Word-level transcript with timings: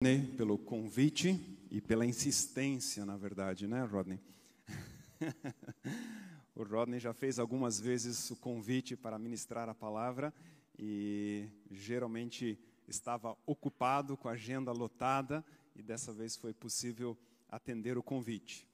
Rodney, 0.00 0.28
pelo 0.36 0.56
convite 0.56 1.58
e 1.72 1.80
pela 1.80 2.06
insistência, 2.06 3.04
na 3.04 3.16
verdade, 3.16 3.66
né, 3.66 3.82
Rodney? 3.82 4.20
o 6.54 6.62
Rodney 6.62 7.00
já 7.00 7.12
fez 7.12 7.40
algumas 7.40 7.80
vezes 7.80 8.30
o 8.30 8.36
convite 8.36 8.94
para 8.94 9.18
ministrar 9.18 9.68
a 9.68 9.74
palavra 9.74 10.32
e 10.78 11.48
geralmente 11.68 12.56
estava 12.86 13.36
ocupado 13.44 14.16
com 14.16 14.28
a 14.28 14.34
agenda 14.34 14.70
lotada 14.70 15.44
e 15.74 15.82
dessa 15.82 16.12
vez 16.12 16.36
foi 16.36 16.54
possível 16.54 17.18
atender 17.48 17.98
o 17.98 18.02
convite. 18.02 18.68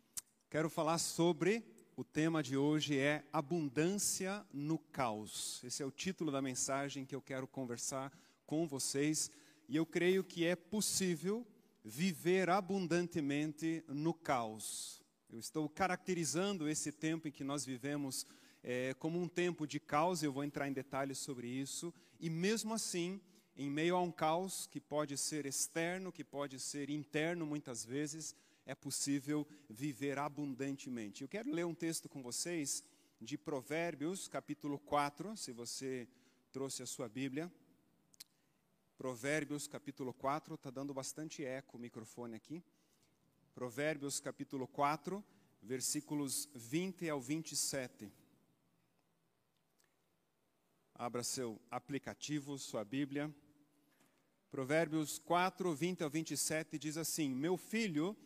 Quero 0.50 0.68
falar 0.68 0.98
sobre 0.98 1.64
o 1.96 2.04
tema 2.04 2.42
de 2.42 2.54
hoje 2.54 2.98
é 2.98 3.24
abundância 3.32 4.44
no 4.52 4.76
caos. 4.78 5.62
Esse 5.64 5.82
é 5.82 5.86
o 5.86 5.90
título 5.90 6.30
da 6.30 6.42
mensagem 6.42 7.06
que 7.06 7.14
eu 7.14 7.22
quero 7.22 7.46
conversar 7.46 8.12
com 8.44 8.68
vocês 8.68 9.30
e 9.68 9.76
eu 9.76 9.86
creio 9.86 10.22
que 10.22 10.44
é 10.44 10.54
possível 10.54 11.46
viver 11.84 12.48
abundantemente 12.48 13.84
no 13.88 14.14
caos. 14.14 15.02
Eu 15.30 15.38
estou 15.38 15.68
caracterizando 15.68 16.68
esse 16.68 16.92
tempo 16.92 17.28
em 17.28 17.32
que 17.32 17.44
nós 17.44 17.64
vivemos 17.64 18.26
é, 18.62 18.94
como 18.94 19.20
um 19.20 19.28
tempo 19.28 19.66
de 19.66 19.78
caos, 19.78 20.22
eu 20.22 20.32
vou 20.32 20.42
entrar 20.42 20.66
em 20.68 20.72
detalhes 20.72 21.18
sobre 21.18 21.46
isso, 21.46 21.92
e 22.18 22.30
mesmo 22.30 22.72
assim, 22.72 23.20
em 23.56 23.70
meio 23.70 23.94
a 23.94 24.00
um 24.00 24.10
caos 24.10 24.66
que 24.66 24.80
pode 24.80 25.18
ser 25.18 25.44
externo, 25.44 26.10
que 26.10 26.24
pode 26.24 26.58
ser 26.58 26.88
interno 26.88 27.44
muitas 27.44 27.84
vezes, 27.84 28.34
é 28.64 28.74
possível 28.74 29.46
viver 29.68 30.18
abundantemente. 30.18 31.22
Eu 31.22 31.28
quero 31.28 31.52
ler 31.52 31.66
um 31.66 31.74
texto 31.74 32.08
com 32.08 32.22
vocês 32.22 32.82
de 33.20 33.36
Provérbios, 33.36 34.28
capítulo 34.28 34.78
4, 34.78 35.36
se 35.36 35.52
você 35.52 36.08
trouxe 36.50 36.82
a 36.82 36.86
sua 36.86 37.08
Bíblia. 37.08 37.52
Provérbios 38.96 39.66
capítulo 39.66 40.14
4, 40.14 40.54
está 40.54 40.70
dando 40.70 40.94
bastante 40.94 41.44
eco 41.44 41.76
o 41.76 41.80
microfone 41.80 42.36
aqui. 42.36 42.62
Provérbios 43.52 44.20
capítulo 44.20 44.68
4, 44.68 45.22
versículos 45.60 46.48
20 46.54 47.08
ao 47.10 47.20
27. 47.20 48.10
Abra 50.94 51.24
seu 51.24 51.60
aplicativo, 51.72 52.56
sua 52.56 52.84
Bíblia. 52.84 53.34
Provérbios 54.48 55.18
4, 55.18 55.74
20 55.74 56.04
ao 56.04 56.10
27 56.10 56.78
diz 56.78 56.96
assim: 56.96 57.34
Meu 57.34 57.56
filho, 57.56 58.16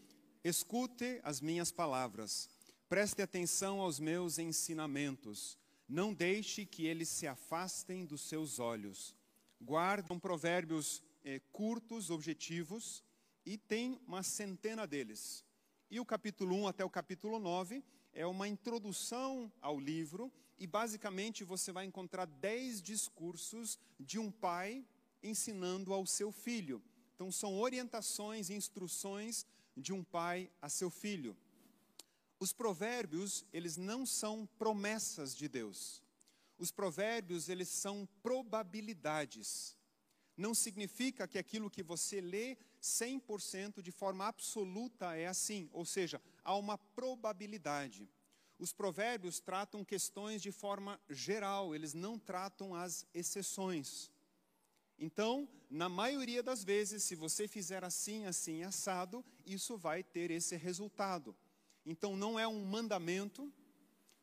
escute 0.45 1.19
as 1.25 1.41
minhas 1.41 1.73
palavras, 1.73 2.49
preste 2.91 3.23
atenção 3.23 3.81
aos 3.81 3.99
meus 3.99 4.39
ensinamentos, 4.39 5.59
não 5.89 6.13
deixe 6.13 6.67
que 6.67 6.87
eles 6.87 7.09
se 7.09 7.27
afastem 7.27 8.05
dos 8.05 8.21
seus 8.21 8.59
olhos 8.59 9.18
guardam 9.61 10.19
provérbios 10.19 11.03
é, 11.25 11.41
curtos, 11.53 12.11
objetivos, 12.11 13.03
e 13.45 13.57
tem 13.57 14.01
uma 14.07 14.23
centena 14.23 14.87
deles. 14.87 15.45
E 15.91 15.99
o 15.99 16.05
capítulo 16.05 16.55
1 16.55 16.69
até 16.69 16.85
o 16.85 16.91
capítulo 16.91 17.39
9 17.39 17.83
é 18.13 18.27
uma 18.27 18.47
introdução 18.47 19.51
ao 19.61 19.79
livro, 19.79 20.31
e 20.59 20.67
basicamente 20.67 21.45
você 21.45 21.71
vai 21.71 21.85
encontrar 21.85 22.27
dez 22.27 22.83
discursos 22.83 23.79
de 23.99 24.19
um 24.19 24.31
pai 24.31 24.85
ensinando 25.23 25.93
ao 25.93 26.05
seu 26.05 26.33
filho. 26.33 26.83
Então 27.15 27.31
são 27.33 27.59
orientações, 27.59 28.51
instruções 28.51 29.47
de 29.77 29.93
um 29.93 30.03
pai 30.03 30.51
a 30.61 30.69
seu 30.69 30.91
filho. 30.91 31.37
Os 32.41 32.53
provérbios, 32.53 33.45
eles 33.53 33.77
não 33.77 34.07
são 34.07 34.49
promessas 34.59 35.35
de 35.35 35.49
Deus. 35.49 36.03
Os 36.59 36.73
provérbios, 36.73 37.49
eles 37.49 37.69
são 37.69 38.09
probabilidades. 38.23 39.77
Não 40.37 40.55
significa 40.55 41.27
que 41.27 41.39
aquilo 41.39 41.71
que 41.71 41.83
você 41.83 42.21
lê 42.21 42.57
100% 42.83 43.81
de 43.81 43.91
forma 43.91 44.27
absoluta 44.27 45.17
é 45.17 45.27
assim, 45.27 45.69
ou 45.73 45.85
seja, 45.85 46.21
há 46.45 46.55
uma 46.57 46.77
probabilidade. 46.77 48.09
Os 48.59 48.73
provérbios 48.73 49.39
tratam 49.39 49.85
questões 49.85 50.43
de 50.43 50.51
forma 50.51 51.01
geral, 51.09 51.75
eles 51.75 51.95
não 51.95 52.19
tratam 52.19 52.75
as 52.75 53.07
exceções. 53.15 54.11
Então, 54.99 55.49
na 55.71 55.89
maioria 55.89 56.43
das 56.43 56.65
vezes, 56.65 57.05
se 57.05 57.15
você 57.15 57.47
fizer 57.47 57.85
assim, 57.85 58.27
assim, 58.27 58.65
assado, 58.65 59.25
isso 59.47 59.77
vai 59.77 60.03
ter 60.03 60.33
esse 60.33 60.57
resultado. 60.57 61.37
Então, 61.87 62.17
não 62.17 62.39
é 62.39 62.49
um 62.49 62.65
mandamento, 62.65 63.53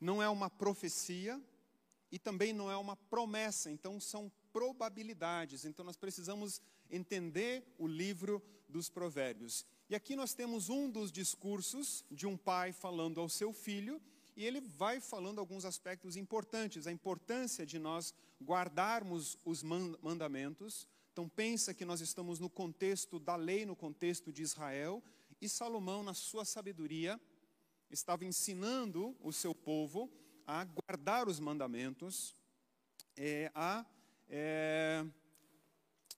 não 0.01 0.21
é 0.21 0.27
uma 0.27 0.49
profecia, 0.49 1.41
e 2.15 2.17
também 2.17 2.53
não 2.53 2.71
é 2.71 2.77
uma 2.77 2.95
promessa, 2.95 3.69
então 3.69 3.99
são 3.99 4.31
probabilidades. 4.53 5.65
Então 5.65 5.83
nós 5.83 5.97
precisamos 5.97 6.61
entender 6.89 7.75
o 7.77 7.85
livro 7.85 8.41
dos 8.69 8.89
Provérbios. 8.89 9.65
E 9.89 9.95
aqui 9.95 10.15
nós 10.15 10.33
temos 10.33 10.69
um 10.69 10.89
dos 10.89 11.11
discursos 11.11 12.05
de 12.09 12.25
um 12.25 12.37
pai 12.37 12.71
falando 12.71 13.19
ao 13.19 13.27
seu 13.27 13.51
filho, 13.51 14.01
e 14.33 14.45
ele 14.45 14.61
vai 14.61 15.01
falando 15.01 15.39
alguns 15.39 15.65
aspectos 15.65 16.15
importantes, 16.15 16.87
a 16.87 16.91
importância 16.91 17.65
de 17.65 17.77
nós 17.77 18.13
guardarmos 18.41 19.37
os 19.43 19.61
mandamentos. 19.61 20.87
Então 21.11 21.27
pensa 21.27 21.73
que 21.73 21.83
nós 21.83 21.99
estamos 21.99 22.39
no 22.39 22.49
contexto 22.49 23.19
da 23.19 23.35
lei, 23.35 23.65
no 23.65 23.75
contexto 23.75 24.31
de 24.31 24.41
Israel, 24.41 25.03
e 25.41 25.49
Salomão, 25.49 26.01
na 26.01 26.13
sua 26.13 26.45
sabedoria, 26.45 27.19
estava 27.91 28.23
ensinando 28.23 29.13
o 29.19 29.33
seu 29.33 29.53
povo 29.53 30.09
a 30.47 30.63
guardar 30.65 31.27
os 31.27 31.39
mandamentos, 31.39 32.35
é, 33.17 33.51
a 33.55 33.85
é, 34.29 35.05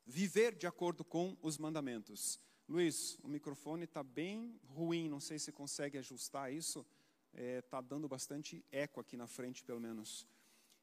viver 0.06 0.56
de 0.56 0.68
acordo 0.68 1.04
com 1.04 1.38
os 1.42 1.58
mandamentos. 1.58 2.40
Luiz, 2.68 3.18
o 3.24 3.28
microfone 3.28 3.86
está 3.86 4.04
bem 4.04 4.60
ruim, 4.66 5.08
não 5.08 5.20
sei 5.20 5.40
se 5.40 5.52
consegue 5.52 5.98
ajustar 5.98 6.52
isso. 6.52 6.86
Está 7.34 7.42
é, 7.42 7.62
tá 7.62 7.82
dando 7.82 8.08
bastante 8.08 8.66
eco 8.72 9.00
aqui 9.00 9.16
na 9.16 9.28
frente, 9.28 9.64
pelo 9.64 9.80
menos. 9.80 10.28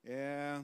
É, 0.02 0.62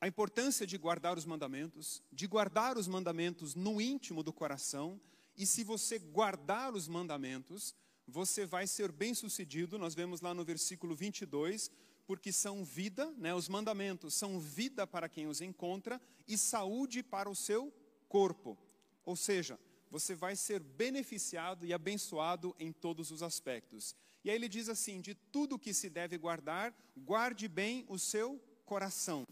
a 0.00 0.08
importância 0.08 0.66
de 0.66 0.76
guardar 0.76 1.16
os 1.16 1.24
mandamentos, 1.24 2.02
de 2.12 2.26
guardar 2.26 2.76
os 2.76 2.88
mandamentos 2.88 3.54
no 3.54 3.80
íntimo 3.80 4.22
do 4.22 4.32
coração, 4.32 5.00
e 5.36 5.46
se 5.46 5.62
você 5.62 5.98
guardar 5.98 6.74
os 6.74 6.88
mandamentos, 6.88 7.74
você 8.10 8.44
vai 8.44 8.66
ser 8.66 8.90
bem-sucedido. 8.90 9.78
Nós 9.78 9.94
vemos 9.94 10.20
lá 10.20 10.34
no 10.34 10.44
versículo 10.44 10.94
22, 10.94 11.70
porque 12.06 12.32
são 12.32 12.64
vida, 12.64 13.10
né, 13.16 13.32
os 13.32 13.48
mandamentos 13.48 14.14
são 14.14 14.38
vida 14.40 14.86
para 14.86 15.08
quem 15.08 15.28
os 15.28 15.40
encontra 15.40 16.00
e 16.26 16.36
saúde 16.36 17.02
para 17.02 17.30
o 17.30 17.36
seu 17.36 17.72
corpo. 18.08 18.58
Ou 19.04 19.14
seja, 19.14 19.58
você 19.88 20.14
vai 20.14 20.34
ser 20.36 20.60
beneficiado 20.60 21.64
e 21.64 21.72
abençoado 21.72 22.54
em 22.58 22.72
todos 22.72 23.10
os 23.10 23.22
aspectos. 23.22 23.94
E 24.24 24.30
aí 24.30 24.36
ele 24.36 24.48
diz 24.48 24.68
assim: 24.68 25.00
de 25.00 25.14
tudo 25.14 25.58
que 25.58 25.72
se 25.72 25.88
deve 25.88 26.18
guardar, 26.18 26.74
guarde 26.96 27.48
bem 27.48 27.84
o 27.88 27.98
seu 27.98 28.40
coração, 28.64 29.26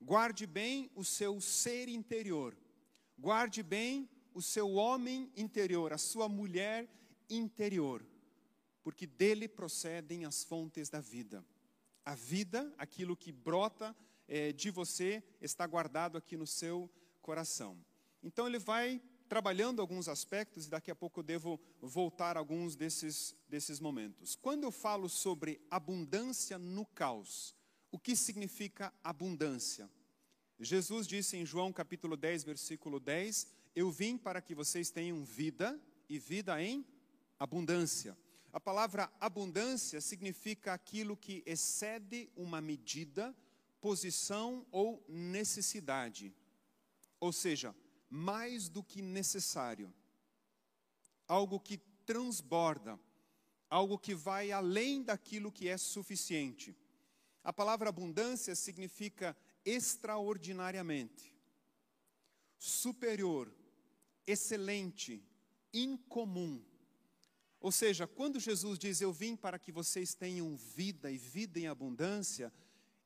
guarde 0.00 0.46
bem 0.46 0.90
o 0.94 1.04
seu 1.04 1.40
ser 1.40 1.88
interior, 1.88 2.56
guarde 3.18 3.62
bem 3.62 4.08
o 4.34 4.40
seu 4.40 4.72
homem 4.72 5.30
interior, 5.36 5.92
a 5.92 5.98
sua 5.98 6.28
mulher 6.28 6.88
interior, 7.28 8.04
porque 8.82 9.06
dele 9.06 9.48
procedem 9.48 10.24
as 10.24 10.44
fontes 10.44 10.88
da 10.88 11.00
vida. 11.00 11.44
A 12.04 12.14
vida, 12.14 12.72
aquilo 12.78 13.16
que 13.16 13.30
brota 13.30 13.94
é, 14.26 14.52
de 14.52 14.70
você, 14.70 15.22
está 15.40 15.66
guardado 15.66 16.18
aqui 16.18 16.36
no 16.36 16.46
seu 16.46 16.90
coração. 17.20 17.78
Então 18.22 18.46
ele 18.46 18.58
vai 18.58 19.00
trabalhando 19.28 19.80
alguns 19.80 20.08
aspectos 20.08 20.66
e 20.66 20.70
daqui 20.70 20.90
a 20.90 20.94
pouco 20.94 21.20
eu 21.20 21.24
devo 21.24 21.58
voltar 21.80 22.36
a 22.36 22.40
alguns 22.40 22.76
desses, 22.76 23.34
desses 23.48 23.80
momentos. 23.80 24.36
Quando 24.36 24.64
eu 24.64 24.70
falo 24.70 25.08
sobre 25.08 25.58
abundância 25.70 26.58
no 26.58 26.84
caos, 26.84 27.56
o 27.90 27.98
que 27.98 28.14
significa 28.14 28.92
abundância? 29.02 29.88
Jesus 30.60 31.06
disse 31.06 31.36
em 31.36 31.46
João 31.46 31.72
capítulo 31.72 32.16
10, 32.16 32.44
versículo 32.44 33.00
10: 33.00 33.48
Eu 33.74 33.90
vim 33.90 34.18
para 34.18 34.40
que 34.40 34.54
vocês 34.54 34.90
tenham 34.90 35.24
vida 35.24 35.80
e 36.08 36.18
vida 36.18 36.62
em 36.62 36.86
abundância. 37.42 38.16
A 38.52 38.60
palavra 38.60 39.12
abundância 39.20 40.00
significa 40.00 40.72
aquilo 40.72 41.16
que 41.16 41.42
excede 41.44 42.30
uma 42.36 42.60
medida, 42.60 43.34
posição 43.80 44.64
ou 44.70 45.04
necessidade. 45.08 46.32
Ou 47.18 47.32
seja, 47.32 47.74
mais 48.08 48.68
do 48.68 48.80
que 48.80 49.02
necessário. 49.02 49.92
Algo 51.26 51.58
que 51.58 51.78
transborda, 52.06 52.96
algo 53.68 53.98
que 53.98 54.14
vai 54.14 54.52
além 54.52 55.02
daquilo 55.02 55.50
que 55.50 55.68
é 55.68 55.76
suficiente. 55.76 56.76
A 57.42 57.52
palavra 57.52 57.88
abundância 57.88 58.54
significa 58.54 59.36
extraordinariamente, 59.64 61.36
superior, 62.56 63.52
excelente, 64.28 65.26
incomum 65.74 66.62
ou 67.62 67.70
seja, 67.70 68.08
quando 68.08 68.40
Jesus 68.40 68.76
diz: 68.76 69.00
Eu 69.00 69.12
vim 69.12 69.36
para 69.36 69.58
que 69.58 69.70
vocês 69.70 70.14
tenham 70.14 70.56
vida 70.56 71.10
e 71.10 71.16
vida 71.16 71.60
em 71.60 71.68
abundância, 71.68 72.52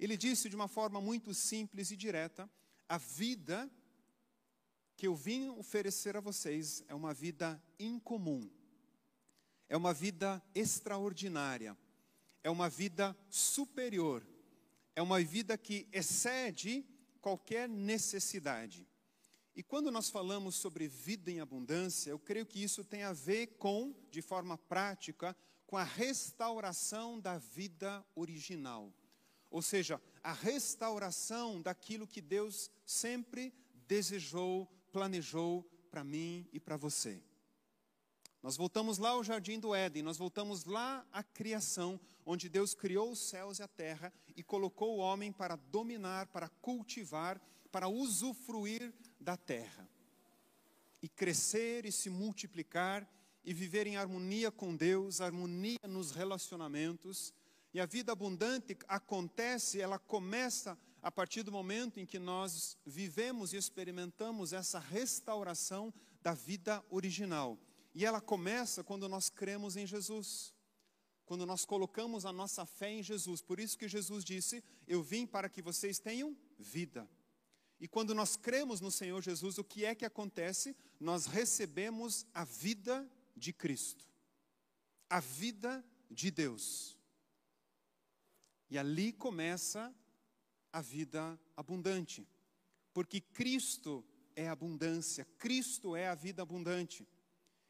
ele 0.01 0.17
disse 0.17 0.49
de 0.49 0.57
uma 0.57 0.67
forma 0.67 0.99
muito 0.99 1.35
simples 1.35 1.91
e 1.91 1.97
direta: 1.97 2.51
a 2.89 2.97
vida 2.97 3.71
que 4.97 5.07
eu 5.07 5.15
vim 5.15 5.51
oferecer 5.51 6.17
a 6.17 6.21
vocês 6.21 6.83
é 6.89 6.95
uma 6.95 7.13
vida 7.13 7.63
incomum, 7.79 8.51
é 9.69 9.77
uma 9.77 9.93
vida 9.93 10.43
extraordinária, 10.55 11.77
é 12.43 12.49
uma 12.49 12.71
vida 12.71 13.15
superior, 13.29 14.27
é 14.95 15.03
uma 15.03 15.21
vida 15.23 15.59
que 15.59 15.87
excede 15.93 16.83
qualquer 17.21 17.69
necessidade. 17.69 18.89
E 19.57 19.63
quando 19.63 19.91
nós 19.91 20.11
falamos 20.11 20.55
sobre 20.55 20.87
vida 20.87 21.31
em 21.31 21.41
abundância, 21.41 22.11
eu 22.11 22.19
creio 22.19 22.45
que 22.45 22.63
isso 22.63 22.85
tem 22.85 23.05
a 23.05 23.15
ver 23.15 23.57
com, 23.57 23.95
de 24.11 24.21
forma 24.21 24.59
prática, 24.59 25.35
com 25.67 25.79
a 25.79 25.83
restauração 25.83 27.19
da 27.19 27.39
vida 27.39 28.05
original. 28.15 28.93
Ou 29.51 29.63
seja, 29.63 29.99
a 30.23 30.35
restauração 30.35 31.63
daquilo 31.63 32.07
que 32.07 32.21
Deus 32.21 32.71
sempre 32.85 33.51
desejou, 33.89 34.67
planejou 34.93 35.63
para 35.91 36.05
mim 36.05 36.47
e 36.53 36.61
para 36.61 36.77
você. 36.77 37.23
Nós 38.43 38.59
voltamos 38.59 38.99
lá 38.99 39.11
ao 39.11 39.25
jardim 39.25 39.59
do 39.59 39.75
Éden, 39.75 40.03
nós 40.03 40.19
voltamos 40.19 40.67
lá 40.67 41.07
à 41.11 41.23
criação, 41.23 41.99
onde 42.27 42.51
Deus 42.51 42.75
criou 42.75 43.11
os 43.11 43.21
céus 43.21 43.59
e 43.59 43.63
a 43.63 43.69
terra 43.69 44.13
e 44.37 44.43
colocou 44.43 44.97
o 44.97 45.01
homem 45.01 45.33
para 45.33 45.57
dominar, 45.57 46.27
para 46.27 46.51
cultivar, 46.51 47.41
para 47.73 47.89
usufruir 47.89 48.93
da 49.27 49.37
terra. 49.37 49.91
E 51.03 51.09
crescer 51.09 51.85
e 51.85 51.91
se 51.91 52.09
multiplicar 52.09 53.07
e 53.45 53.53
viver 53.53 53.87
em 53.87 53.97
harmonia 53.97 54.53
com 54.53 54.75
Deus, 54.75 55.21
harmonia 55.21 55.81
nos 55.89 56.13
relacionamentos. 56.13 57.35
E 57.75 57.81
a 57.81 57.87
vida 57.87 58.13
abundante 58.13 58.79
acontece, 58.87 59.81
ela 59.81 59.99
começa 59.99 60.79
a 61.03 61.11
partir 61.11 61.43
do 61.43 61.51
momento 61.51 61.99
em 61.99 62.07
que 62.07 62.21
nós 62.21 62.79
vivemos 62.87 63.53
e 63.53 63.57
experimentamos 63.57 64.53
essa 64.53 64.79
restauração 64.79 65.93
da 66.23 66.33
vida 66.33 66.85
original. 66.89 67.59
E 67.95 68.05
ela 68.05 68.21
começa 68.21 68.85
quando 68.85 69.09
nós 69.09 69.29
cremos 69.29 69.77
em 69.77 69.87
Jesus. 69.87 70.55
Quando 71.25 71.45
nós 71.45 71.65
colocamos 71.65 72.25
a 72.25 72.33
nossa 72.33 72.65
fé 72.65 72.93
em 72.93 73.03
Jesus. 73.03 73.43
Por 73.43 73.59
isso 73.59 73.77
que 73.77 73.89
Jesus 73.89 74.25
disse: 74.25 74.63
Eu 74.87 75.03
vim 75.03 75.27
para 75.27 75.49
que 75.49 75.61
vocês 75.61 75.99
tenham 75.99 76.37
vida. 76.59 77.09
E 77.79 77.87
quando 77.87 78.15
nós 78.15 78.37
cremos 78.37 78.81
no 78.81 78.91
Senhor 78.91 79.23
Jesus, 79.23 79.59
o 79.59 79.65
que 79.65 79.85
é 79.85 79.95
que 79.95 80.05
acontece? 80.05 80.75
Nós 80.99 81.27
recebemos 81.27 82.27
a 82.33 82.45
vida 82.45 83.09
de 83.37 83.53
Cristo, 83.53 84.07
a 85.11 85.21
vida 85.21 85.85
de 86.11 86.31
Deus. 86.31 86.97
E 88.71 88.79
ali 88.79 89.13
começa 89.13 89.95
a 90.73 90.81
vida 90.81 91.39
abundante, 91.57 92.27
porque 92.93 93.21
Cristo 93.21 94.05
é 94.35 94.49
abundância, 94.49 95.25
Cristo 95.39 95.95
é 95.95 96.09
a 96.09 96.15
vida 96.15 96.43
abundante. 96.43 97.07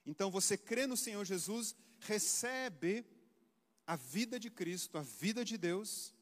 Então 0.05 0.31
você 0.31 0.57
crê 0.57 0.87
no 0.87 0.97
Senhor 0.97 1.25
Jesus, 1.25 1.75
recebe 1.99 3.05
a 3.87 3.97
vida 3.97 4.39
de 4.39 4.51
Cristo, 4.51 4.99
a 4.99 5.03
vida 5.03 5.45
de 5.45 5.59
Deus, 5.59 6.15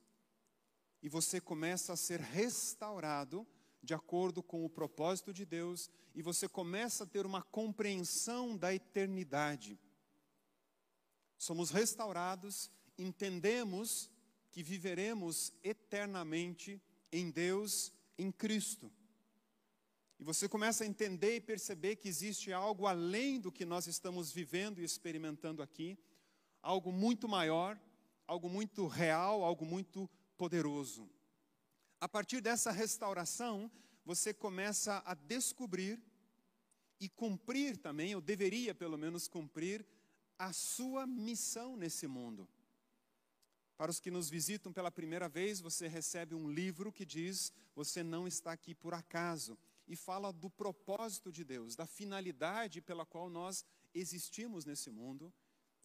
e 1.03 1.09
você 1.09 1.39
começa 1.41 1.93
a 1.93 1.97
ser 1.97 2.21
restaurado 2.21 3.47
de 3.85 3.95
acordo 3.95 4.43
com 4.43 4.65
o 4.65 4.71
propósito 4.71 5.33
de 5.33 5.45
Deus, 5.45 5.91
e 6.15 6.23
você 6.23 6.49
começa 6.49 7.05
a 7.05 7.07
ter 7.07 7.27
uma 7.27 7.43
compreensão 7.43 8.57
da 8.57 8.75
eternidade. 8.75 9.79
Somos 11.37 11.71
restaurados, 11.71 12.71
entendemos 12.97 14.11
que 14.51 14.63
viveremos 14.63 15.53
eternamente 15.63 16.81
em 17.13 17.31
Deus, 17.31 17.93
em 18.17 18.33
Cristo. 18.33 18.91
E 20.19 20.25
você 20.25 20.49
começa 20.49 20.85
a 20.85 20.87
entender 20.87 21.37
e 21.37 21.41
perceber 21.41 21.97
que 21.97 22.09
existe 22.09 22.53
algo 22.53 22.87
além 22.87 23.41
do 23.41 23.53
que 23.53 23.65
nós 23.65 23.87
estamos 23.87 24.33
vivendo 24.33 24.81
e 24.81 24.85
experimentando 24.85 25.63
aqui, 25.63 25.99
algo 26.63 26.91
muito 26.93 27.29
maior, 27.29 27.79
algo 28.27 28.49
muito 28.49 28.87
real, 28.87 29.45
algo 29.45 29.67
muito 29.67 30.09
poderoso. 30.37 31.11
A 32.05 32.09
partir 32.17 32.43
dessa 32.43 32.71
restauração, 32.71 33.71
você 34.05 34.35
começa 34.35 35.03
a 35.07 35.15
descobrir 35.15 35.99
e 37.01 37.09
cumprir 37.09 37.79
também, 37.79 38.15
ou 38.15 38.21
deveria 38.21 38.75
pelo 38.75 38.99
menos 38.99 39.27
cumprir, 39.27 39.87
a 40.39 40.53
sua 40.53 41.07
missão 41.07 41.79
nesse 41.79 42.07
mundo. 42.07 42.47
Para 43.79 43.91
os 43.91 44.01
que 44.01 44.11
nos 44.11 44.29
visitam 44.29 44.71
pela 44.71 44.91
primeira 44.91 45.31
vez, 45.31 45.63
você 45.63 45.89
recebe 45.89 46.35
um 46.35 46.47
livro 46.47 46.93
que 46.93 47.07
diz: 47.07 47.51
Você 47.75 48.03
não 48.03 48.29
está 48.29 48.53
aqui 48.53 48.75
por 48.75 48.93
acaso 48.93 49.57
e 49.89 49.97
fala 49.97 50.31
do 50.31 50.51
propósito 50.51 51.33
de 51.33 51.43
Deus, 51.43 51.75
da 51.75 51.87
finalidade 51.87 52.83
pela 52.83 53.07
qual 53.07 53.31
nós 53.31 53.65
existimos 53.95 54.67
nesse 54.67 54.91
mundo. 54.91 55.33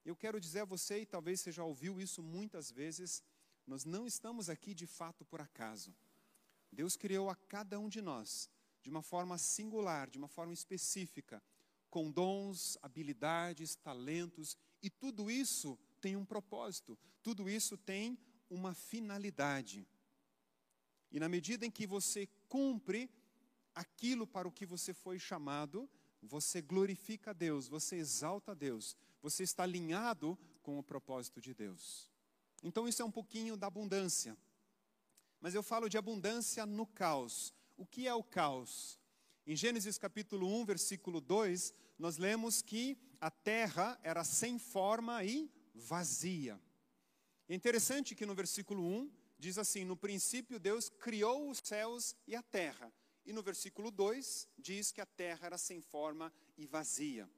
Eu 0.03 0.17
quero 0.17 0.37
dizer 0.37 0.59
a 0.59 0.65
você, 0.65 0.99
e 0.99 1.05
talvez 1.05 1.39
você 1.39 1.53
já 1.53 1.63
ouviu 1.63 2.01
isso 2.01 2.21
muitas 2.21 2.69
vezes, 2.69 3.23
nós 3.65 3.85
não 3.85 4.05
estamos 4.05 4.49
aqui 4.49 4.73
de 4.73 4.85
fato 4.85 5.23
por 5.23 5.39
acaso. 5.39 5.95
Deus 6.71 6.95
criou 6.95 7.29
a 7.29 7.35
cada 7.35 7.79
um 7.79 7.89
de 7.89 8.01
nós 8.01 8.49
de 8.81 8.89
uma 8.89 9.01
forma 9.01 9.37
singular, 9.37 10.09
de 10.09 10.17
uma 10.17 10.27
forma 10.27 10.53
específica, 10.53 11.41
com 11.89 12.11
dons, 12.11 12.77
habilidades, 12.81 13.75
talentos, 13.75 14.57
e 14.81 14.89
tudo 14.89 15.29
isso 15.29 15.77
tem 15.99 16.15
um 16.15 16.25
propósito, 16.25 16.97
tudo 17.21 17.49
isso 17.49 17.77
tem 17.77 18.17
uma 18.49 18.73
finalidade. 18.73 19.87
E 21.11 21.19
na 21.19 21.27
medida 21.27 21.65
em 21.65 21.71
que 21.71 21.85
você 21.85 22.27
cumpre 22.47 23.09
aquilo 23.73 24.25
para 24.25 24.47
o 24.47 24.51
que 24.51 24.65
você 24.65 24.93
foi 24.93 25.19
chamado, 25.19 25.89
você 26.21 26.61
glorifica 26.61 27.31
a 27.31 27.33
Deus, 27.33 27.67
você 27.67 27.95
exalta 27.95 28.51
a 28.51 28.55
Deus, 28.55 28.95
você 29.21 29.43
está 29.43 29.63
alinhado 29.63 30.37
com 30.61 30.77
o 30.77 30.83
propósito 30.83 31.41
de 31.41 31.53
Deus. 31.53 32.09
Então, 32.61 32.87
isso 32.87 33.01
é 33.01 33.05
um 33.05 33.11
pouquinho 33.11 33.55
da 33.55 33.67
abundância. 33.67 34.37
Mas 35.41 35.55
eu 35.55 35.63
falo 35.63 35.87
de 35.87 35.97
abundância 35.97 36.65
no 36.65 36.85
caos. 36.85 37.53
O 37.77 37.85
que 37.85 38.07
é 38.07 38.13
o 38.13 38.23
caos? 38.23 38.99
Em 39.47 39.55
Gênesis 39.55 39.97
capítulo 39.97 40.47
1, 40.47 40.65
versículo 40.65 41.21
2, 41.21 41.73
nós 41.97 42.17
lemos 42.17 42.61
que 42.61 42.97
a 43.21 43.31
terra 43.31 43.99
era 44.03 44.23
sem 44.23 44.59
forma 44.59 45.23
e 45.23 45.49
vazia. 45.73 46.59
É 47.47 47.55
interessante 47.55 48.15
que 48.15 48.25
no 48.25 48.35
versículo 48.35 48.83
1 48.83 49.11
diz 49.37 49.57
assim: 49.57 49.85
No 49.85 49.95
princípio 49.95 50.59
Deus 50.59 50.89
criou 50.89 51.49
os 51.49 51.59
céus 51.63 52.15
e 52.27 52.35
a 52.35 52.43
terra. 52.43 52.93
E 53.25 53.31
no 53.31 53.41
versículo 53.41 53.91
2 53.91 54.47
diz 54.57 54.91
que 54.91 55.01
a 55.01 55.05
terra 55.05 55.47
era 55.47 55.57
sem 55.57 55.81
forma 55.81 56.33
e 56.57 56.65
vazia. 56.65 57.29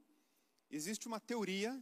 Existe 0.69 1.07
uma 1.07 1.19
teoria 1.19 1.81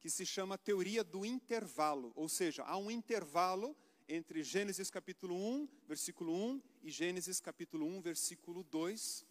que 0.00 0.08
se 0.08 0.24
chama 0.24 0.56
teoria 0.56 1.04
do 1.04 1.26
intervalo, 1.26 2.12
ou 2.14 2.28
seja, 2.28 2.62
há 2.62 2.76
um 2.76 2.90
intervalo 2.90 3.76
entre 4.08 4.42
Gênesis 4.42 4.90
capítulo 4.90 5.34
1, 5.36 5.68
versículo 5.86 6.32
1 6.32 6.62
e 6.82 6.90
Gênesis 6.90 7.40
capítulo 7.40 7.84
1, 7.84 8.00
versículo 8.00 8.64
2, 8.64 9.26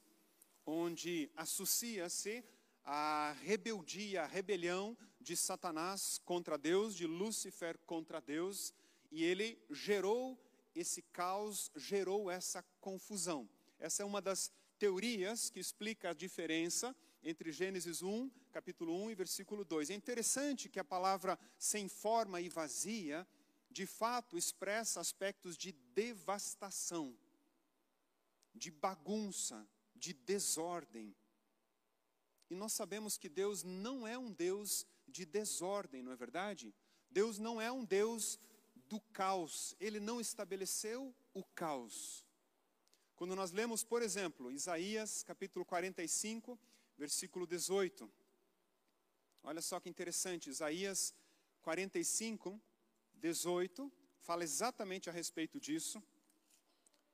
onde 0.68 1.32
associa-se 1.36 2.46
a 2.86 3.36
rebeldia, 3.42 4.22
a 4.22 4.28
rebelião 4.28 4.96
de 5.20 5.36
Satanás 5.36 6.22
contra 6.24 6.60
Deus, 6.60 6.96
de 6.96 7.08
Lúcifer 7.08 7.76
contra 7.88 8.22
Deus, 8.22 8.72
e 9.12 9.24
ele 9.24 9.60
gerou 9.72 10.40
esse 10.76 11.02
caos, 11.02 11.72
gerou 11.76 12.30
essa 12.30 12.64
confusão. 12.80 13.50
Essa 13.80 14.04
é 14.04 14.06
uma 14.06 14.22
das 14.22 14.52
teorias 14.78 15.50
que 15.50 15.60
explica 15.60 16.12
a 16.12 16.14
diferença 16.14 16.96
entre 17.24 17.52
Gênesis 17.52 18.04
1, 18.04 18.30
capítulo 18.52 18.96
1 19.06 19.10
e 19.10 19.16
versículo 19.16 19.66
2. 19.66 19.90
É 19.90 19.96
interessante 19.96 20.70
que 20.70 20.80
a 20.80 20.86
palavra 20.86 21.38
sem 21.58 21.90
forma 21.90 22.40
e 22.40 22.48
vazia, 22.48 23.28
de 23.78 23.86
fato, 23.86 24.40
expressa 24.40 25.00
aspectos 25.00 25.56
de 25.56 25.72
devastação, 25.72 27.16
de 28.52 28.72
bagunça, 28.72 29.70
de 29.96 30.14
desordem. 30.14 31.16
E 32.50 32.56
nós 32.56 32.74
sabemos 32.74 33.20
que 33.20 33.30
Deus 33.30 33.62
não 33.62 34.08
é 34.08 34.18
um 34.18 34.32
Deus 34.32 34.84
de 35.08 35.28
desordem, 35.28 36.02
não 36.02 36.12
é 36.12 36.16
verdade? 36.16 36.74
Deus 37.08 37.38
não 37.38 37.62
é 37.62 37.72
um 37.72 37.86
Deus 37.86 38.40
do 38.90 39.00
caos, 39.00 39.76
ele 39.80 40.00
não 40.00 40.20
estabeleceu 40.20 41.16
o 41.32 41.44
caos. 41.44 42.26
Quando 43.16 43.36
nós 43.36 43.52
lemos, 43.52 43.84
por 43.84 44.02
exemplo, 44.02 44.52
Isaías 44.52 45.22
capítulo 45.22 45.64
45, 45.64 46.60
versículo 46.98 47.46
18. 47.46 48.12
Olha 49.44 49.62
só 49.62 49.80
que 49.80 49.88
interessante, 49.88 50.50
Isaías 50.50 51.14
45, 51.62 52.60
18, 53.18 53.92
fala 54.22 54.44
exatamente 54.44 55.10
a 55.10 55.14
respeito 55.14 55.60
disso. 55.60 56.04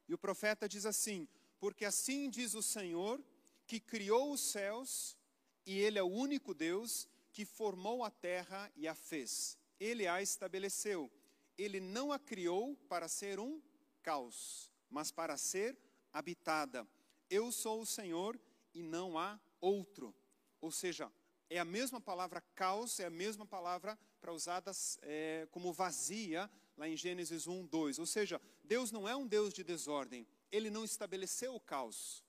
E 0.07 0.13
o 0.13 0.17
profeta 0.17 0.67
diz 0.67 0.85
assim: 0.85 1.27
Porque 1.59 1.85
assim 1.85 2.29
diz 2.29 2.53
o 2.53 2.61
Senhor, 2.61 3.23
que 3.65 3.79
criou 3.79 4.31
os 4.31 4.41
céus, 4.41 5.17
e 5.65 5.79
Ele 5.79 5.97
é 5.97 6.03
o 6.03 6.07
único 6.07 6.53
Deus 6.53 7.07
que 7.31 7.45
formou 7.45 8.03
a 8.03 8.11
terra 8.11 8.71
e 8.75 8.87
a 8.87 8.93
fez. 8.93 9.57
Ele 9.79 10.07
a 10.07 10.21
estabeleceu. 10.21 11.11
Ele 11.57 11.79
não 11.79 12.11
a 12.11 12.19
criou 12.19 12.75
para 12.87 13.07
ser 13.07 13.39
um 13.39 13.61
caos, 14.01 14.71
mas 14.89 15.11
para 15.11 15.37
ser 15.37 15.77
habitada. 16.11 16.87
Eu 17.29 17.51
sou 17.51 17.81
o 17.81 17.85
Senhor 17.85 18.39
e 18.73 18.81
não 18.81 19.17
há 19.17 19.39
outro. 19.59 20.13
Ou 20.61 20.71
seja, 20.71 21.11
é 21.55 21.59
a 21.59 21.65
mesma 21.65 22.01
palavra 22.01 22.41
caos, 22.55 22.99
é 22.99 23.05
a 23.05 23.11
mesma 23.11 23.45
palavra 23.45 23.97
para 24.19 24.33
usadas 24.33 24.97
é, 25.03 25.47
como 25.51 25.71
vazia 25.71 26.49
lá 26.75 26.89
em 26.89 26.97
Gênesis 26.97 27.45
1, 27.45 27.67
2. 27.67 27.99
Ou 27.99 28.07
seja, 28.07 28.41
Deus 28.63 28.91
não 28.91 29.07
é 29.07 29.15
um 29.15 29.27
Deus 29.27 29.53
de 29.53 29.63
desordem, 29.63 30.25
ele 30.51 30.71
não 30.71 30.83
estabeleceu 30.83 31.53
o 31.53 31.59
caos, 31.59 32.23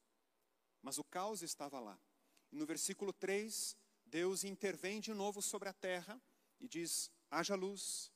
mas 0.83 0.99
o 0.99 1.05
caos 1.05 1.43
estava 1.43 1.81
lá. 1.81 1.99
E 2.53 2.57
no 2.57 2.67
versículo 2.67 3.15
3, 3.15 3.75
Deus 4.05 4.45
intervém 4.45 5.01
de 5.01 5.15
novo 5.15 5.41
sobre 5.41 5.71
a 5.71 5.73
terra 5.73 6.21
e 6.61 6.69
diz: 6.69 7.11
haja 7.31 7.55
luz. 7.55 8.13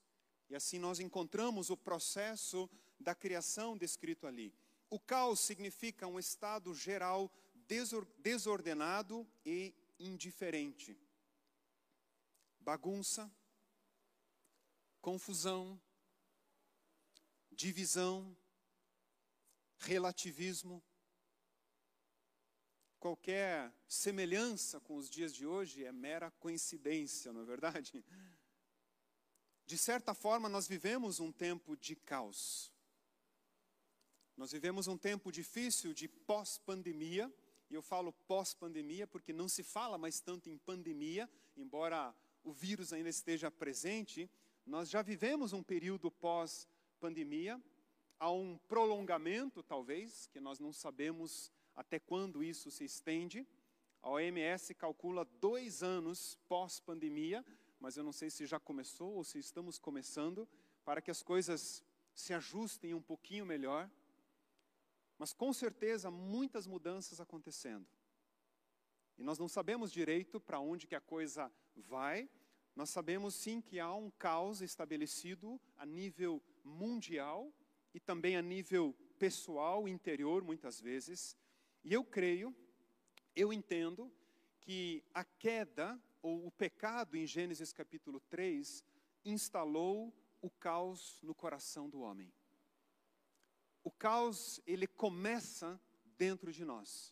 E 0.51 0.55
assim 0.55 0.79
nós 0.79 1.01
encontramos 1.01 1.71
o 1.71 1.77
processo 1.77 2.69
da 3.01 3.15
criação 3.15 3.79
descrito 3.79 4.27
ali. 4.27 4.53
O 4.91 5.01
caos 5.01 5.41
significa 5.41 6.07
um 6.07 6.19
estado 6.19 6.75
geral 6.75 7.33
desordenado 8.19 9.27
e 9.45 9.75
indiferente. 9.99 10.97
Bagunça, 12.61 13.31
confusão, 15.01 15.81
divisão, 17.51 18.37
relativismo. 19.79 20.83
Qualquer 23.01 23.73
semelhança 23.87 24.81
com 24.81 24.97
os 24.97 25.09
dias 25.09 25.33
de 25.33 25.47
hoje 25.47 25.85
é 25.85 25.93
mera 25.93 26.31
coincidência, 26.33 27.33
não 27.33 27.43
é 27.43 27.45
verdade? 27.45 28.05
De 29.65 29.79
certa 29.79 30.15
forma, 30.15 30.49
nós 30.49 30.67
vivemos 30.67 31.21
um 31.21 31.31
tempo 31.31 31.77
de 31.77 31.95
caos. 31.95 32.73
Nós 34.37 34.53
vivemos 34.53 34.87
um 34.87 34.97
tempo 34.97 35.31
difícil 35.31 35.93
de 35.93 36.09
pós-pandemia, 36.09 37.33
e 37.71 37.75
eu 37.75 37.83
falo 37.83 38.13
pós-pandemia 38.27 39.07
porque 39.07 39.33
não 39.33 39.49
se 39.49 39.63
fala 39.63 39.99
mais 39.99 40.21
tanto 40.21 40.49
em 40.49 40.57
pandemia, 40.57 41.29
embora 41.57 42.15
o 42.43 42.53
vírus 42.53 42.93
ainda 42.93 43.09
esteja 43.09 43.51
presente, 43.51 44.31
nós 44.65 44.89
já 44.89 45.03
vivemos 45.03 45.53
um 45.53 45.63
período 45.63 46.11
pós-pandemia, 46.11 47.61
há 48.19 48.31
um 48.31 48.59
prolongamento, 48.69 49.63
talvez, 49.63 50.27
que 50.27 50.41
nós 50.41 50.59
não 50.59 50.73
sabemos 50.73 51.51
até 51.75 51.99
quando 51.99 52.43
isso 52.43 52.71
se 52.71 52.85
estende. 52.85 53.47
A 54.03 54.11
OMS 54.11 54.75
calcula 54.75 55.25
dois 55.41 55.83
anos 55.83 56.39
pós-pandemia, 56.49 57.45
mas 57.81 57.97
eu 57.97 58.05
não 58.05 58.13
sei 58.13 58.31
se 58.31 58.47
já 58.47 58.59
começou 58.59 59.15
ou 59.15 59.25
se 59.25 59.39
estamos 59.39 59.79
começando, 59.79 60.49
para 60.85 61.01
que 61.01 61.11
as 61.11 61.23
coisas 61.23 61.83
se 62.15 62.35
ajustem 62.35 62.95
um 62.95 63.03
pouquinho 63.03 63.47
melhor. 63.47 63.89
Mas 65.19 65.33
com 65.33 65.53
certeza 65.53 66.11
muitas 66.11 66.67
mudanças 66.67 67.21
acontecendo. 67.21 67.87
E 69.19 69.23
nós 69.23 69.39
não 69.39 69.49
sabemos 69.49 69.91
direito 69.91 70.41
para 70.41 70.61
onde 70.61 70.87
que 70.87 70.95
a 70.95 71.01
coisa 71.01 71.53
vai. 71.75 72.31
Nós 72.75 72.91
sabemos 72.91 73.35
sim 73.35 73.61
que 73.61 73.81
há 73.81 73.93
um 73.93 74.11
caos 74.11 74.63
estabelecido 74.63 75.61
a 75.77 75.85
nível 75.85 76.41
mundial 76.63 77.53
e 77.93 77.99
também 77.99 78.37
a 78.37 78.43
nível 78.43 78.95
pessoal, 79.19 79.89
interior, 79.89 80.45
muitas 80.45 80.81
vezes. 80.81 81.37
E 81.83 81.93
eu 81.93 82.05
creio, 82.05 82.55
eu 83.35 83.53
entendo 83.53 84.13
que 84.61 85.03
a 85.13 85.25
queda 85.25 86.01
ou 86.23 86.47
o 86.47 86.51
pecado 86.53 87.17
em 87.17 87.27
Gênesis 87.27 87.73
capítulo 87.73 88.21
3 88.21 88.85
instalou 89.25 90.15
o 90.41 90.49
caos 90.49 91.19
no 91.23 91.35
coração 91.35 91.89
do 91.89 92.01
homem. 92.01 92.33
O 93.89 93.91
caos, 93.91 94.61
ele 94.67 94.87
começa 94.87 95.81
dentro 96.19 96.53
de 96.53 96.63
nós. 96.63 97.11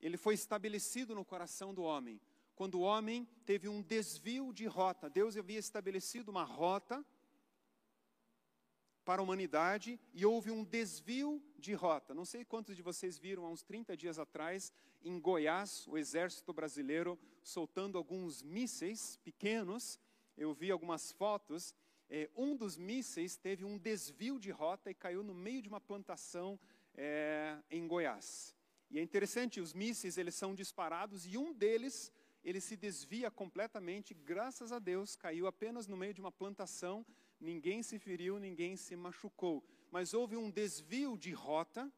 Ele 0.00 0.16
foi 0.16 0.34
estabelecido 0.34 1.14
no 1.14 1.24
coração 1.24 1.72
do 1.72 1.84
homem. 1.84 2.20
Quando 2.56 2.74
o 2.74 2.80
homem 2.80 3.24
teve 3.44 3.68
um 3.68 3.80
desvio 3.80 4.52
de 4.52 4.66
rota, 4.66 5.08
Deus 5.08 5.36
havia 5.36 5.60
estabelecido 5.60 6.28
uma 6.28 6.42
rota 6.42 7.06
para 9.04 9.20
a 9.20 9.22
humanidade 9.22 10.00
e 10.12 10.26
houve 10.26 10.50
um 10.50 10.64
desvio 10.64 11.40
de 11.56 11.72
rota. 11.72 12.12
Não 12.12 12.24
sei 12.24 12.44
quantos 12.44 12.74
de 12.74 12.82
vocês 12.82 13.16
viram 13.16 13.46
há 13.46 13.48
uns 13.48 13.62
30 13.62 13.96
dias 13.96 14.18
atrás, 14.18 14.72
em 15.04 15.20
Goiás, 15.20 15.86
o 15.86 15.96
exército 15.96 16.52
brasileiro 16.52 17.16
soltando 17.44 17.96
alguns 17.96 18.42
mísseis 18.42 19.18
pequenos. 19.18 20.00
Eu 20.36 20.52
vi 20.52 20.68
algumas 20.68 21.12
fotos 21.12 21.76
é, 22.08 22.30
um 22.36 22.56
dos 22.56 22.76
mísseis 22.76 23.36
teve 23.36 23.64
um 23.64 23.78
desvio 23.78 24.38
de 24.38 24.50
rota 24.50 24.90
e 24.90 24.94
caiu 24.94 25.22
no 25.22 25.34
meio 25.34 25.60
de 25.62 25.68
uma 25.68 25.80
plantação 25.80 26.58
é, 26.94 27.58
em 27.70 27.86
Goiás. 27.86 28.54
E 28.90 28.98
é 28.98 29.02
interessante, 29.02 29.60
os 29.60 29.74
mísseis 29.74 30.16
eles 30.16 30.34
são 30.34 30.54
disparados 30.54 31.26
e 31.26 31.36
um 31.36 31.52
deles 31.52 32.12
ele 32.44 32.60
se 32.60 32.76
desvia 32.76 33.28
completamente, 33.28 34.14
graças 34.14 34.70
a 34.70 34.78
Deus, 34.78 35.16
caiu 35.16 35.48
apenas 35.48 35.88
no 35.88 35.96
meio 35.96 36.14
de 36.14 36.20
uma 36.20 36.30
plantação, 36.30 37.04
ninguém 37.40 37.82
se 37.82 37.98
feriu, 37.98 38.38
ninguém 38.38 38.76
se 38.76 38.94
machucou. 38.94 39.64
Mas 39.90 40.14
houve 40.14 40.36
um 40.36 40.48
desvio 40.48 41.18
de 41.18 41.32
rota 41.32 41.92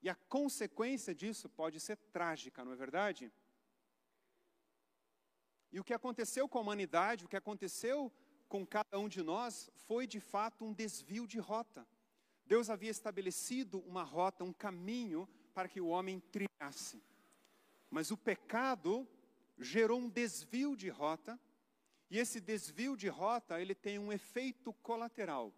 e 0.00 0.08
a 0.08 0.14
consequência 0.14 1.14
disso 1.14 1.50
pode 1.50 1.80
ser 1.80 1.98
trágica, 2.12 2.64
não 2.64 2.72
é 2.72 2.76
verdade? 2.76 3.30
E 5.70 5.78
o 5.78 5.84
que 5.84 5.92
aconteceu 5.92 6.48
com 6.48 6.56
a 6.56 6.62
humanidade, 6.62 7.26
o 7.26 7.28
que 7.28 7.36
aconteceu 7.36 8.10
com 8.48 8.66
cada 8.66 8.98
um 8.98 9.08
de 9.08 9.22
nós 9.22 9.70
foi 9.86 10.06
de 10.06 10.20
fato 10.20 10.64
um 10.64 10.72
desvio 10.72 11.26
de 11.26 11.38
rota. 11.38 11.86
Deus 12.46 12.70
havia 12.70 12.90
estabelecido 12.90 13.80
uma 13.80 14.02
rota, 14.02 14.42
um 14.42 14.52
caminho 14.52 15.28
para 15.52 15.68
que 15.68 15.80
o 15.80 15.88
homem 15.88 16.18
trilhasse. 16.18 17.02
Mas 17.90 18.10
o 18.10 18.16
pecado 18.16 19.06
gerou 19.58 19.98
um 19.98 20.08
desvio 20.08 20.76
de 20.76 20.88
rota, 20.88 21.38
e 22.10 22.18
esse 22.18 22.40
desvio 22.40 22.96
de 22.96 23.08
rota, 23.08 23.60
ele 23.60 23.74
tem 23.74 23.98
um 23.98 24.12
efeito 24.12 24.72
colateral. 24.74 25.52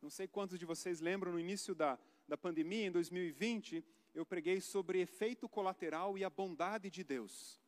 Não 0.00 0.10
sei 0.10 0.28
quantos 0.28 0.58
de 0.58 0.64
vocês 0.64 1.00
lembram, 1.00 1.32
no 1.32 1.40
início 1.40 1.74
da, 1.74 1.98
da 2.28 2.36
pandemia, 2.36 2.86
em 2.86 2.92
2020, 2.92 3.84
eu 4.14 4.24
preguei 4.24 4.60
sobre 4.60 5.00
efeito 5.00 5.48
colateral 5.48 6.16
e 6.16 6.24
a 6.24 6.30
bondade 6.30 6.90
de 6.90 7.02
Deus. 7.02 7.60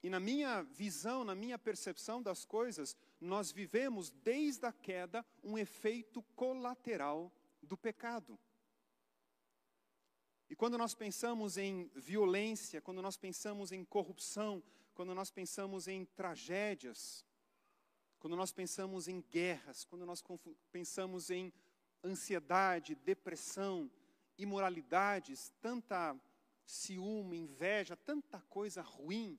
E 0.00 0.08
na 0.08 0.20
minha 0.20 0.62
visão, 0.62 1.24
na 1.24 1.34
minha 1.34 1.58
percepção 1.58 2.22
das 2.22 2.44
coisas, 2.44 2.96
nós 3.20 3.50
vivemos 3.50 4.10
desde 4.10 4.66
a 4.66 4.72
queda 4.72 5.24
um 5.42 5.58
efeito 5.58 6.22
colateral 6.34 7.32
do 7.62 7.76
pecado. 7.76 8.38
E 10.48 10.56
quando 10.56 10.78
nós 10.78 10.94
pensamos 10.94 11.58
em 11.58 11.90
violência, 11.94 12.80
quando 12.80 13.02
nós 13.02 13.16
pensamos 13.16 13.70
em 13.70 13.84
corrupção, 13.84 14.62
quando 14.94 15.14
nós 15.14 15.30
pensamos 15.30 15.86
em 15.86 16.04
tragédias, 16.04 17.24
quando 18.18 18.34
nós 18.34 18.52
pensamos 18.52 19.08
em 19.08 19.20
guerras, 19.20 19.84
quando 19.84 20.06
nós 20.06 20.24
pensamos 20.72 21.30
em 21.30 21.52
ansiedade, 22.02 22.94
depressão, 22.94 23.90
imoralidades, 24.36 25.52
tanta 25.60 26.18
ciúme, 26.64 27.38
inveja, 27.38 27.96
tanta 27.96 28.40
coisa 28.42 28.82
ruim, 28.82 29.38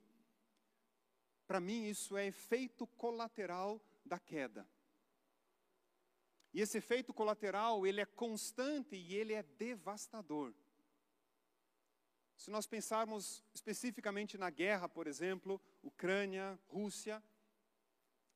para 1.50 1.58
mim, 1.58 1.88
isso 1.88 2.16
é 2.16 2.28
efeito 2.28 2.86
colateral 2.86 3.84
da 4.04 4.20
queda. 4.20 4.64
E 6.54 6.60
esse 6.60 6.78
efeito 6.78 7.12
colateral, 7.12 7.84
ele 7.84 8.00
é 8.00 8.06
constante 8.06 8.94
e 8.94 9.16
ele 9.16 9.32
é 9.32 9.42
devastador. 9.42 10.54
Se 12.36 12.52
nós 12.52 12.68
pensarmos 12.68 13.42
especificamente 13.52 14.38
na 14.38 14.48
guerra, 14.48 14.88
por 14.88 15.08
exemplo, 15.08 15.60
Ucrânia, 15.82 16.56
Rússia, 16.68 17.20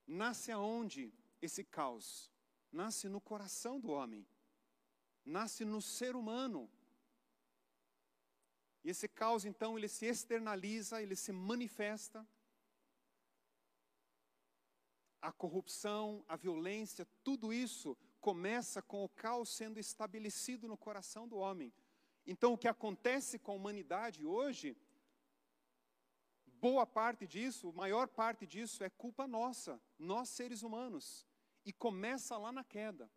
nasce 0.05 0.51
aonde 0.51 1.15
esse 1.41 1.63
caos? 1.63 2.33
Nasce 2.73 3.09
no 3.09 3.21
coração 3.21 3.79
do 3.79 3.93
homem. 3.93 4.27
Nasce 5.25 5.65
no 5.65 5.81
ser 5.81 6.17
humano. 6.17 6.69
E 8.83 8.91
esse 8.91 9.07
caos, 9.07 9.45
então, 9.45 9.79
ele 9.79 9.87
se 9.87 10.05
externaliza, 10.05 11.01
ele 11.01 11.15
se 11.15 11.31
manifesta 11.31 12.27
a 15.25 15.33
corrupção, 15.33 16.23
a 16.29 16.37
violência, 16.37 17.09
tudo 17.23 17.51
isso 17.51 17.97
começa 18.21 18.83
com 18.83 19.03
o 19.03 19.09
caos 19.09 19.49
sendo 19.49 19.81
estabelecido 19.81 20.69
no 20.69 20.77
coração 20.77 21.27
do 21.27 21.37
homem. 21.37 21.73
Então, 22.27 22.53
o 22.53 22.59
que 22.59 22.69
acontece 22.69 23.39
com 23.39 23.53
a 23.53 23.55
humanidade 23.55 24.25
hoje, 24.25 24.77
boa 26.61 26.87
parte 26.87 27.27
disso, 27.27 27.73
maior 27.73 28.07
parte 28.07 28.47
disso 28.47 28.85
é 28.85 28.91
culpa 28.91 29.27
nossa, 29.27 29.81
nós 29.99 30.29
seres 30.29 30.63
humanos. 30.63 31.27
E 31.65 31.73
começa 31.73 32.37
lá 32.37 32.53
na 32.53 32.63
queda. 32.63 33.11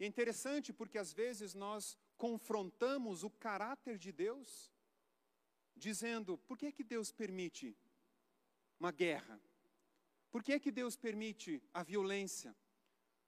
E 0.00 0.04
é 0.04 0.08
interessante 0.08 0.72
porque 0.72 0.98
às 0.98 1.12
vezes 1.12 1.54
nós 1.54 1.96
confrontamos 2.16 3.22
o 3.22 3.30
caráter 3.30 3.96
de 3.96 4.10
Deus, 4.10 4.72
dizendo: 5.76 6.36
por 6.36 6.58
que, 6.58 6.66
é 6.66 6.72
que 6.72 6.82
Deus 6.82 7.12
permite 7.12 7.76
uma 8.80 8.90
guerra? 8.90 9.40
Por 10.34 10.42
que 10.42 10.52
é 10.52 10.58
que 10.58 10.72
Deus 10.72 10.96
permite 10.96 11.62
a 11.72 11.84
violência? 11.84 12.52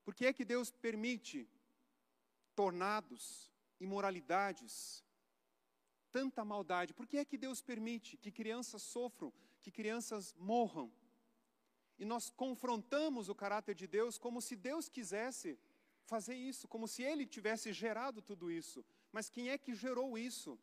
Por 0.04 0.12
que 0.12 0.26
é 0.26 0.32
que 0.32 0.44
Deus 0.44 0.72
permite 0.72 1.48
tornados, 2.56 3.48
imoralidades, 3.78 5.04
tanta 6.10 6.44
maldade? 6.44 6.92
Por 6.92 7.06
que 7.06 7.18
é 7.18 7.25
que 7.25 7.38
Deus 7.38 7.62
permite 7.62 8.16
que 8.16 8.32
crianças 8.32 8.82
sofram, 8.82 9.32
que 9.62 9.70
crianças 9.70 10.34
morram? 10.36 10.92
E 11.96 12.04
nós 12.04 12.28
confrontamos 12.28 13.28
o 13.28 13.36
caráter 13.36 13.76
de 13.76 13.86
Deus 13.86 14.18
como 14.18 14.42
se 14.42 14.56
Deus 14.56 14.88
quisesse 14.88 15.56
fazer 16.06 16.34
isso, 16.34 16.66
como 16.66 16.88
se 16.88 17.04
Ele 17.04 17.25
tivesse 17.25 17.72
gerado 17.72 18.20
tudo 18.20 18.50
isso. 18.50 18.84
Mas 19.12 19.30
quem 19.30 19.50
é 19.50 19.56
que 19.56 19.76
gerou 19.76 20.18
isso? 20.18 20.58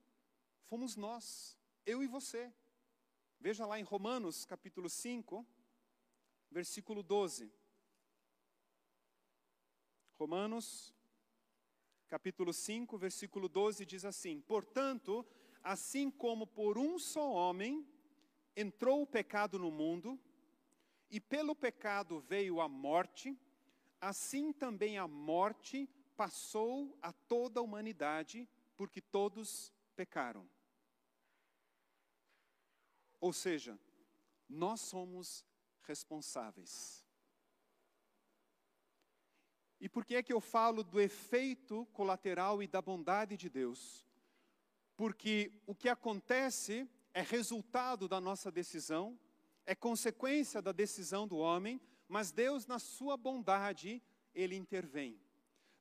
Fomos 0.65 0.97
nós, 0.97 1.57
eu 1.85 2.03
e 2.03 2.05
você. 2.05 2.53
Veja 3.39 3.65
lá 3.65 3.79
em 3.79 3.83
Romanos 3.83 4.43
capítulo 4.43 4.89
5, 4.89 5.47
versículo 6.53 7.01
12. 7.01 7.51
Romanos 10.13 10.93
capítulo 12.07 12.53
5, 12.53 12.95
versículo 12.95 13.49
12 13.49 13.85
diz 13.87 14.05
assim: 14.05 14.39
Portanto, 14.41 15.25
assim 15.63 16.11
como 16.11 16.45
por 16.45 16.77
um 16.77 16.99
só 16.99 17.27
homem 17.31 17.85
entrou 18.55 19.01
o 19.01 19.07
pecado 19.07 19.57
no 19.57 19.71
mundo, 19.71 20.19
e 21.09 21.19
pelo 21.19 21.55
pecado 21.55 22.19
veio 22.19 22.61
a 22.61 22.69
morte, 22.69 23.35
assim 23.99 24.53
também 24.53 24.99
a 24.99 25.07
morte 25.07 25.89
passou 26.15 26.95
a 27.01 27.11
toda 27.11 27.59
a 27.59 27.63
humanidade, 27.63 28.47
porque 28.77 29.01
todos 29.01 29.73
pecaram. 29.95 30.47
Ou 33.19 33.33
seja, 33.33 33.79
nós 34.47 34.81
somos 34.81 35.43
responsáveis. 35.83 37.05
E 39.79 39.89
por 39.89 40.05
que 40.05 40.15
é 40.15 40.23
que 40.23 40.31
eu 40.31 40.39
falo 40.39 40.83
do 40.83 40.99
efeito 40.99 41.85
colateral 41.87 42.63
e 42.63 42.67
da 42.67 42.81
bondade 42.81 43.35
de 43.35 43.49
Deus? 43.49 44.07
Porque 44.95 45.51
o 45.65 45.75
que 45.75 45.89
acontece 45.89 46.89
é 47.13 47.21
resultado 47.21 48.07
da 48.07 48.21
nossa 48.21 48.51
decisão, 48.51 49.19
é 49.65 49.75
consequência 49.75 50.61
da 50.61 50.71
decisão 50.71 51.27
do 51.27 51.37
homem, 51.37 51.81
mas 52.07 52.31
Deus, 52.31 52.65
na 52.65 52.79
sua 52.79 53.17
bondade, 53.17 54.01
ele 54.33 54.55
intervém. 54.55 55.19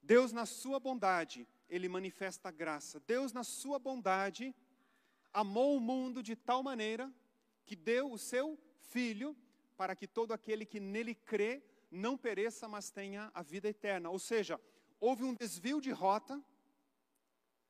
Deus, 0.02 0.32
na 0.32 0.46
sua 0.46 0.80
bondade, 0.80 1.46
ele 1.68 1.88
manifesta 1.88 2.50
graça. 2.50 3.00
Deus, 3.06 3.32
na 3.32 3.44
sua 3.44 3.78
bondade, 3.78 4.54
amou 5.32 5.76
o 5.76 5.80
mundo 5.80 6.22
de 6.22 6.34
tal 6.34 6.62
maneira 6.62 7.12
que 7.64 7.76
deu 7.76 8.10
o 8.10 8.18
seu 8.18 8.58
filho 8.78 9.36
para 9.76 9.96
que 9.96 10.06
todo 10.06 10.32
aquele 10.32 10.64
que 10.64 10.80
nele 10.80 11.14
crê 11.14 11.62
não 11.90 12.16
pereça, 12.16 12.68
mas 12.68 12.90
tenha 12.90 13.30
a 13.34 13.42
vida 13.42 13.68
eterna. 13.68 14.10
Ou 14.10 14.18
seja, 14.18 14.60
houve 15.00 15.24
um 15.24 15.34
desvio 15.34 15.80
de 15.80 15.90
rota 15.90 16.42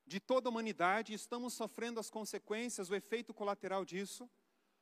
de 0.05 0.19
toda 0.19 0.47
a 0.47 0.51
humanidade, 0.51 1.13
estamos 1.13 1.53
sofrendo 1.53 1.99
as 1.99 2.09
consequências, 2.09 2.89
o 2.89 2.95
efeito 2.95 3.33
colateral 3.33 3.85
disso. 3.85 4.29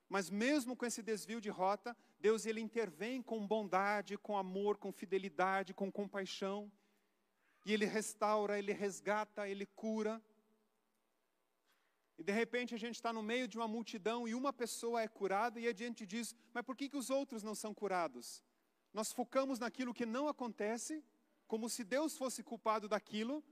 Mas 0.10 0.30
mesmo 0.30 0.75
com 0.75 0.86
esse 0.86 1.01
desvio 1.01 1.40
de 1.40 1.50
rota, 1.50 1.96
Deus 2.20 2.46
ele 2.46 2.60
intervém 2.60 3.22
com 3.22 3.48
bondade, 3.48 4.18
com 4.18 4.38
amor, 4.38 4.78
com 4.78 4.92
fidelidade, 4.92 5.74
com 5.74 5.92
compaixão. 5.92 6.72
E 7.66 7.72
ele 7.72 7.86
restaura, 7.86 8.60
ele 8.60 8.74
resgata, 8.74 9.48
ele 9.48 9.66
cura. 9.66 10.22
E 12.22 12.24
de 12.24 12.32
repente 12.32 12.75
a 12.75 12.78
gente 12.78 12.98
está 12.98 13.12
no 13.12 13.24
meio 13.24 13.48
de 13.48 13.58
uma 13.58 13.68
multidão 13.68 14.28
e 14.28 14.36
uma 14.36 14.54
pessoa 14.54 15.01
é 15.01 15.08
curada 15.08 15.60
e 15.60 15.68
a 15.68 15.74
gente 15.74 16.06
diz: 16.06 16.36
mas 16.54 16.63
por 16.63 16.75
que, 16.78 16.88
que 16.88 16.96
os 16.96 17.10
outros 17.10 17.42
não 17.42 17.56
são 17.56 17.74
curados? 17.74 18.44
Nós 18.94 19.12
focamos 19.12 19.58
naquilo 19.58 19.92
que 19.92 20.06
não 20.06 20.28
acontece, 20.28 21.04
como 21.48 21.68
se 21.68 21.84
Deus 21.84 22.16
fosse 22.16 22.44
culpado 22.44 22.88
daquilo, 22.88 23.44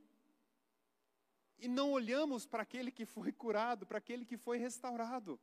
e 1.57 1.67
não 1.67 1.89
olhamos 1.89 2.45
para 2.45 2.61
aquele 2.61 2.91
que 2.91 3.07
foi 3.07 3.31
curado, 3.31 3.87
para 3.87 3.97
aquele 3.97 4.23
que 4.23 4.37
foi 4.37 4.59
restaurado. 4.59 5.39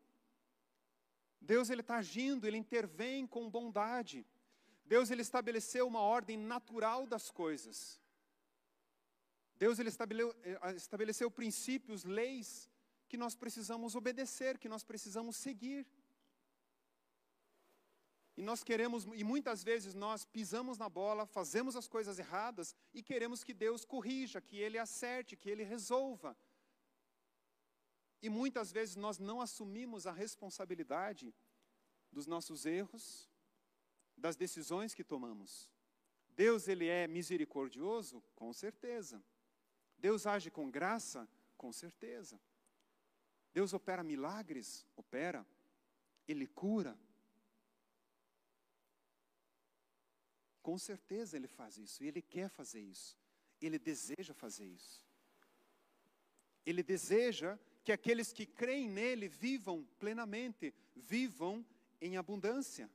Deus 1.40 1.68
ele 1.68 1.80
está 1.80 1.96
agindo, 1.96 2.46
ele 2.46 2.56
intervém 2.56 3.26
com 3.26 3.50
bondade. 3.50 4.24
Deus 4.84 5.10
ele 5.10 5.22
estabeleceu 5.22 5.84
uma 5.88 6.00
ordem 6.00 6.36
natural 6.36 7.08
das 7.08 7.28
coisas. 7.28 8.00
Deus 9.58 9.80
ele 9.80 9.90
eh, 9.90 10.76
estabeleceu 10.76 11.28
princípios, 11.28 12.04
leis 12.04 12.70
que 13.08 13.16
nós 13.16 13.34
precisamos 13.34 13.94
obedecer, 13.94 14.58
que 14.58 14.68
nós 14.68 14.84
precisamos 14.84 15.36
seguir. 15.36 15.86
E 18.36 18.42
nós 18.42 18.62
queremos, 18.62 19.04
e 19.14 19.24
muitas 19.24 19.64
vezes 19.64 19.94
nós 19.94 20.24
pisamos 20.24 20.76
na 20.76 20.88
bola, 20.88 21.26
fazemos 21.26 21.74
as 21.74 21.88
coisas 21.88 22.18
erradas 22.18 22.74
e 22.92 23.02
queremos 23.02 23.42
que 23.42 23.54
Deus 23.54 23.84
corrija, 23.84 24.40
que 24.40 24.56
Ele 24.56 24.78
acerte, 24.78 25.36
que 25.36 25.48
Ele 25.48 25.62
resolva. 25.62 26.36
E 28.20 28.28
muitas 28.28 28.70
vezes 28.72 28.96
nós 28.96 29.18
não 29.18 29.40
assumimos 29.40 30.06
a 30.06 30.12
responsabilidade 30.12 31.34
dos 32.12 32.26
nossos 32.26 32.66
erros, 32.66 33.30
das 34.16 34.36
decisões 34.36 34.94
que 34.94 35.04
tomamos. 35.04 35.70
Deus 36.30 36.68
ele 36.68 36.88
é 36.88 37.06
misericordioso? 37.06 38.22
Com 38.34 38.52
certeza. 38.52 39.22
Deus 39.96 40.26
age 40.26 40.50
com 40.50 40.70
graça? 40.70 41.28
Com 41.56 41.72
certeza. 41.72 42.40
Deus 43.56 43.72
opera 43.72 44.02
milagres? 44.02 44.86
Opera. 44.94 45.46
Ele 46.28 46.46
cura? 46.46 46.94
Com 50.60 50.76
certeza 50.76 51.38
ele 51.38 51.48
faz 51.48 51.78
isso, 51.78 52.04
e 52.04 52.08
ele 52.08 52.20
quer 52.20 52.50
fazer 52.50 52.82
isso. 52.82 53.18
Ele 53.58 53.78
deseja 53.78 54.34
fazer 54.34 54.66
isso. 54.66 55.02
Ele 56.66 56.82
deseja 56.82 57.58
que 57.82 57.92
aqueles 57.92 58.30
que 58.30 58.44
creem 58.44 58.90
nele 58.90 59.26
vivam 59.26 59.88
plenamente, 59.98 60.74
vivam 60.94 61.64
em 61.98 62.18
abundância. 62.18 62.90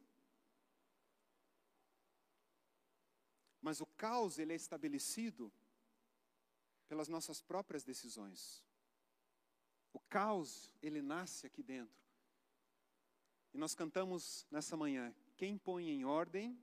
Mas 3.60 3.82
o 3.82 3.88
caos 3.88 4.38
ele 4.38 4.54
é 4.54 4.56
estabelecido 4.56 5.52
pelas 6.88 7.08
nossas 7.08 7.42
próprias 7.42 7.84
decisões. 7.84 8.64
O 9.94 10.00
caos 10.00 10.72
ele 10.82 11.02
nasce 11.02 11.46
aqui 11.46 11.62
dentro. 11.62 12.02
E 13.54 13.58
nós 13.58 13.76
cantamos 13.76 14.48
nessa 14.50 14.78
manhã: 14.78 15.14
quem 15.36 15.58
põe 15.58 15.90
em 15.90 16.06
ordem 16.06 16.58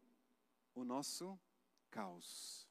o 0.75 0.85
nosso 0.85 1.39
caos? 1.91 2.67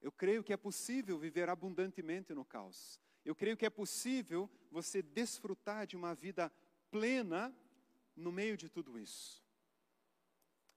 Eu 0.00 0.10
creio 0.10 0.42
que 0.42 0.52
é 0.52 0.56
possível 0.56 1.18
viver 1.18 1.48
abundantemente 1.48 2.34
no 2.34 2.44
caos. 2.44 3.00
Eu 3.24 3.36
creio 3.36 3.56
que 3.56 3.64
é 3.64 3.70
possível 3.70 4.50
você 4.70 5.00
desfrutar 5.00 5.86
de 5.86 5.96
uma 5.96 6.12
vida 6.12 6.52
plena 6.90 7.54
no 8.16 8.32
meio 8.32 8.56
de 8.56 8.68
tudo 8.68 8.98
isso. 8.98 9.42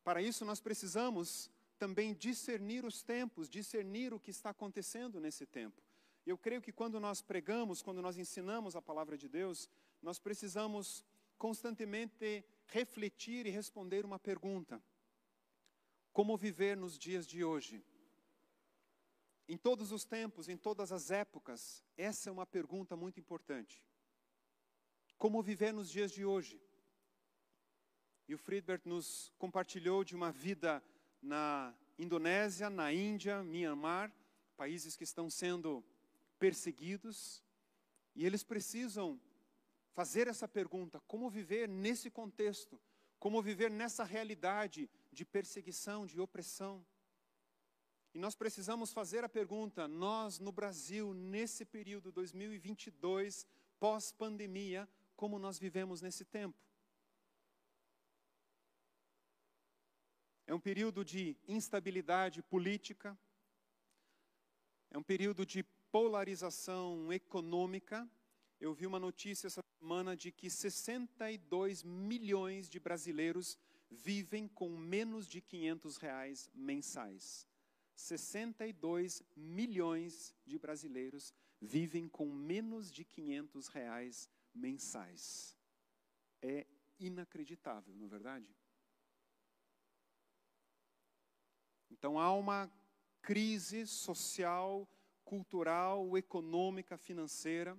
Para 0.04 0.22
isso, 0.22 0.46
nós 0.46 0.62
precisamos 0.62 1.50
também 1.78 2.14
discernir 2.14 2.86
os 2.86 3.02
tempos, 3.04 3.50
discernir 3.50 4.14
o 4.14 4.20
que 4.20 4.32
está 4.32 4.50
acontecendo 4.50 5.20
nesse 5.20 5.46
tempo. 5.46 5.82
Eu 6.26 6.38
creio 6.38 6.62
que 6.62 6.72
quando 6.72 7.00
nós 7.00 7.22
pregamos, 7.22 7.82
quando 7.82 8.02
nós 8.02 8.18
ensinamos 8.18 8.76
a 8.76 8.82
palavra 8.82 9.18
de 9.18 9.30
Deus, 9.30 9.70
nós 10.02 10.18
precisamos 10.20 11.06
constantemente 11.38 12.44
refletir 12.68 13.46
e 13.46 13.52
responder 13.52 14.06
uma 14.06 14.18
pergunta: 14.18 14.82
Como 16.12 16.36
viver 16.36 16.76
nos 16.76 16.98
dias 16.98 17.28
de 17.28 17.44
hoje? 17.44 17.84
Em 19.48 19.58
todos 19.58 19.92
os 19.92 20.04
tempos, 20.04 20.50
em 20.50 20.58
todas 20.58 20.92
as 20.92 21.12
épocas, 21.12 21.84
essa 21.96 22.30
é 22.30 22.32
uma 22.32 22.48
pergunta 22.48 22.96
muito 22.96 23.20
importante. 23.20 23.84
Como 25.18 25.44
viver 25.44 25.72
nos 25.72 25.92
dias 25.92 26.12
de 26.12 26.26
hoje? 26.26 26.60
E 28.28 28.34
o 28.34 28.38
Friedberg 28.40 28.90
nos 28.90 29.32
compartilhou 29.38 30.04
de 30.04 30.16
uma 30.16 30.32
vida 30.32 30.84
na 31.26 31.74
Indonésia, 31.98 32.70
na 32.70 32.94
Índia, 32.94 33.44
Myanmar, 33.44 34.14
países 34.56 34.96
que 34.96 35.04
estão 35.04 35.30
sendo 35.30 35.84
perseguidos, 36.38 37.44
e 38.16 38.26
eles 38.26 38.44
precisam 38.44 39.20
fazer 39.94 40.28
essa 40.28 40.48
pergunta: 40.48 41.02
como 41.08 41.30
viver 41.30 41.68
nesse 41.68 42.10
contexto? 42.10 42.80
Como 43.20 43.42
viver 43.42 43.72
nessa 43.72 44.04
realidade 44.04 44.90
de 45.12 45.26
perseguição, 45.26 46.06
de 46.06 46.22
opressão? 46.22 46.86
E 48.14 48.20
nós 48.20 48.36
precisamos 48.36 48.94
fazer 48.94 49.24
a 49.24 49.30
pergunta: 49.30 49.88
nós 49.88 50.40
no 50.40 50.52
Brasil, 50.52 51.14
nesse 51.14 51.66
período 51.66 52.12
2022, 52.12 53.48
pós-pandemia, 53.80 54.88
como 55.16 55.40
nós 55.40 55.58
vivemos 55.58 56.02
nesse 56.02 56.24
tempo? 56.24 56.58
É 60.48 60.54
um 60.54 60.60
período 60.60 61.04
de 61.04 61.36
instabilidade 61.48 62.44
política, 62.44 63.18
é 64.92 64.98
um 64.98 65.04
período 65.04 65.46
de 65.46 65.64
polarização 65.92 67.12
econômica. 67.12 68.08
Eu 68.60 68.74
vi 68.74 68.86
uma 68.86 69.00
notícia 69.00 69.48
essa 69.48 69.62
semana 69.80 70.16
de 70.16 70.32
que 70.32 70.50
62 70.50 71.84
milhões 71.84 72.70
de 72.70 72.80
brasileiros 72.80 73.58
vivem 73.90 74.48
com 74.48 74.70
menos 74.78 75.28
de 75.28 75.42
500 75.42 75.98
reais 75.98 76.50
mensais. 76.54 77.48
62 77.96 79.24
milhões 79.36 80.36
de 80.46 80.60
brasileiros 80.60 81.34
vivem 81.60 82.08
com 82.08 82.32
menos 82.32 82.92
de 82.92 83.04
500 83.04 83.68
reais 83.68 84.30
mensais. 84.54 85.58
É 86.42 86.68
inacreditável, 87.00 87.96
não 87.96 88.06
é 88.06 88.10
verdade? 88.10 88.56
Então 91.98 92.20
há 92.20 92.34
uma 92.34 92.70
crise 93.22 93.88
social, 93.88 94.86
cultural, 95.24 96.18
econômica, 96.18 96.98
financeira. 96.98 97.76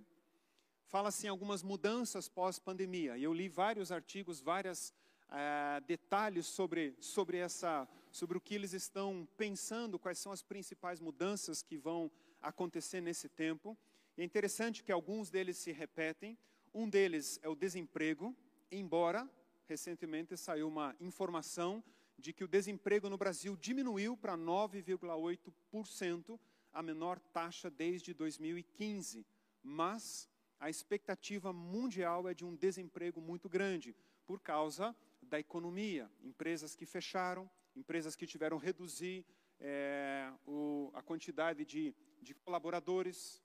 Fala-se 0.86 1.26
em 1.26 1.28
algumas 1.28 1.62
mudanças 1.62 2.26
pós-pandemia. 2.26 3.18
E 3.18 3.24
eu 3.24 3.34
li 3.34 3.46
vários 3.46 3.92
artigos, 3.92 4.40
vários 4.40 4.92
eh, 5.30 5.82
detalhes 5.86 6.46
sobre, 6.46 6.96
sobre, 6.98 7.36
essa, 7.36 7.86
sobre 8.10 8.38
o 8.38 8.40
que 8.40 8.54
eles 8.54 8.72
estão 8.72 9.28
pensando, 9.36 9.98
quais 9.98 10.18
são 10.18 10.32
as 10.32 10.42
principais 10.42 10.98
mudanças 10.98 11.62
que 11.62 11.76
vão 11.76 12.10
acontecer 12.40 13.02
nesse 13.02 13.28
tempo. 13.28 13.76
E 14.16 14.22
é 14.22 14.24
interessante 14.24 14.82
que 14.82 14.90
alguns 14.90 15.28
deles 15.28 15.58
se 15.58 15.72
repetem. 15.72 16.38
Um 16.72 16.88
deles 16.88 17.38
é 17.42 17.48
o 17.50 17.54
desemprego, 17.54 18.34
embora 18.72 19.28
recentemente 19.68 20.36
saiu 20.38 20.68
uma 20.68 20.96
informação 21.00 21.84
de 22.18 22.32
que 22.32 22.44
o 22.44 22.48
desemprego 22.48 23.10
no 23.10 23.18
Brasil 23.18 23.56
diminuiu 23.56 24.16
para 24.16 24.36
9,8%, 24.36 26.38
a 26.72 26.82
menor 26.82 27.18
taxa 27.18 27.70
desde 27.70 28.14
2015. 28.14 29.26
Mas 29.62 30.28
a 30.58 30.70
expectativa 30.70 31.52
mundial 31.52 32.28
é 32.28 32.34
de 32.34 32.44
um 32.44 32.54
desemprego 32.54 33.20
muito 33.20 33.48
grande, 33.48 33.94
por 34.26 34.40
causa 34.40 34.96
da 35.22 35.38
economia. 35.38 36.10
Empresas 36.22 36.74
que 36.74 36.86
fecharam, 36.86 37.48
empresas 37.74 38.16
que 38.16 38.26
tiveram 38.26 38.56
reduzir 38.56 39.24
é, 39.60 40.32
o, 40.46 40.90
a 40.94 41.02
quantidade 41.02 41.64
de, 41.64 41.94
de 42.22 42.34
colaboradores. 42.34 43.42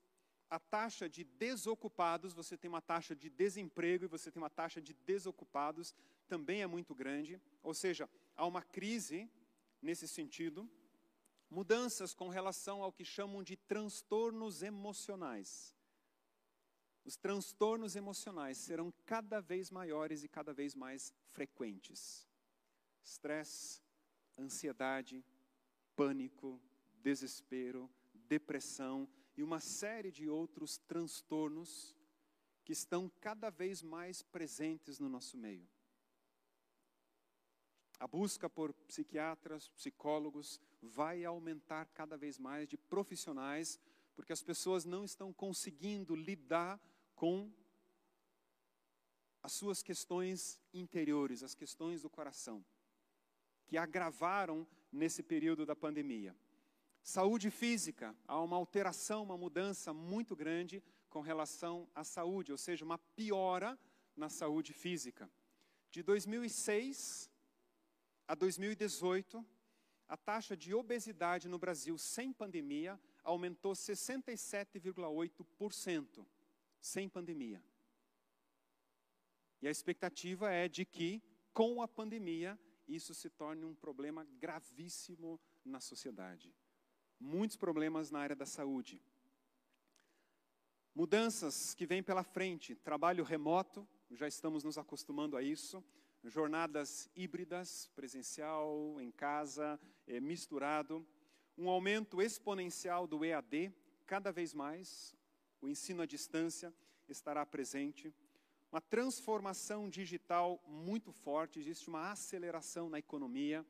A 0.50 0.60
taxa 0.60 1.08
de 1.08 1.24
desocupados, 1.24 2.34
você 2.34 2.58
tem 2.58 2.70
uma 2.70 2.82
taxa 2.82 3.16
de 3.16 3.30
desemprego 3.30 4.06
e 4.06 4.08
você 4.08 4.30
tem 4.30 4.42
uma 4.42 4.50
taxa 4.50 4.82
de 4.82 4.94
desocupados, 4.94 5.96
também 6.28 6.62
é 6.62 6.68
muito 6.68 6.94
grande. 6.94 7.40
Ou 7.64 7.74
seja, 7.74 8.10
há 8.36 8.46
uma 8.46 8.62
crise 8.62 9.30
nesse 9.82 10.08
sentido. 10.08 10.70
Mudanças 11.50 12.14
com 12.14 12.30
relação 12.30 12.82
ao 12.82 12.94
que 12.94 13.04
chamam 13.04 13.44
de 13.44 13.58
transtornos 13.58 14.64
emocionais. 14.64 15.76
Os 17.04 17.18
transtornos 17.18 17.96
emocionais 17.96 18.58
serão 18.58 18.94
cada 19.06 19.42
vez 19.42 19.72
maiores 19.72 20.24
e 20.24 20.30
cada 20.30 20.54
vez 20.54 20.76
mais 20.76 21.14
frequentes. 21.32 22.28
Estresse, 23.04 23.82
ansiedade, 24.38 25.26
pânico, 25.96 26.62
desespero, 27.02 27.90
depressão 28.14 29.10
e 29.36 29.44
uma 29.44 29.60
série 29.60 30.12
de 30.12 30.30
outros 30.30 30.78
transtornos 30.78 31.96
que 32.64 32.72
estão 32.72 33.10
cada 33.20 33.50
vez 33.50 33.82
mais 33.82 34.22
presentes 34.22 35.00
no 35.00 35.10
nosso 35.10 35.38
meio. 35.38 35.68
A 38.02 38.08
busca 38.08 38.50
por 38.50 38.74
psiquiatras, 38.88 39.70
psicólogos, 39.70 40.60
vai 40.82 41.24
aumentar 41.24 41.86
cada 41.94 42.18
vez 42.18 42.40
mais 42.40 42.68
de 42.68 42.76
profissionais, 42.76 43.80
porque 44.16 44.34
as 44.34 44.42
pessoas 44.42 44.86
não 44.86 45.06
estão 45.06 45.32
conseguindo 45.32 46.16
lidar 46.16 46.82
com 47.14 47.54
as 49.44 49.52
suas 49.52 49.84
questões 49.84 50.60
interiores, 50.74 51.44
as 51.44 51.54
questões 51.54 52.02
do 52.02 52.10
coração, 52.10 52.66
que 53.68 53.78
agravaram 53.78 54.68
nesse 54.92 55.22
período 55.22 55.64
da 55.64 55.76
pandemia. 55.76 56.36
Saúde 57.04 57.52
física, 57.52 58.16
há 58.28 58.42
uma 58.42 58.58
alteração, 58.58 59.22
uma 59.22 59.38
mudança 59.38 59.94
muito 59.94 60.36
grande 60.36 60.84
com 61.08 61.22
relação 61.22 61.88
à 61.94 62.04
saúde, 62.04 62.52
ou 62.52 62.58
seja, 62.58 62.84
uma 62.84 62.98
piora 62.98 63.78
na 64.16 64.28
saúde 64.28 64.74
física. 64.74 65.30
De 65.92 66.02
2006 66.02 67.31
a 68.32 68.34
2018, 68.34 69.46
a 70.08 70.16
taxa 70.16 70.56
de 70.56 70.74
obesidade 70.74 71.50
no 71.50 71.60
Brasil 71.60 71.98
sem 71.98 72.32
pandemia 72.32 72.98
aumentou 73.26 73.74
67,8%, 73.74 76.26
sem 76.80 77.10
pandemia. 77.10 77.62
E 79.62 79.68
a 79.68 79.70
expectativa 79.70 80.50
é 80.50 80.70
de 80.70 80.86
que, 80.86 81.22
com 81.52 81.82
a 81.82 81.90
pandemia, 81.90 82.58
isso 82.88 83.14
se 83.14 83.30
torne 83.30 83.66
um 83.66 83.76
problema 83.76 84.26
gravíssimo 84.40 85.38
na 85.66 85.82
sociedade. 85.82 86.56
Muitos 87.20 87.58
problemas 87.58 88.12
na 88.12 88.20
área 88.20 88.38
da 88.38 88.46
saúde. 88.46 89.04
Mudanças 90.96 91.74
que 91.74 91.86
vêm 91.86 92.02
pela 92.02 92.24
frente, 92.24 92.76
trabalho 92.76 93.26
remoto, 93.26 93.86
já 94.10 94.26
estamos 94.26 94.64
nos 94.64 94.78
acostumando 94.78 95.36
a 95.36 95.44
isso 95.44 95.84
jornadas 96.24 97.10
híbridas, 97.16 97.90
presencial, 97.96 99.00
em 99.00 99.12
casa, 99.12 99.80
é, 100.08 100.20
misturado, 100.20 101.06
um 101.58 101.70
aumento 101.70 102.22
exponencial 102.22 103.08
do 103.08 103.26
EAD, 103.26 103.72
cada 104.06 104.32
vez 104.32 104.54
mais, 104.54 105.16
o 105.62 105.68
ensino 105.68 106.02
à 106.02 106.06
distância 106.06 106.74
estará 107.08 107.46
presente, 107.46 108.14
uma 108.72 108.82
transformação 108.82 109.90
digital 109.90 110.64
muito 110.66 111.12
forte, 111.12 111.60
existe 111.60 111.90
uma 111.90 112.12
aceleração 112.12 112.90
na 112.90 113.00
economia, 113.00 113.66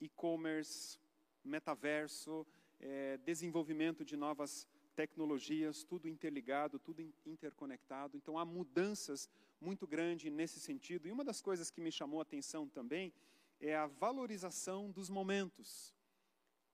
e-commerce, 0.00 0.98
metaverso, 1.44 2.46
é, 2.80 3.18
desenvolvimento 3.18 4.04
de 4.04 4.16
novas 4.16 4.66
tecnologias, 4.94 5.84
tudo 5.84 6.08
interligado, 6.08 6.78
tudo 6.78 7.02
interconectado. 7.26 8.16
Então 8.16 8.38
há 8.38 8.44
mudanças 8.44 9.28
muito 9.60 9.86
grandes 9.86 10.32
nesse 10.32 10.60
sentido. 10.60 11.06
E 11.06 11.12
uma 11.12 11.24
das 11.24 11.40
coisas 11.40 11.70
que 11.70 11.80
me 11.80 11.90
chamou 11.90 12.20
a 12.20 12.22
atenção 12.22 12.68
também 12.68 13.12
é 13.60 13.74
a 13.74 13.86
valorização 13.86 14.90
dos 14.90 15.08
momentos. 15.08 15.94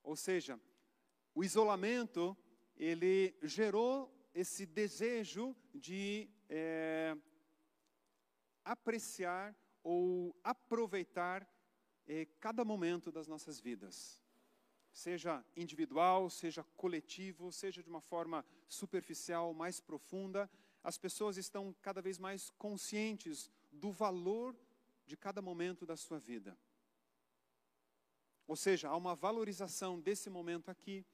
Ou 0.03 0.16
seja, 0.16 0.61
o 1.35 1.45
isolamento 1.45 2.37
ele 2.77 3.37
gerou 3.42 4.12
esse 4.35 4.66
desejo 4.66 5.55
de 5.75 6.29
é, 6.49 7.16
apreciar 8.64 9.55
ou 9.83 10.35
aproveitar 10.42 11.49
é, 12.07 12.27
cada 12.40 12.64
momento 12.64 13.12
das 13.12 13.29
nossas 13.29 13.61
vidas 13.61 14.23
seja 14.92 15.45
individual, 15.57 16.29
seja 16.29 16.62
coletivo, 16.77 17.51
seja 17.51 17.83
de 17.83 17.88
uma 17.88 18.01
forma 18.01 18.45
superficial, 18.68 19.55
mais 19.55 19.81
profunda, 19.81 20.51
as 20.83 20.99
pessoas 20.99 21.37
estão 21.37 21.75
cada 21.81 22.03
vez 22.03 22.18
mais 22.18 22.51
conscientes 22.51 23.51
do 23.71 23.90
valor 23.90 24.57
de 25.07 25.16
cada 25.16 25.40
momento 25.40 25.87
da 25.87 25.97
sua 25.97 26.18
vida. 26.18 26.57
Ou 28.47 28.57
seja, 28.57 28.88
há 28.88 28.97
uma 28.97 29.14
valorização 29.14 30.01
desse 30.01 30.29
momento 30.29 30.71
aqui, 30.71 31.05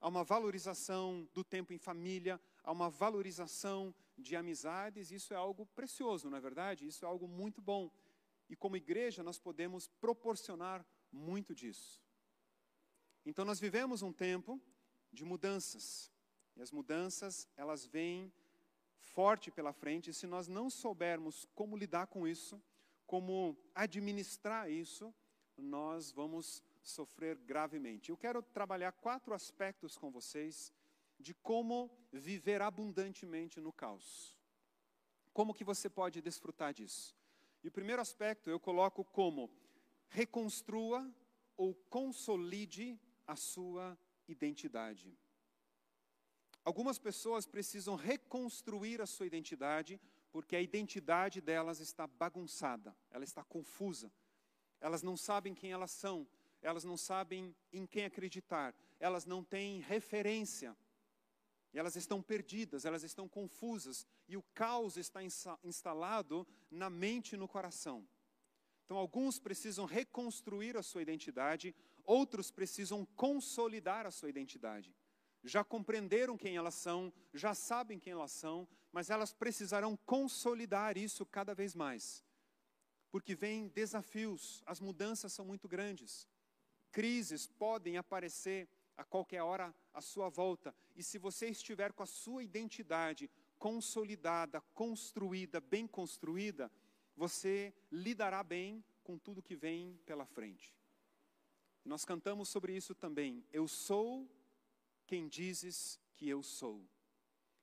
há 0.00 0.08
uma 0.08 0.22
valorização 0.22 1.28
do 1.34 1.42
tempo 1.42 1.72
em 1.72 1.78
família, 1.78 2.40
há 2.62 2.70
uma 2.70 2.88
valorização 2.88 3.94
de 4.16 4.36
amizades, 4.36 5.10
isso 5.10 5.34
é 5.34 5.36
algo 5.36 5.66
precioso, 5.66 6.30
não 6.30 6.38
é 6.38 6.40
verdade? 6.40 6.86
Isso 6.86 7.04
é 7.04 7.08
algo 7.08 7.28
muito 7.28 7.60
bom. 7.60 7.90
E 8.48 8.56
como 8.56 8.76
igreja 8.76 9.22
nós 9.22 9.38
podemos 9.38 9.88
proporcionar 10.00 10.86
muito 11.10 11.54
disso. 11.54 12.02
Então 13.24 13.44
nós 13.44 13.58
vivemos 13.58 14.02
um 14.02 14.12
tempo 14.12 14.60
de 15.12 15.24
mudanças. 15.24 16.12
E 16.56 16.62
as 16.62 16.70
mudanças, 16.70 17.48
elas 17.56 17.84
vêm 17.84 18.32
forte 19.14 19.50
pela 19.50 19.72
frente, 19.72 20.10
e 20.10 20.14
se 20.14 20.26
nós 20.26 20.48
não 20.48 20.68
soubermos 20.68 21.46
como 21.54 21.76
lidar 21.76 22.06
com 22.06 22.26
isso, 22.26 22.60
como 23.06 23.56
administrar 23.74 24.70
isso, 24.70 25.14
nós 25.56 26.10
vamos 26.10 26.62
sofrer 26.82 27.36
gravemente. 27.38 28.10
Eu 28.10 28.16
quero 28.16 28.42
trabalhar 28.42 28.92
quatro 28.92 29.32
aspectos 29.34 29.96
com 29.96 30.10
vocês 30.10 30.72
de 31.18 31.32
como 31.34 31.90
viver 32.12 32.60
abundantemente 32.60 33.60
no 33.60 33.72
caos. 33.72 34.36
Como 35.32 35.54
que 35.54 35.64
você 35.64 35.88
pode 35.88 36.20
desfrutar 36.20 36.72
disso? 36.74 37.14
E 37.62 37.68
o 37.68 37.72
primeiro 37.72 38.02
aspecto 38.02 38.50
eu 38.50 38.60
coloco 38.60 39.04
como 39.04 39.50
reconstrua 40.08 41.10
ou 41.56 41.74
consolide 41.74 42.98
a 43.26 43.34
sua 43.34 43.98
identidade. 44.28 45.16
Algumas 46.66 46.98
pessoas 46.98 47.46
precisam 47.46 47.94
reconstruir 47.94 49.00
a 49.00 49.06
sua 49.06 49.24
identidade 49.24 50.00
porque 50.32 50.56
a 50.56 50.60
identidade 50.60 51.40
delas 51.40 51.78
está 51.78 52.08
bagunçada, 52.08 52.92
ela 53.08 53.22
está 53.22 53.44
confusa. 53.44 54.12
Elas 54.80 55.00
não 55.00 55.16
sabem 55.16 55.54
quem 55.54 55.70
elas 55.70 55.92
são, 55.92 56.26
elas 56.60 56.82
não 56.82 56.96
sabem 56.96 57.54
em 57.72 57.86
quem 57.86 58.04
acreditar, 58.04 58.74
elas 58.98 59.24
não 59.24 59.44
têm 59.44 59.80
referência. 59.80 60.76
Elas 61.72 61.94
estão 61.94 62.20
perdidas, 62.20 62.84
elas 62.84 63.04
estão 63.04 63.28
confusas 63.28 64.04
e 64.26 64.36
o 64.36 64.42
caos 64.52 64.96
está 64.96 65.20
instalado 65.62 66.44
na 66.68 66.90
mente 66.90 67.34
e 67.34 67.36
no 67.36 67.46
coração. 67.46 68.04
Então, 68.84 68.96
alguns 68.96 69.38
precisam 69.38 69.84
reconstruir 69.84 70.76
a 70.76 70.82
sua 70.82 71.02
identidade, 71.02 71.72
outros 72.04 72.50
precisam 72.50 73.06
consolidar 73.14 74.04
a 74.04 74.10
sua 74.10 74.30
identidade. 74.30 74.92
Já 75.46 75.62
compreenderam 75.62 76.36
quem 76.36 76.56
elas 76.56 76.74
são, 76.74 77.12
já 77.32 77.54
sabem 77.54 78.00
quem 78.00 78.12
elas 78.12 78.32
são, 78.32 78.66
mas 78.90 79.10
elas 79.10 79.32
precisarão 79.32 79.96
consolidar 80.04 80.98
isso 80.98 81.24
cada 81.24 81.54
vez 81.54 81.72
mais. 81.72 82.24
Porque 83.12 83.34
vêm 83.36 83.68
desafios, 83.68 84.60
as 84.66 84.80
mudanças 84.80 85.32
são 85.32 85.44
muito 85.44 85.68
grandes. 85.68 86.28
Crises 86.90 87.46
podem 87.46 87.96
aparecer 87.96 88.68
a 88.96 89.04
qualquer 89.04 89.40
hora 89.42 89.72
à 89.94 90.00
sua 90.00 90.28
volta. 90.28 90.74
E 90.96 91.02
se 91.02 91.16
você 91.16 91.46
estiver 91.46 91.92
com 91.92 92.02
a 92.02 92.06
sua 92.06 92.42
identidade 92.42 93.30
consolidada, 93.56 94.60
construída, 94.74 95.60
bem 95.60 95.86
construída, 95.86 96.70
você 97.14 97.72
lidará 97.92 98.42
bem 98.42 98.84
com 99.04 99.16
tudo 99.16 99.42
que 99.42 99.54
vem 99.54 99.96
pela 100.04 100.26
frente. 100.26 100.74
Nós 101.84 102.04
cantamos 102.04 102.48
sobre 102.48 102.74
isso 102.74 102.96
também. 102.96 103.44
Eu 103.52 103.68
sou 103.68 104.28
quem 105.06 105.28
dizes 105.28 105.98
que 106.14 106.28
eu 106.28 106.42
sou. 106.42 106.86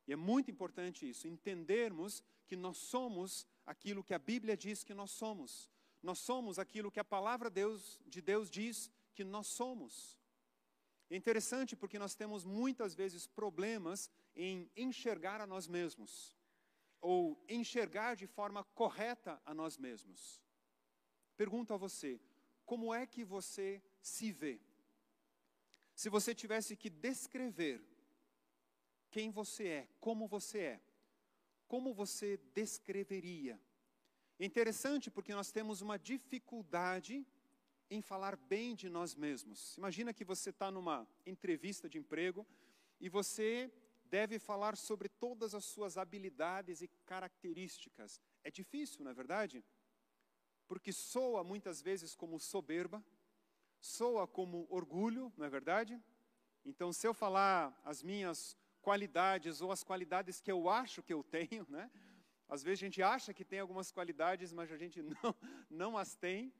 E 0.07 0.13
é 0.13 0.15
muito 0.15 0.51
importante 0.51 1.09
isso, 1.09 1.27
entendermos 1.27 2.23
que 2.45 2.55
nós 2.55 2.77
somos 2.77 3.47
aquilo 3.65 4.03
que 4.03 4.13
a 4.13 4.19
Bíblia 4.19 4.57
diz 4.57 4.83
que 4.83 4.93
nós 4.93 5.11
somos. 5.11 5.69
Nós 6.01 6.19
somos 6.19 6.59
aquilo 6.59 6.91
que 6.91 6.99
a 6.99 7.05
palavra 7.05 7.49
Deus, 7.49 7.99
de 8.05 8.21
Deus 8.21 8.49
diz 8.49 8.91
que 9.15 9.23
nós 9.23 9.47
somos. 9.47 10.19
É 11.09 11.15
interessante 11.15 11.75
porque 11.75 11.99
nós 11.99 12.15
temos 12.15 12.43
muitas 12.43 12.93
vezes 12.93 13.27
problemas 13.27 14.09
em 14.35 14.69
enxergar 14.75 15.39
a 15.39 15.47
nós 15.47 15.67
mesmos, 15.67 16.35
ou 16.99 17.43
enxergar 17.47 18.15
de 18.15 18.25
forma 18.25 18.63
correta 18.63 19.41
a 19.45 19.53
nós 19.53 19.77
mesmos. 19.77 20.41
Pergunto 21.37 21.73
a 21.73 21.77
você, 21.77 22.19
como 22.65 22.93
é 22.93 23.05
que 23.05 23.23
você 23.23 23.81
se 24.01 24.31
vê? 24.31 24.59
Se 25.95 26.09
você 26.09 26.33
tivesse 26.33 26.75
que 26.75 26.89
descrever 26.89 27.81
quem 29.11 29.29
você 29.29 29.67
é, 29.67 29.87
como 29.99 30.27
você 30.27 30.59
é, 30.59 30.81
como 31.67 31.93
você 31.93 32.37
descreveria? 32.53 33.59
É 34.39 34.45
interessante 34.45 35.11
porque 35.11 35.33
nós 35.33 35.51
temos 35.51 35.81
uma 35.81 35.97
dificuldade 35.97 37.25
em 37.89 38.01
falar 38.01 38.35
bem 38.35 38.73
de 38.75 38.89
nós 38.89 39.15
mesmos. 39.15 39.77
Imagina 39.77 40.13
que 40.13 40.25
você 40.25 40.49
está 40.49 40.71
numa 40.71 41.07
entrevista 41.25 41.87
de 41.87 41.99
emprego 41.99 42.45
e 42.99 43.07
você 43.07 43.71
deve 44.05 44.39
falar 44.39 44.75
sobre 44.75 45.07
todas 45.07 45.53
as 45.53 45.65
suas 45.65 45.97
habilidades 45.97 46.81
e 46.81 46.87
características. 47.05 48.19
É 48.43 48.49
difícil, 48.49 49.03
não 49.03 49.11
é 49.11 49.13
verdade? 49.13 49.63
Porque 50.67 50.91
soa 50.91 51.43
muitas 51.43 51.81
vezes 51.81 52.15
como 52.15 52.39
soberba, 52.39 53.03
soa 53.83 54.25
como 54.25 54.65
orgulho, 54.69 55.31
não 55.37 55.45
é 55.45 55.49
verdade? 55.49 56.01
Então, 56.63 56.93
se 56.93 57.05
eu 57.05 57.13
falar 57.13 57.77
as 57.83 58.01
minhas 58.01 58.57
qualidades 58.81 59.61
ou 59.61 59.71
as 59.71 59.83
qualidades 59.83 60.39
que 60.39 60.51
eu 60.51 60.69
acho 60.69 61.03
que 61.03 61.13
eu 61.13 61.21
tenho, 61.23 61.65
né? 61.69 61.91
Às 62.47 62.63
vezes 62.63 62.79
a 62.79 62.85
gente 62.85 63.01
acha 63.01 63.33
que 63.33 63.43
tem 63.43 63.59
algumas 63.59 63.91
qualidades, 63.91 64.53
mas 64.53 64.71
a 64.71 64.77
gente 64.77 65.01
não, 65.23 65.35
não 65.69 65.97
as 65.97 66.15
tem. 66.15 66.53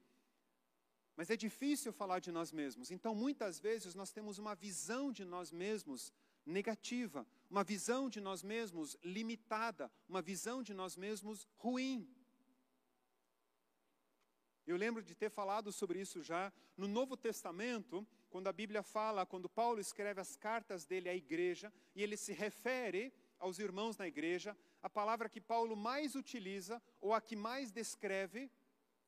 Mas 1.16 1.30
é 1.30 1.36
difícil 1.36 1.92
falar 1.92 2.18
de 2.18 2.30
nós 2.30 2.52
mesmos. 2.52 2.90
Então, 2.90 3.14
muitas 3.14 3.58
vezes, 3.58 3.94
nós 3.94 4.10
temos 4.10 4.38
uma 4.38 4.54
visão 4.54 5.12
de 5.12 5.24
nós 5.24 5.50
mesmos 5.50 6.12
negativa, 6.44 7.26
uma 7.48 7.64
visão 7.64 8.10
de 8.10 8.20
nós 8.20 8.42
mesmos 8.42 8.96
limitada, 9.02 9.90
uma 10.06 10.20
visão 10.20 10.62
de 10.62 10.74
nós 10.74 10.96
mesmos 10.96 11.48
ruim. 11.56 12.13
Eu 14.66 14.76
lembro 14.76 15.02
de 15.02 15.14
ter 15.14 15.30
falado 15.30 15.70
sobre 15.70 16.00
isso 16.00 16.22
já 16.22 16.52
no 16.76 16.88
Novo 16.88 17.16
Testamento, 17.16 18.06
quando 18.30 18.48
a 18.48 18.52
Bíblia 18.52 18.82
fala, 18.82 19.26
quando 19.26 19.48
Paulo 19.48 19.78
escreve 19.78 20.20
as 20.20 20.36
cartas 20.36 20.86
dele 20.86 21.08
à 21.08 21.14
igreja, 21.14 21.72
e 21.94 22.02
ele 22.02 22.16
se 22.16 22.32
refere 22.32 23.12
aos 23.38 23.58
irmãos 23.58 23.98
na 23.98 24.08
igreja, 24.08 24.56
a 24.82 24.88
palavra 24.88 25.28
que 25.28 25.40
Paulo 25.40 25.76
mais 25.76 26.14
utiliza, 26.14 26.82
ou 27.00 27.12
a 27.12 27.20
que 27.20 27.36
mais 27.36 27.70
descreve, 27.70 28.50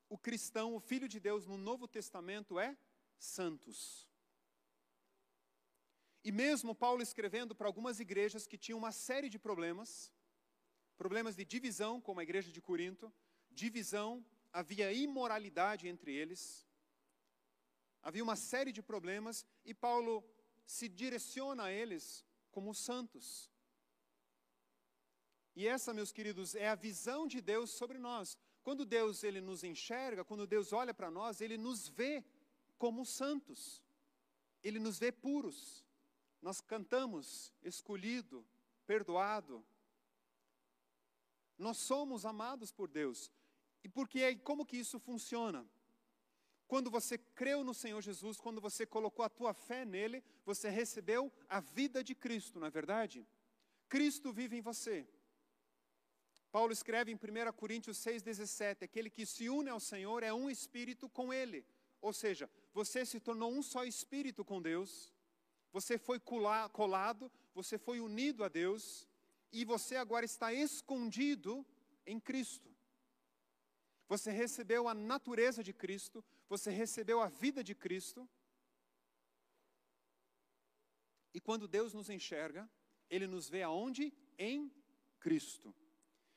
o 0.09 0.17
cristão, 0.17 0.75
o 0.75 0.79
filho 0.79 1.07
de 1.07 1.19
Deus 1.19 1.45
no 1.45 1.57
Novo 1.57 1.87
Testamento 1.87 2.59
é 2.59 2.77
santos. 3.17 4.07
E 6.23 6.31
mesmo 6.31 6.75
Paulo 6.75 7.01
escrevendo 7.01 7.55
para 7.55 7.67
algumas 7.67 7.99
igrejas 7.99 8.45
que 8.45 8.57
tinham 8.57 8.77
uma 8.77 8.91
série 8.91 9.29
de 9.29 9.39
problemas, 9.39 10.11
problemas 10.97 11.35
de 11.35 11.43
divisão, 11.43 11.99
como 11.99 12.19
a 12.19 12.23
igreja 12.23 12.51
de 12.51 12.61
Corinto, 12.61 13.11
divisão, 13.49 14.25
havia 14.51 14.91
imoralidade 14.91 15.87
entre 15.87 16.13
eles, 16.13 16.65
havia 18.01 18.23
uma 18.23 18.35
série 18.35 18.71
de 18.71 18.81
problemas, 18.81 19.45
e 19.65 19.73
Paulo 19.73 20.23
se 20.65 20.87
direciona 20.87 21.65
a 21.65 21.71
eles 21.71 22.25
como 22.51 22.73
santos. 22.73 23.51
E 25.55 25.67
essa, 25.67 25.93
meus 25.93 26.11
queridos, 26.11 26.53
é 26.53 26.67
a 26.67 26.75
visão 26.75 27.27
de 27.27 27.41
Deus 27.41 27.71
sobre 27.71 27.97
nós. 27.97 28.37
Quando 28.61 28.85
Deus 28.85 29.23
ele 29.23 29.41
nos 29.41 29.63
enxerga, 29.63 30.23
quando 30.23 30.45
Deus 30.45 30.71
olha 30.71 30.93
para 30.93 31.09
nós, 31.09 31.41
ele 31.41 31.57
nos 31.57 31.87
vê 31.87 32.23
como 32.77 33.05
santos. 33.05 33.83
Ele 34.63 34.77
nos 34.77 34.99
vê 34.99 35.11
puros. 35.11 35.83
Nós 36.41 36.61
cantamos 36.61 37.51
escolhido, 37.63 38.45
perdoado. 38.85 39.65
Nós 41.57 41.77
somos 41.77 42.25
amados 42.25 42.71
por 42.71 42.87
Deus. 42.87 43.31
E 43.83 43.89
porque 43.89 44.35
como 44.37 44.65
que 44.65 44.77
isso 44.77 44.99
funciona? 44.99 45.65
Quando 46.67 46.91
você 46.91 47.17
creu 47.17 47.63
no 47.63 47.73
Senhor 47.73 48.01
Jesus, 48.01 48.37
quando 48.37 48.59
você 48.59 48.85
colocou 48.85 49.23
a 49.23 49.29
tua 49.29 49.53
fé 49.53 49.85
nele, 49.85 50.23
você 50.45 50.69
recebeu 50.69 51.31
a 51.47 51.59
vida 51.59 52.03
de 52.03 52.13
Cristo, 52.13 52.59
não 52.59 52.67
é 52.67 52.69
verdade? 52.69 53.25
Cristo 53.87 54.33
vive 54.33 54.57
em 54.57 54.61
você. 54.61 55.07
Paulo 56.51 56.73
escreve 56.73 57.11
em 57.11 57.15
1 57.15 57.53
Coríntios 57.53 57.97
6,17: 57.99 58.83
aquele 58.83 59.09
que 59.09 59.25
se 59.25 59.47
une 59.49 59.69
ao 59.69 59.79
Senhor 59.79 60.23
é 60.23 60.33
um 60.33 60.49
espírito 60.49 61.07
com 61.07 61.33
Ele. 61.33 61.65
Ou 62.01 62.11
seja, 62.11 62.49
você 62.73 63.05
se 63.05 63.19
tornou 63.19 63.51
um 63.51 63.63
só 63.63 63.85
espírito 63.85 64.43
com 64.43 64.61
Deus, 64.61 65.13
você 65.71 65.97
foi 65.97 66.19
colado, 66.19 67.31
você 67.53 67.77
foi 67.77 67.99
unido 67.99 68.43
a 68.43 68.49
Deus, 68.49 69.07
e 69.51 69.63
você 69.63 69.95
agora 69.95 70.25
está 70.25 70.53
escondido 70.53 71.65
em 72.05 72.19
Cristo. 72.19 72.69
Você 74.07 74.31
recebeu 74.31 74.87
a 74.87 74.93
natureza 74.93 75.63
de 75.63 75.73
Cristo, 75.73 76.23
você 76.47 76.71
recebeu 76.71 77.19
a 77.21 77.27
vida 77.27 77.63
de 77.63 77.75
Cristo. 77.75 78.27
E 81.33 81.39
quando 81.39 81.67
Deus 81.67 81.93
nos 81.93 82.09
enxerga, 82.09 82.69
Ele 83.09 83.27
nos 83.27 83.49
vê 83.49 83.63
aonde? 83.63 84.13
Em 84.37 84.71
Cristo. 85.19 85.75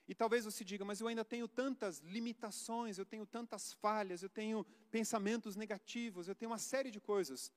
E 0.08 0.14
talvez 0.14 0.44
você 0.44 0.64
diga, 0.64 0.84
mas 0.84 1.00
eu 1.00 1.06
ainda 1.06 1.24
tenho 1.24 1.46
tantas 1.46 2.00
limitações, 2.00 2.98
eu 2.98 3.06
tenho 3.06 3.24
tantas 3.24 3.72
falhas, 3.74 4.24
eu 4.24 4.28
tenho 4.28 4.64
pensamentos 4.90 5.54
negativos, 5.54 6.26
eu 6.26 6.34
tenho 6.34 6.50
uma 6.50 6.58
série 6.58 6.90
de 6.90 6.98
coisas. 6.98 7.52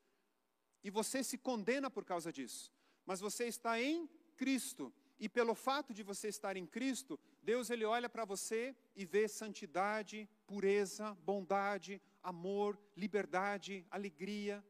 E 0.83 0.91
você 0.91 1.23
se 1.23 1.35
condena 1.35 1.89
por 1.89 2.05
causa 2.05 2.31
disso. 2.31 2.71
Mas 3.05 3.19
você 3.19 3.47
está 3.47 3.81
em 3.81 4.07
Cristo. 4.37 4.93
E 5.19 5.27
pelo 5.27 5.55
fato 5.55 5.93
de 5.93 6.03
você 6.03 6.27
estar 6.27 6.55
em 6.55 6.67
Cristo, 6.67 7.19
Deus 7.43 7.69
ele 7.69 7.83
olha 7.83 8.07
para 8.07 8.23
você 8.23 8.73
e 8.95 9.05
vê 9.05 9.27
santidade, 9.27 10.29
pureza, 10.47 11.13
bondade, 11.25 12.01
amor, 12.21 12.79
liberdade, 12.95 13.85
alegria. 13.91 14.63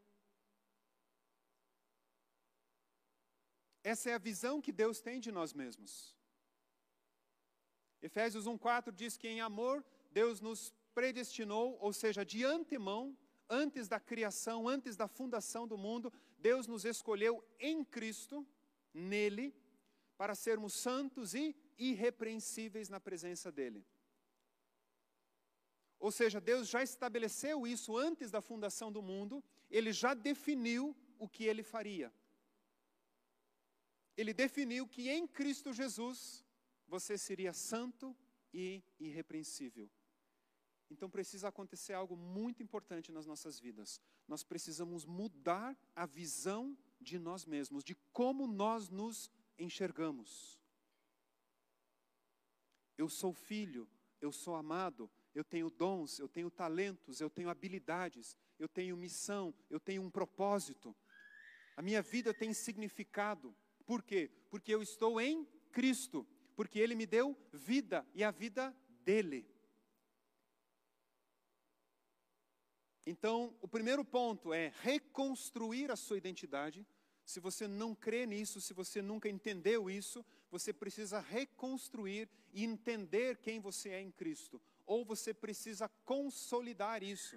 Essa 3.83 4.09
é 4.09 4.13
a 4.15 4.17
visão 4.17 4.59
que 4.59 4.71
Deus 4.71 5.01
tem 5.01 5.19
de 5.19 5.31
nós 5.31 5.53
mesmos. 5.53 6.15
Efésios 8.01 8.45
1,4 8.45 8.91
diz 8.91 9.17
que 9.17 9.27
em 9.27 9.39
amor 9.39 9.85
Deus 10.11 10.41
nos 10.41 10.73
predestinou, 10.95 11.77
ou 11.79 11.93
seja, 11.93 12.25
de 12.25 12.43
antemão, 12.43 13.15
antes 13.47 13.87
da 13.87 13.99
criação, 13.99 14.67
antes 14.67 14.95
da 14.95 15.07
fundação 15.07 15.67
do 15.67 15.77
mundo, 15.77 16.11
Deus 16.39 16.65
nos 16.65 16.85
escolheu 16.85 17.43
em 17.59 17.83
Cristo, 17.83 18.45
nele, 18.93 19.55
para 20.17 20.33
sermos 20.33 20.73
santos 20.73 21.33
e 21.33 21.55
irrepreensíveis 21.77 22.89
na 22.89 22.99
presença 22.99 23.51
dele. 23.51 23.85
Ou 25.99 26.11
seja, 26.11 26.41
Deus 26.41 26.67
já 26.67 26.83
estabeleceu 26.83 27.65
isso 27.65 27.95
antes 27.95 28.29
da 28.29 28.41
fundação 28.41 28.91
do 28.91 29.01
mundo, 29.01 29.43
ele 29.69 29.93
já 29.93 30.13
definiu 30.13 30.95
o 31.17 31.29
que 31.29 31.45
ele 31.45 31.63
faria. 31.63 32.13
Ele 34.17 34.33
definiu 34.33 34.87
que 34.87 35.09
em 35.09 35.25
Cristo 35.25 35.73
Jesus 35.73 36.43
você 36.87 37.17
seria 37.17 37.53
santo 37.53 38.15
e 38.53 38.83
irrepreensível. 38.99 39.89
Então 40.89 41.09
precisa 41.09 41.47
acontecer 41.47 41.93
algo 41.93 42.15
muito 42.15 42.61
importante 42.61 43.11
nas 43.11 43.25
nossas 43.25 43.59
vidas. 43.59 43.99
Nós 44.27 44.43
precisamos 44.43 45.05
mudar 45.05 45.75
a 45.95 46.05
visão 46.05 46.77
de 47.01 47.17
nós 47.17 47.45
mesmos, 47.45 47.83
de 47.83 47.95
como 48.11 48.45
nós 48.45 48.89
nos 48.89 49.31
enxergamos. 49.57 50.61
Eu 52.97 53.09
sou 53.09 53.33
filho, 53.33 53.89
eu 54.21 54.31
sou 54.31 54.55
amado, 54.55 55.09
eu 55.33 55.43
tenho 55.43 55.69
dons, 55.69 56.19
eu 56.19 56.27
tenho 56.27 56.49
talentos, 56.49 57.19
eu 57.19 57.29
tenho 57.29 57.49
habilidades, 57.49 58.37
eu 58.59 58.67
tenho 58.67 58.95
missão, 58.95 59.53
eu 59.69 59.79
tenho 59.79 60.01
um 60.01 60.09
propósito. 60.09 60.95
A 61.75 61.81
minha 61.81 62.01
vida 62.01 62.33
tem 62.33 62.53
significado. 62.53 63.55
Por 63.85 64.03
quê? 64.03 64.31
Porque 64.49 64.73
eu 64.73 64.81
estou 64.81 65.19
em 65.19 65.45
Cristo, 65.71 66.27
porque 66.55 66.79
Ele 66.79 66.95
me 66.95 67.05
deu 67.05 67.37
vida 67.51 68.05
e 68.13 68.23
a 68.23 68.31
vida 68.31 68.75
dele. 69.03 69.47
Então, 73.05 73.57
o 73.59 73.67
primeiro 73.67 74.05
ponto 74.05 74.53
é 74.53 74.71
reconstruir 74.81 75.91
a 75.91 75.95
sua 75.95 76.17
identidade. 76.17 76.87
Se 77.25 77.39
você 77.39 77.67
não 77.67 77.93
crê 77.93 78.25
nisso, 78.25 78.61
se 78.61 78.73
você 78.73 79.01
nunca 79.01 79.27
entendeu 79.27 79.89
isso, 79.89 80.25
você 80.53 80.71
precisa 80.71 81.19
reconstruir 81.19 82.29
e 82.53 82.63
entender 82.63 83.37
quem 83.37 83.59
você 83.59 83.89
é 83.89 83.99
em 83.99 84.11
Cristo. 84.11 84.61
Ou 84.85 85.03
você 85.03 85.33
precisa 85.33 85.89
consolidar 86.05 87.01
isso. 87.01 87.35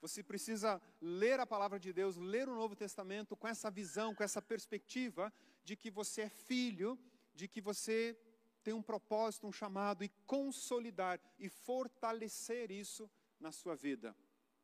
Você 0.00 0.22
precisa 0.22 0.80
ler 1.00 1.40
a 1.40 1.46
palavra 1.46 1.80
de 1.80 1.92
Deus, 1.92 2.16
ler 2.16 2.48
o 2.48 2.54
Novo 2.54 2.76
Testamento 2.76 3.34
com 3.34 3.48
essa 3.48 3.72
visão, 3.72 4.14
com 4.14 4.22
essa 4.22 4.40
perspectiva 4.40 5.32
de 5.64 5.74
que 5.74 5.90
você 5.90 6.20
é 6.22 6.28
filho, 6.28 6.96
de 7.34 7.48
que 7.48 7.60
você 7.60 8.16
tem 8.62 8.72
um 8.72 8.82
propósito, 8.82 9.48
um 9.48 9.52
chamado, 9.52 10.04
e 10.04 10.08
consolidar 10.24 11.18
e 11.40 11.48
fortalecer 11.48 12.70
isso 12.70 13.10
na 13.40 13.50
sua 13.50 13.74
vida. 13.74 14.14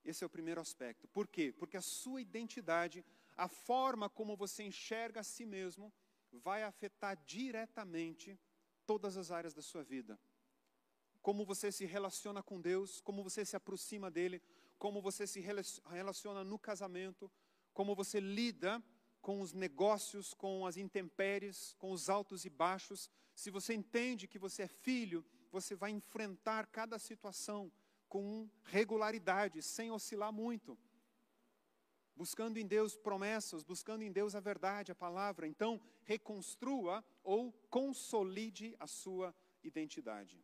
Esse 0.05 0.22
é 0.22 0.26
o 0.29 0.31
primeiro 0.31 0.61
aspecto. 0.61 1.09
Por 1.09 1.26
quê? 1.26 1.53
Porque 1.59 1.76
a 1.76 1.83
sua 1.83 2.20
identidade, 2.20 3.05
a 3.37 3.48
forma 3.48 4.09
como 4.09 4.37
você 4.37 4.62
enxerga 4.62 5.20
a 5.20 5.24
si 5.24 5.44
mesmo, 5.44 5.92
vai 6.38 6.62
afetar 6.62 7.16
diretamente 7.24 8.38
todas 8.86 9.16
as 9.16 9.30
áreas 9.30 9.54
da 9.54 9.62
sua 9.62 9.82
vida. 9.82 10.18
Como 11.22 11.44
você 11.44 11.70
se 11.70 11.84
relaciona 11.84 12.42
com 12.42 12.60
Deus, 12.60 13.00
como 13.00 13.22
você 13.22 13.44
se 13.44 13.56
aproxima 13.56 14.10
dele, 14.10 14.42
como 14.78 15.02
você 15.02 15.26
se 15.26 15.40
relaciona 15.40 16.42
no 16.42 16.58
casamento, 16.58 17.30
como 17.72 17.94
você 17.94 18.18
lida 18.18 18.82
com 19.20 19.40
os 19.40 19.52
negócios, 19.52 20.32
com 20.32 20.66
as 20.66 20.76
intempéries, 20.76 21.74
com 21.74 21.92
os 21.92 22.08
altos 22.08 22.44
e 22.44 22.50
baixos. 22.50 23.10
Se 23.34 23.50
você 23.50 23.74
entende 23.74 24.26
que 24.26 24.38
você 24.38 24.62
é 24.62 24.68
filho, 24.68 25.24
você 25.50 25.74
vai 25.74 25.90
enfrentar 25.90 26.66
cada 26.66 26.98
situação 26.98 27.70
com 28.08 28.48
regularidade, 28.64 29.62
sem 29.62 29.90
oscilar 29.90 30.32
muito. 30.32 30.78
Buscando 32.22 32.59
em 32.59 32.66
Deus 32.66 32.98
promessas, 32.98 33.62
buscando 33.62 34.02
em 34.02 34.12
Deus 34.12 34.35
a 34.35 34.40
verdade, 34.40 34.92
a 34.92 34.94
palavra. 34.94 35.46
Então, 35.46 35.80
reconstrua 36.04 37.02
ou 37.24 37.50
consolide 37.70 38.76
a 38.78 38.87
sua 38.87 39.35
identidade. 39.62 40.38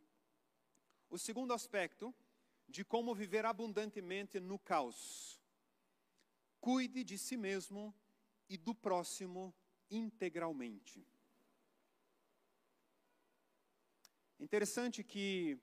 O 1.07 1.19
segundo 1.19 1.53
aspecto 1.53 2.11
de 2.67 2.83
como 2.83 3.13
viver 3.13 3.45
abundantemente 3.45 4.39
no 4.39 4.57
caos. 4.57 5.39
Cuide 6.59 7.03
de 7.03 7.15
si 7.15 7.37
mesmo 7.37 7.93
e 8.49 8.57
do 8.57 8.73
próximo 8.73 9.53
integralmente. 9.91 11.05
Interessante 14.39 15.03
que, 15.03 15.59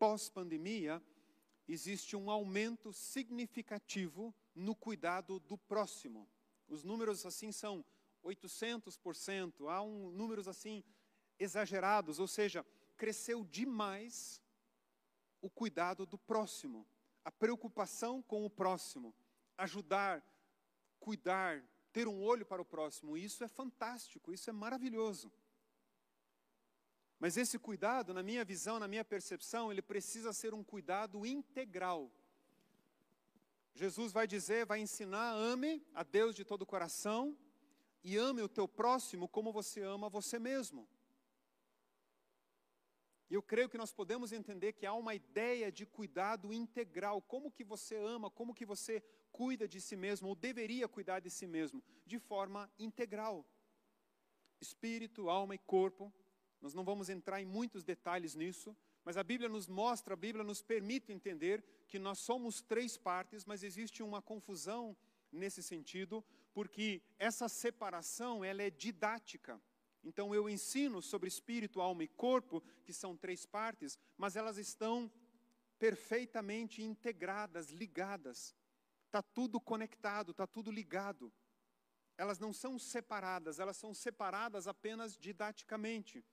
pós-pandemia, 0.00 1.00
existe 1.68 2.16
um 2.16 2.30
aumento 2.30 2.92
significativo 2.92 4.34
no 4.54 4.74
cuidado 4.74 5.38
do 5.40 5.58
próximo. 5.58 6.26
Os 6.66 6.82
números 6.82 7.26
assim 7.26 7.52
são 7.52 7.84
800%, 8.24 9.68
há 9.68 9.82
um, 9.82 10.10
números 10.10 10.48
assim 10.48 10.82
exagerados, 11.38 12.18
ou 12.18 12.26
seja, 12.26 12.64
cresceu 12.96 13.44
demais 13.44 14.42
o 15.40 15.48
cuidado 15.48 16.04
do 16.04 16.18
próximo, 16.18 16.86
a 17.24 17.30
preocupação 17.30 18.20
com 18.22 18.44
o 18.44 18.50
próximo, 18.50 19.14
ajudar, 19.56 20.24
cuidar, 20.98 21.62
ter 21.92 22.08
um 22.08 22.22
olho 22.22 22.44
para 22.44 22.62
o 22.62 22.64
próximo. 22.64 23.16
Isso 23.16 23.44
é 23.44 23.48
fantástico, 23.48 24.32
isso 24.32 24.50
é 24.50 24.52
maravilhoso. 24.52 25.32
Mas 27.18 27.36
esse 27.36 27.58
cuidado, 27.58 28.14
na 28.14 28.22
minha 28.22 28.44
visão, 28.44 28.78
na 28.78 28.86
minha 28.86 29.04
percepção, 29.04 29.72
ele 29.72 29.82
precisa 29.82 30.32
ser 30.32 30.54
um 30.54 30.62
cuidado 30.62 31.26
integral. 31.26 32.10
Jesus 33.74 34.12
vai 34.12 34.26
dizer, 34.26 34.64
vai 34.64 34.80
ensinar: 34.80 35.32
ame 35.32 35.84
a 35.94 36.04
Deus 36.04 36.34
de 36.34 36.44
todo 36.44 36.62
o 36.62 36.66
coração 36.66 37.36
e 38.04 38.16
ame 38.16 38.40
o 38.42 38.48
teu 38.48 38.68
próximo 38.68 39.28
como 39.28 39.52
você 39.52 39.82
ama 39.82 40.08
você 40.08 40.38
mesmo. 40.38 40.88
E 43.30 43.34
eu 43.34 43.42
creio 43.42 43.68
que 43.68 43.76
nós 43.76 43.92
podemos 43.92 44.32
entender 44.32 44.72
que 44.72 44.86
há 44.86 44.94
uma 44.94 45.14
ideia 45.14 45.70
de 45.70 45.84
cuidado 45.84 46.52
integral, 46.52 47.20
como 47.20 47.50
que 47.50 47.62
você 47.62 47.96
ama, 47.96 48.30
como 48.30 48.54
que 48.54 48.64
você 48.64 49.02
cuida 49.30 49.68
de 49.68 49.80
si 49.80 49.96
mesmo 49.96 50.28
ou 50.28 50.34
deveria 50.34 50.88
cuidar 50.88 51.20
de 51.20 51.28
si 51.28 51.46
mesmo, 51.46 51.82
de 52.06 52.18
forma 52.18 52.70
integral. 52.78 53.44
Espírito, 54.60 55.28
alma 55.28 55.54
e 55.54 55.58
corpo 55.58 56.12
nós 56.60 56.74
não 56.74 56.84
vamos 56.84 57.08
entrar 57.08 57.40
em 57.40 57.46
muitos 57.46 57.84
detalhes 57.84 58.34
nisso, 58.34 58.76
mas 59.04 59.16
a 59.16 59.22
Bíblia 59.22 59.48
nos 59.48 59.66
mostra, 59.66 60.14
a 60.14 60.16
Bíblia 60.16 60.44
nos 60.44 60.60
permite 60.60 61.12
entender 61.12 61.64
que 61.86 61.98
nós 61.98 62.18
somos 62.18 62.60
três 62.60 62.96
partes, 62.96 63.44
mas 63.44 63.62
existe 63.62 64.02
uma 64.02 64.20
confusão 64.20 64.96
nesse 65.30 65.62
sentido, 65.62 66.24
porque 66.52 67.00
essa 67.18 67.48
separação 67.48 68.44
ela 68.44 68.62
é 68.62 68.70
didática. 68.70 69.60
Então 70.02 70.34
eu 70.34 70.48
ensino 70.48 71.00
sobre 71.00 71.28
espírito, 71.28 71.80
alma 71.80 72.04
e 72.04 72.08
corpo, 72.08 72.62
que 72.84 72.92
são 72.92 73.16
três 73.16 73.46
partes, 73.46 73.98
mas 74.16 74.36
elas 74.36 74.58
estão 74.58 75.10
perfeitamente 75.78 76.82
integradas, 76.82 77.70
ligadas. 77.70 78.54
Está 79.06 79.22
tudo 79.22 79.60
conectado, 79.60 80.32
está 80.32 80.46
tudo 80.46 80.70
ligado. 80.70 81.32
Elas 82.16 82.38
não 82.38 82.52
são 82.52 82.78
separadas, 82.78 83.58
elas 83.60 83.76
são 83.76 83.94
separadas 83.94 84.66
apenas 84.66 85.16
didaticamente. 85.16 86.24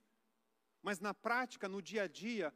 Mas 0.85 0.99
na 0.99 1.15
prática, 1.15 1.67
no 1.67 1.81
dia 1.81 2.03
a 2.03 2.07
dia, 2.07 2.53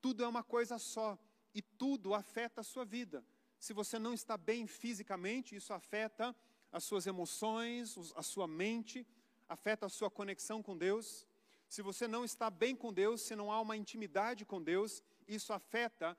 tudo 0.00 0.24
é 0.24 0.26
uma 0.26 0.42
coisa 0.42 0.78
só 0.78 1.18
e 1.54 1.60
tudo 1.60 2.14
afeta 2.14 2.62
a 2.62 2.64
sua 2.64 2.86
vida. 2.86 3.22
Se 3.58 3.74
você 3.74 3.98
não 3.98 4.14
está 4.14 4.38
bem 4.38 4.66
fisicamente, 4.66 5.54
isso 5.54 5.74
afeta 5.74 6.34
as 6.72 6.84
suas 6.84 7.06
emoções, 7.06 7.94
a 8.16 8.22
sua 8.22 8.48
mente, 8.48 9.06
afeta 9.46 9.84
a 9.84 9.90
sua 9.90 10.10
conexão 10.10 10.62
com 10.62 10.74
Deus. 10.74 11.26
Se 11.68 11.82
você 11.82 12.08
não 12.08 12.24
está 12.24 12.48
bem 12.48 12.74
com 12.74 12.90
Deus, 12.90 13.20
se 13.20 13.36
não 13.36 13.52
há 13.52 13.60
uma 13.60 13.76
intimidade 13.76 14.46
com 14.46 14.62
Deus, 14.62 15.02
isso 15.28 15.52
afeta 15.52 16.16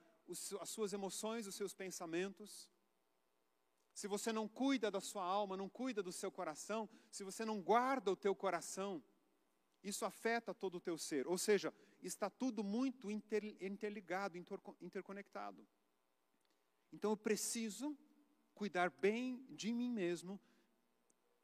as 0.62 0.70
suas 0.70 0.94
emoções, 0.94 1.48
os 1.48 1.56
seus 1.56 1.74
pensamentos. 1.74 2.70
Se 3.96 4.08
você 4.08 4.32
não 4.32 4.48
cuida 4.48 4.92
da 4.92 5.02
sua 5.02 5.24
alma, 5.24 5.58
não 5.58 5.68
cuida 5.68 6.04
do 6.04 6.12
seu 6.12 6.32
coração, 6.32 6.88
se 7.10 7.24
você 7.24 7.44
não 7.44 7.60
guarda 7.64 8.12
o 8.12 8.16
teu 8.16 8.36
coração, 8.36 9.04
isso 9.88 10.06
afeta 10.06 10.54
todo 10.54 10.76
o 10.76 10.82
teu 10.82 10.98
ser. 10.98 11.28
Ou 11.28 11.38
seja, 11.38 11.74
está 12.02 12.30
tudo 12.30 12.64
muito 12.64 13.10
interligado, 13.10 14.38
interconectado. 14.82 15.68
Então 16.92 17.12
eu 17.12 17.18
preciso 17.18 17.98
cuidar 18.54 18.90
bem 18.90 19.46
de 19.50 19.72
mim 19.72 19.92
mesmo, 19.92 20.40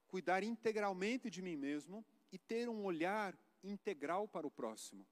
cuidar 0.07 0.43
integralmente 0.43 1.29
de 1.29 1.41
mim 1.41 1.55
mesmo 1.55 2.05
e 2.31 2.37
ter 2.37 2.67
um 2.69 2.83
olhar 2.83 3.37
integral 3.63 4.27
para 4.27 4.47
o 4.47 4.51
próximo. 4.51 5.07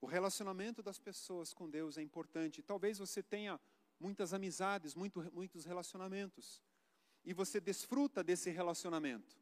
O 0.00 0.06
relacionamento 0.06 0.82
das 0.82 0.98
pessoas 1.00 1.52
com 1.52 1.68
Deus 1.68 1.98
é 1.98 2.02
importante. 2.02 2.62
Talvez 2.62 2.98
você 2.98 3.22
tenha 3.22 3.58
muitas 3.98 4.32
amizades, 4.32 4.94
muito, 4.94 5.20
muitos 5.32 5.64
relacionamentos 5.64 6.62
e 7.26 7.34
você 7.34 7.60
desfruta 7.60 8.22
desse 8.22 8.50
relacionamento. 8.50 9.36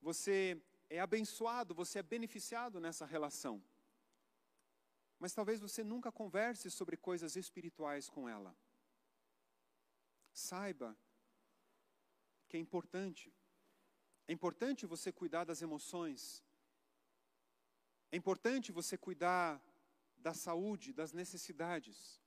Você 0.00 0.60
é 0.88 0.98
abençoado, 0.98 1.74
você 1.74 1.98
é 1.98 2.02
beneficiado 2.02 2.80
nessa 2.80 3.04
relação. 3.04 3.62
Mas 5.18 5.34
talvez 5.34 5.60
você 5.60 5.84
nunca 5.84 6.10
converse 6.10 6.70
sobre 6.70 6.96
coisas 6.96 7.36
espirituais 7.36 8.08
com 8.08 8.26
ela. 8.26 8.56
Saiba 10.32 10.96
que 12.48 12.56
é 12.56 12.60
importante. 12.60 13.30
É 14.26 14.32
importante 14.32 14.86
você 14.86 15.12
cuidar 15.12 15.44
das 15.44 15.60
emoções. 15.60 16.42
É 18.10 18.16
importante 18.16 18.72
você 18.72 18.96
cuidar 18.96 19.62
da 20.16 20.32
saúde, 20.32 20.94
das 20.94 21.12
necessidades. 21.12 22.18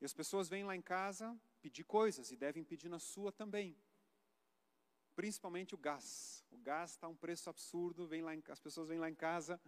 E 0.00 0.04
as 0.04 0.12
pessoas 0.12 0.48
vêm 0.48 0.64
lá 0.64 0.74
em 0.74 0.82
casa 0.82 1.38
pedir 1.64 1.84
coisas 1.84 2.30
e 2.30 2.36
devem 2.36 2.62
pedir 2.62 2.90
na 2.90 2.98
sua 2.98 3.32
também. 3.32 3.74
Principalmente 5.16 5.74
o 5.74 5.78
gás. 5.78 6.44
O 6.50 6.58
gás 6.58 6.90
está 6.90 7.08
um 7.08 7.16
preço 7.16 7.48
absurdo, 7.48 8.06
vem 8.06 8.20
lá 8.20 8.34
em, 8.34 8.42
as 8.48 8.60
pessoas 8.60 8.86
vêm 8.86 8.98
lá 8.98 9.08
em 9.08 9.14
casa, 9.14 9.58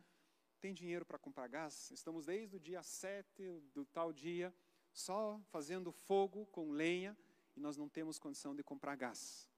tem 0.60 0.74
dinheiro 0.74 1.06
para 1.06 1.18
comprar 1.18 1.48
gás? 1.48 1.90
Estamos 1.90 2.26
desde 2.26 2.54
o 2.54 2.60
dia 2.60 2.82
7 2.82 3.60
do 3.72 3.86
tal 3.86 4.12
dia, 4.12 4.54
só 4.92 5.40
fazendo 5.48 5.90
fogo 5.90 6.44
com 6.48 6.70
lenha 6.70 7.16
e 7.56 7.60
nós 7.60 7.78
não 7.78 7.88
temos 7.88 8.18
condição 8.18 8.54
de 8.54 8.62
comprar 8.62 8.94
gás. 8.94 9.48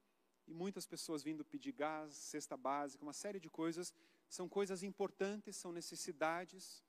E 0.46 0.54
muitas 0.54 0.86
pessoas 0.86 1.24
vindo 1.24 1.44
pedir 1.44 1.72
gás, 1.72 2.14
cesta 2.14 2.56
básica, 2.56 3.02
uma 3.02 3.12
série 3.12 3.40
de 3.40 3.50
coisas, 3.50 3.92
são 4.28 4.48
coisas 4.48 4.84
importantes, 4.84 5.56
são 5.56 5.72
necessidades, 5.72 6.84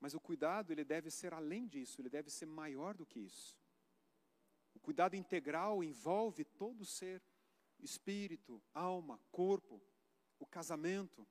mas 0.00 0.14
o 0.14 0.20
cuidado 0.20 0.72
ele 0.72 0.84
deve 0.84 1.10
ser 1.10 1.34
além 1.34 1.66
disso, 1.66 2.00
ele 2.00 2.08
deve 2.08 2.30
ser 2.30 2.46
maior 2.46 2.96
do 2.96 3.04
que 3.04 3.20
isso. 3.20 3.57
O 4.78 4.80
cuidado 4.80 5.16
integral 5.16 5.82
envolve 5.82 6.44
todo 6.44 6.82
o 6.82 6.86
ser, 6.86 7.20
espírito, 7.80 8.62
alma, 8.72 9.20
corpo, 9.32 9.82
o 10.38 10.46
casamento, 10.46 11.26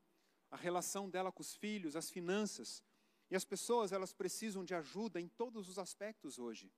a 0.52 0.58
relação 0.58 1.10
dela 1.10 1.32
com 1.32 1.42
os 1.42 1.56
filhos, 1.56 1.96
as 1.96 2.12
finanças. 2.12 2.84
E 3.32 3.38
as 3.38 3.46
pessoas, 3.46 3.94
elas 3.94 4.12
precisam 4.12 4.66
de 4.66 4.76
ajuda 4.76 5.22
em 5.22 5.30
todos 5.30 5.70
os 5.70 5.80
aspectos 5.80 6.38
hoje. 6.38 6.70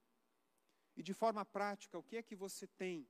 E 0.96 1.02
de 1.02 1.12
forma 1.12 1.44
prática, 1.44 1.98
o 1.98 2.04
que 2.04 2.18
é 2.18 2.22
que 2.22 2.36
você 2.36 2.68
tem? 2.68 3.10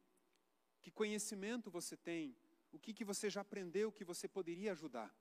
Que 0.80 0.90
conhecimento 0.90 1.70
você 1.70 1.98
tem? 1.98 2.38
O 2.72 2.80
que, 2.80 2.94
que 2.94 3.04
você 3.04 3.30
já 3.30 3.42
aprendeu 3.42 3.92
que 3.92 4.06
você 4.06 4.26
poderia 4.26 4.72
ajudar? 4.72 5.14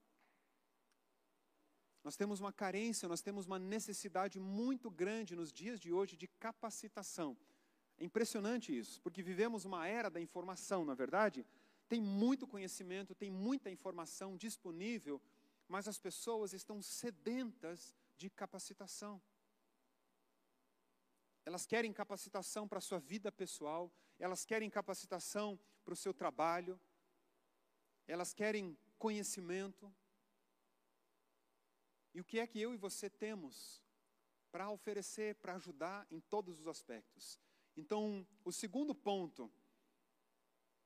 Nós 2.04 2.16
temos 2.16 2.38
uma 2.38 2.52
carência, 2.52 3.08
nós 3.08 3.20
temos 3.20 3.46
uma 3.46 3.58
necessidade 3.58 4.38
muito 4.38 4.92
grande 4.92 5.34
nos 5.34 5.52
dias 5.52 5.80
de 5.80 5.92
hoje 5.92 6.16
de 6.16 6.28
capacitação. 6.28 7.36
É 7.98 8.04
impressionante 8.04 8.76
isso, 8.76 9.00
porque 9.02 9.22
vivemos 9.22 9.64
uma 9.64 9.86
era 9.86 10.08
da 10.08 10.20
informação, 10.20 10.84
na 10.84 10.92
é 10.92 10.96
verdade? 10.96 11.44
Tem 11.88 12.00
muito 12.00 12.46
conhecimento, 12.46 13.14
tem 13.14 13.30
muita 13.30 13.70
informação 13.70 14.36
disponível, 14.36 15.20
mas 15.66 15.88
as 15.88 15.98
pessoas 15.98 16.52
estão 16.52 16.80
sedentas 16.80 17.94
de 18.16 18.30
capacitação. 18.30 19.20
Elas 21.44 21.66
querem 21.66 21.92
capacitação 21.92 22.68
para 22.68 22.78
a 22.78 22.82
sua 22.82 23.00
vida 23.00 23.32
pessoal, 23.32 23.92
elas 24.18 24.44
querem 24.44 24.70
capacitação 24.70 25.58
para 25.84 25.94
o 25.94 25.96
seu 25.96 26.14
trabalho, 26.14 26.78
elas 28.06 28.32
querem 28.32 28.78
conhecimento. 28.98 29.92
E 32.14 32.20
o 32.20 32.24
que 32.24 32.38
é 32.38 32.46
que 32.46 32.60
eu 32.60 32.72
e 32.74 32.76
você 32.76 33.10
temos 33.10 33.82
para 34.52 34.70
oferecer, 34.70 35.34
para 35.36 35.54
ajudar 35.54 36.06
em 36.10 36.20
todos 36.20 36.60
os 36.60 36.66
aspectos? 36.66 37.40
Então, 37.78 38.26
o 38.44 38.50
segundo 38.50 38.92
ponto 38.92 39.48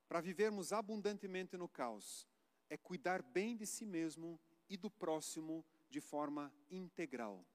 para 0.07 0.21
vivermos 0.21 0.75
abundantemente 0.75 1.57
no 1.57 1.67
caos 1.67 2.29
é 2.69 2.77
cuidar 2.77 3.23
bem 3.23 3.57
de 3.57 3.67
si 3.67 3.87
mesmo 3.87 4.39
e 4.69 4.77
do 4.77 4.91
próximo 4.91 5.65
de 5.89 6.03
forma 6.03 6.53
integral. 6.71 7.47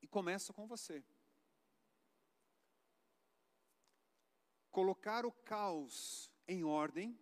E 0.00 0.06
começa 0.06 0.52
com 0.52 0.64
você. 0.64 1.04
Colocar 4.70 5.26
o 5.26 5.32
caos 5.32 6.30
em 6.46 6.62
ordem, 6.62 7.18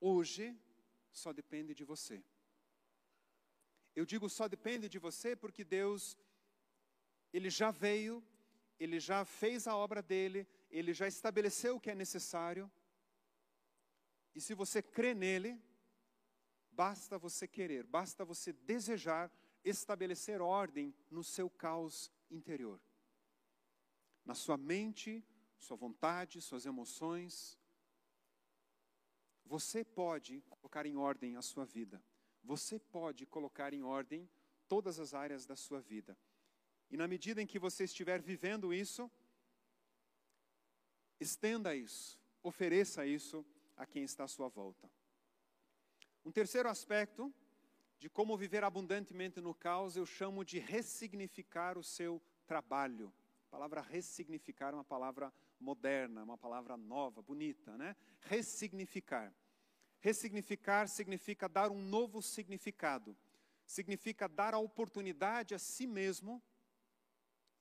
hoje, 0.00 0.58
só 1.12 1.30
depende 1.30 1.74
de 1.74 1.84
você. 1.84 2.24
Eu 3.94 4.06
digo 4.06 4.30
só 4.30 4.48
depende 4.48 4.88
de 4.88 4.98
você 4.98 5.36
porque 5.36 5.62
Deus, 5.62 6.16
Ele 7.34 7.50
já 7.50 7.70
veio, 7.70 8.24
Ele 8.78 8.98
já 8.98 9.24
fez 9.24 9.66
a 9.66 9.76
obra 9.76 10.02
dele, 10.02 10.46
Ele 10.70 10.92
já 10.92 11.06
estabeleceu 11.06 11.76
o 11.76 11.80
que 11.80 11.90
é 11.90 11.94
necessário, 11.94 12.70
e 14.34 14.40
se 14.40 14.52
você 14.52 14.82
crê 14.82 15.14
nele, 15.14 15.62
basta 16.72 17.16
você 17.16 17.46
querer, 17.46 17.86
basta 17.86 18.24
você 18.24 18.52
desejar 18.52 19.30
estabelecer 19.64 20.42
ordem 20.42 20.94
no 21.10 21.22
seu 21.22 21.48
caos 21.48 22.12
interior. 22.30 22.80
Na 24.24 24.34
sua 24.34 24.56
mente, 24.56 25.24
sua 25.58 25.76
vontade, 25.76 26.40
suas 26.42 26.66
emoções. 26.66 27.58
Você 29.44 29.84
pode 29.84 30.42
colocar 30.42 30.84
em 30.84 30.96
ordem 30.96 31.36
a 31.36 31.42
sua 31.42 31.64
vida. 31.64 32.02
Você 32.42 32.78
pode 32.78 33.24
colocar 33.24 33.72
em 33.72 33.82
ordem 33.82 34.28
todas 34.68 34.98
as 34.98 35.14
áreas 35.14 35.46
da 35.46 35.56
sua 35.56 35.80
vida. 35.80 36.18
E 36.90 36.96
na 36.96 37.08
medida 37.08 37.42
em 37.42 37.46
que 37.46 37.58
você 37.58 37.84
estiver 37.84 38.20
vivendo 38.20 38.72
isso, 38.72 39.10
estenda 41.18 41.74
isso, 41.74 42.20
ofereça 42.42 43.06
isso 43.06 43.44
a 43.76 43.86
quem 43.86 44.04
está 44.04 44.24
à 44.24 44.28
sua 44.28 44.48
volta. 44.48 44.90
Um 46.24 46.30
terceiro 46.30 46.68
aspecto 46.68 47.32
de 47.98 48.08
como 48.08 48.36
viver 48.36 48.62
abundantemente 48.64 49.40
no 49.40 49.54
caos, 49.54 49.96
eu 49.96 50.04
chamo 50.04 50.44
de 50.44 50.58
ressignificar 50.58 51.78
o 51.78 51.82
seu 51.82 52.20
trabalho. 52.46 53.12
A 53.48 53.50
palavra 53.50 53.80
ressignificar 53.80 54.72
é 54.72 54.74
uma 54.74 54.84
palavra 54.84 55.32
moderna, 55.58 56.22
uma 56.22 56.36
palavra 56.36 56.76
nova, 56.76 57.22
bonita, 57.22 57.76
né? 57.78 57.96
Ressignificar. 58.20 59.32
Ressignificar 60.00 60.86
significa 60.88 61.48
dar 61.48 61.70
um 61.70 61.80
novo 61.80 62.20
significado. 62.20 63.16
Significa 63.64 64.28
dar 64.28 64.52
a 64.52 64.58
oportunidade 64.58 65.54
a 65.54 65.58
si 65.58 65.86
mesmo 65.86 66.42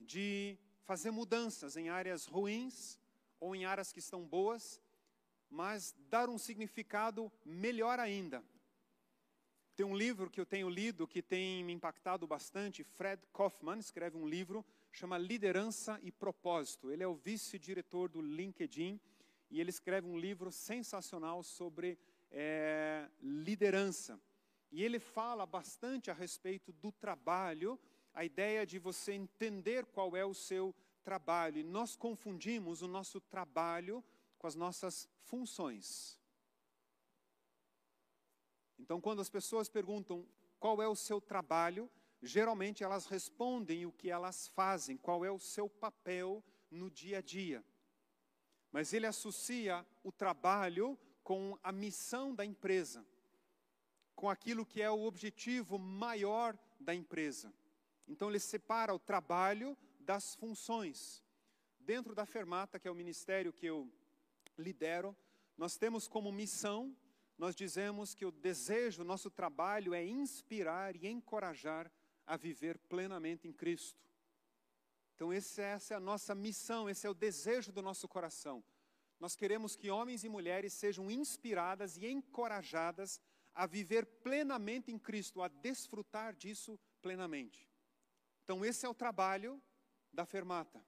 de 0.04 0.58
fazer 0.86 1.12
mudanças 1.12 1.76
em 1.76 1.90
áreas 1.90 2.26
ruins 2.26 3.00
ou 3.40 3.56
em 3.56 3.66
áreas 3.66 3.92
que 3.92 4.00
estão 4.00 4.26
boas 4.26 4.82
mas 5.54 5.96
dar 6.10 6.30
um 6.30 6.38
significado 6.40 7.32
melhor 7.46 8.00
ainda. 8.00 8.44
Tem 9.76 9.86
um 9.86 9.96
livro 9.96 10.30
que 10.30 10.42
eu 10.42 10.46
tenho 10.48 10.68
lido 10.68 11.08
que 11.08 11.22
tem 11.22 11.64
me 11.64 11.72
impactado 11.72 12.26
bastante. 12.26 12.84
Fred 12.84 13.22
Kaufman 13.32 13.78
escreve 13.78 14.18
um 14.18 14.28
livro 14.28 14.66
chama 14.92 15.18
Liderança 15.18 16.00
e 16.04 16.12
Propósito. 16.12 16.92
Ele 16.92 17.04
é 17.04 17.08
o 17.08 17.16
vice-diretor 17.16 18.10
do 18.10 18.22
LinkedIn 18.22 19.00
e 19.50 19.60
ele 19.62 19.70
escreve 19.70 20.08
um 20.08 20.18
livro 20.18 20.52
sensacional 20.52 21.44
sobre 21.44 22.00
é, 22.32 23.08
liderança. 23.22 24.20
E 24.72 24.84
ele 24.84 25.00
fala 25.00 25.46
bastante 25.46 26.10
a 26.10 26.16
respeito 26.16 26.72
do 26.74 26.92
trabalho, 26.92 27.80
a 28.14 28.24
ideia 28.24 28.66
de 28.66 28.78
você 28.78 29.14
entender 29.14 29.86
qual 29.86 30.16
é 30.16 30.26
o 30.26 30.34
seu 30.34 30.74
trabalho. 31.04 31.58
E 31.60 31.64
nós 31.64 31.96
confundimos 31.96 32.82
o 32.82 32.88
nosso 32.88 33.20
trabalho 33.20 34.04
com 34.38 34.48
as 34.48 34.56
nossas 34.56 35.08
funções. 35.22 36.20
Então, 38.78 39.00
quando 39.00 39.22
as 39.22 39.30
pessoas 39.30 39.70
perguntam 39.70 40.28
qual 40.60 40.82
é 40.82 40.88
o 40.88 40.96
seu 40.96 41.22
trabalho, 41.22 41.90
geralmente 42.22 42.84
elas 42.84 43.06
respondem 43.06 43.86
o 43.86 43.92
que 43.92 44.10
elas 44.10 44.48
fazem, 44.48 44.98
qual 44.98 45.24
é 45.24 45.32
o 45.32 45.40
seu 45.40 45.70
papel 45.70 46.44
no 46.70 46.90
dia 46.90 47.20
a 47.20 47.22
dia. 47.22 47.64
Mas 48.72 48.94
ele 48.94 49.06
associa 49.06 49.86
o 50.04 50.12
trabalho 50.12 50.98
com 51.24 51.58
a 51.64 51.72
missão 51.72 52.34
da 52.34 52.46
empresa, 52.46 53.06
com 54.16 54.30
aquilo 54.30 54.66
que 54.66 54.82
é 54.82 54.90
o 54.90 55.04
objetivo 55.04 55.78
maior 55.78 56.58
da 56.80 56.94
empresa. 56.94 57.54
Então 58.08 58.30
ele 58.30 58.40
separa 58.40 58.94
o 58.94 59.00
trabalho 59.00 59.78
das 60.00 60.36
funções. 60.36 61.24
Dentro 61.80 62.16
da 62.16 62.26
Fermata, 62.26 62.80
que 62.80 62.88
é 62.88 62.92
o 62.92 62.96
ministério 62.96 63.54
que 63.54 63.66
eu 63.66 63.92
lidero, 64.58 65.16
nós 65.58 65.78
temos 65.78 66.08
como 66.08 66.32
missão, 66.32 66.96
nós 67.38 67.56
dizemos 67.56 68.14
que 68.14 68.26
o 68.26 68.32
desejo, 68.32 69.04
nosso 69.04 69.30
trabalho 69.30 69.94
é 69.94 70.06
inspirar 70.06 70.96
e 70.96 71.08
encorajar 71.08 71.92
a 72.26 72.38
viver 72.38 72.78
plenamente 72.78 73.48
em 73.48 73.54
Cristo. 73.54 74.02
Então, 75.16 75.32
essa 75.32 75.62
é 75.62 75.94
a 75.94 76.00
nossa 76.00 76.34
missão, 76.34 76.90
esse 76.90 77.06
é 77.06 77.10
o 77.10 77.14
desejo 77.14 77.72
do 77.72 77.82
nosso 77.82 78.08
coração. 78.08 78.64
Nós 79.20 79.36
queremos 79.36 79.76
que 79.76 79.90
homens 79.90 80.24
e 80.24 80.30
mulheres 80.30 80.74
sejam 80.74 81.10
inspiradas 81.10 81.98
e 81.98 82.08
encorajadas 82.08 83.22
a 83.54 83.66
viver 83.66 84.06
plenamente 84.06 84.92
em 84.92 84.98
Cristo, 84.98 85.42
a 85.42 85.48
desfrutar 85.48 86.34
disso 86.34 86.80
plenamente. 87.02 87.70
Então, 88.44 88.64
esse 88.64 88.86
é 88.86 88.90
o 88.90 88.94
trabalho 88.94 89.62
da 90.12 90.26
Fermata. 90.26 90.84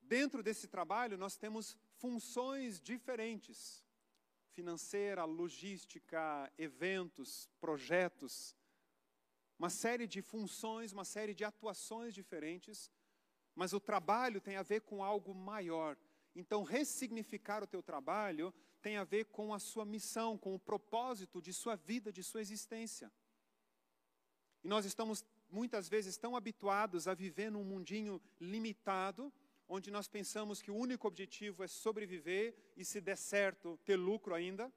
Dentro 0.00 0.42
desse 0.42 0.68
trabalho, 0.68 1.16
nós 1.16 1.36
temos 1.36 1.76
funções 1.96 2.80
diferentes 2.80 3.84
financeira, 4.54 5.24
logística, 5.24 6.50
eventos, 6.56 7.50
projetos, 7.60 8.56
uma 9.58 9.68
série 9.68 10.06
de 10.06 10.22
funções, 10.22 10.92
uma 10.92 11.04
série 11.04 11.34
de 11.34 11.44
atuações 11.44 12.14
diferentes, 12.14 12.90
mas 13.54 13.72
o 13.72 13.80
trabalho 13.80 14.40
tem 14.40 14.56
a 14.56 14.62
ver 14.62 14.82
com 14.82 15.02
algo 15.02 15.34
maior. 15.34 15.96
Então, 16.34 16.62
ressignificar 16.62 17.62
o 17.62 17.66
teu 17.66 17.82
trabalho 17.82 18.54
tem 18.80 18.96
a 18.96 19.04
ver 19.04 19.26
com 19.26 19.52
a 19.52 19.58
sua 19.58 19.84
missão, 19.84 20.38
com 20.38 20.54
o 20.54 20.58
propósito 20.58 21.42
de 21.42 21.52
sua 21.52 21.74
vida, 21.74 22.12
de 22.12 22.22
sua 22.22 22.40
existência. 22.40 23.12
E 24.62 24.68
nós 24.68 24.84
estamos 24.84 25.24
muitas 25.54 25.88
vezes 25.88 26.16
tão 26.16 26.34
habituados 26.36 27.06
a 27.06 27.14
viver 27.14 27.50
num 27.50 27.64
mundinho 27.72 28.20
limitado, 28.40 29.32
onde 29.68 29.88
nós 29.96 30.08
pensamos 30.08 30.60
que 30.60 30.70
o 30.70 30.76
único 30.86 31.06
objetivo 31.06 31.62
é 31.62 31.68
sobreviver 31.68 32.46
e, 32.76 32.84
se 32.84 33.00
der 33.00 33.16
certo, 33.16 33.78
ter 33.84 33.96
lucro 33.96 34.34
ainda. 34.34 34.72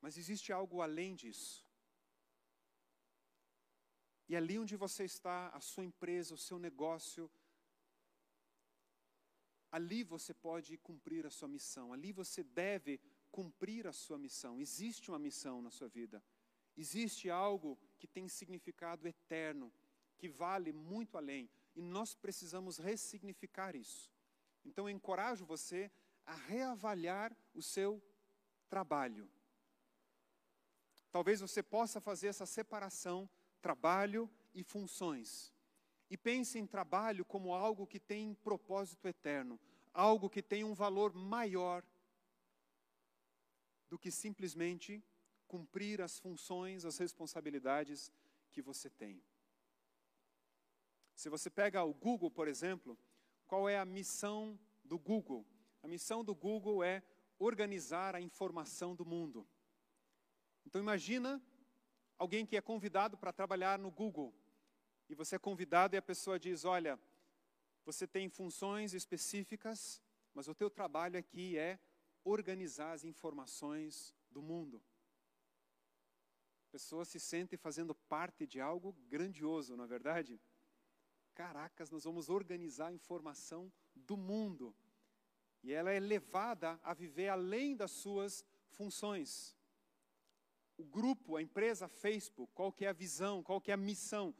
Mas 0.00 0.16
existe 0.16 0.52
algo 0.52 0.80
além 0.80 1.14
disso. 1.14 1.66
E 4.28 4.36
ali 4.36 4.58
onde 4.58 4.76
você 4.76 5.04
está, 5.04 5.48
a 5.48 5.60
sua 5.60 5.84
empresa, 5.84 6.34
o 6.34 6.44
seu 6.48 6.58
negócio, 6.58 7.30
ali 9.72 10.04
você 10.04 10.34
pode 10.34 10.76
cumprir 10.88 11.26
a 11.26 11.30
sua 11.30 11.48
missão, 11.48 11.92
ali 11.94 12.12
você 12.12 12.42
deve 12.44 13.00
cumprir 13.30 13.86
a 13.86 13.92
sua 13.92 14.18
missão. 14.18 14.60
Existe 14.60 15.10
uma 15.10 15.18
missão 15.18 15.62
na 15.62 15.70
sua 15.70 15.88
vida. 15.88 16.22
Existe 16.76 17.28
algo 17.30 17.78
que 17.98 18.06
tem 18.06 18.28
significado 18.28 19.06
eterno, 19.06 19.72
que 20.16 20.28
vale 20.28 20.72
muito 20.72 21.16
além. 21.16 21.48
E 21.74 21.82
nós 21.82 22.14
precisamos 22.14 22.78
ressignificar 22.78 23.76
isso. 23.76 24.10
Então, 24.64 24.88
eu 24.88 24.94
encorajo 24.94 25.44
você 25.44 25.90
a 26.24 26.34
reavaliar 26.34 27.36
o 27.54 27.62
seu 27.62 28.02
trabalho. 28.68 29.28
Talvez 31.10 31.40
você 31.40 31.62
possa 31.62 32.00
fazer 32.00 32.28
essa 32.28 32.46
separação, 32.46 33.28
trabalho 33.60 34.30
e 34.54 34.62
funções. 34.62 35.52
E 36.10 36.16
pense 36.16 36.58
em 36.58 36.66
trabalho 36.66 37.24
como 37.24 37.54
algo 37.54 37.86
que 37.86 37.98
tem 37.98 38.34
propósito 38.34 39.08
eterno, 39.08 39.58
algo 39.92 40.28
que 40.28 40.42
tem 40.42 40.64
um 40.64 40.74
valor 40.74 41.14
maior 41.14 41.82
do 43.88 43.98
que 43.98 44.10
simplesmente 44.10 45.02
cumprir 45.48 46.00
as 46.00 46.18
funções, 46.18 46.84
as 46.84 46.98
responsabilidades 46.98 48.12
que 48.52 48.62
você 48.62 48.88
tem. 48.90 49.20
Se 51.16 51.28
você 51.28 51.50
pega 51.50 51.82
o 51.82 51.92
Google, 51.92 52.30
por 52.30 52.46
exemplo, 52.46 52.96
qual 53.46 53.68
é 53.68 53.78
a 53.78 53.84
missão 53.84 54.58
do 54.84 54.98
Google? 54.98 55.44
A 55.82 55.88
missão 55.88 56.22
do 56.22 56.34
Google 56.34 56.84
é 56.84 57.02
organizar 57.38 58.14
a 58.14 58.20
informação 58.20 58.94
do 58.94 59.04
mundo. 59.04 59.48
Então 60.66 60.80
imagina 60.80 61.42
alguém 62.18 62.44
que 62.44 62.56
é 62.56 62.60
convidado 62.60 63.16
para 63.16 63.32
trabalhar 63.32 63.78
no 63.78 63.90
Google. 63.90 64.34
E 65.08 65.14
você 65.14 65.36
é 65.36 65.38
convidado 65.38 65.96
e 65.96 65.98
a 65.98 66.02
pessoa 66.02 66.38
diz: 66.38 66.64
"Olha, 66.64 67.00
você 67.84 68.06
tem 68.06 68.28
funções 68.28 68.92
específicas, 68.92 70.02
mas 70.34 70.46
o 70.46 70.54
teu 70.54 70.68
trabalho 70.68 71.18
aqui 71.18 71.56
é 71.56 71.78
organizar 72.22 72.92
as 72.92 73.02
informações 73.02 74.14
do 74.30 74.42
mundo. 74.42 74.82
A 76.68 76.70
pessoa 76.70 77.02
se 77.06 77.18
sente 77.18 77.56
fazendo 77.56 77.94
parte 77.94 78.46
de 78.46 78.60
algo 78.60 78.92
grandioso, 79.08 79.74
não 79.74 79.84
é 79.84 79.86
verdade? 79.86 80.38
Caracas, 81.34 81.90
nós 81.90 82.04
vamos 82.04 82.28
organizar 82.28 82.88
a 82.88 82.92
informação 82.92 83.72
do 83.94 84.18
mundo. 84.18 84.76
E 85.62 85.72
ela 85.72 85.90
é 85.90 85.98
levada 85.98 86.78
a 86.82 86.92
viver 86.92 87.28
além 87.28 87.74
das 87.74 87.90
suas 87.90 88.44
funções. 88.68 89.56
O 90.76 90.84
grupo, 90.84 91.36
a 91.36 91.42
empresa 91.42 91.88
Facebook, 91.88 92.52
qual 92.54 92.70
que 92.70 92.84
é 92.84 92.88
a 92.88 92.92
visão, 92.92 93.42
qual 93.42 93.62
que 93.62 93.70
é 93.70 93.74
a 93.74 93.78
missão? 93.78 94.34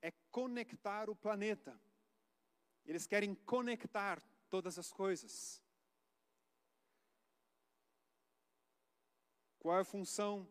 É 0.00 0.10
conectar 0.30 1.10
o 1.10 1.14
planeta. 1.14 1.78
Eles 2.86 3.06
querem 3.06 3.34
conectar 3.34 4.22
todas 4.48 4.78
as 4.78 4.90
coisas. 4.90 5.62
Qual 9.58 9.76
é 9.76 9.80
a 9.82 9.84
função, 9.84 10.48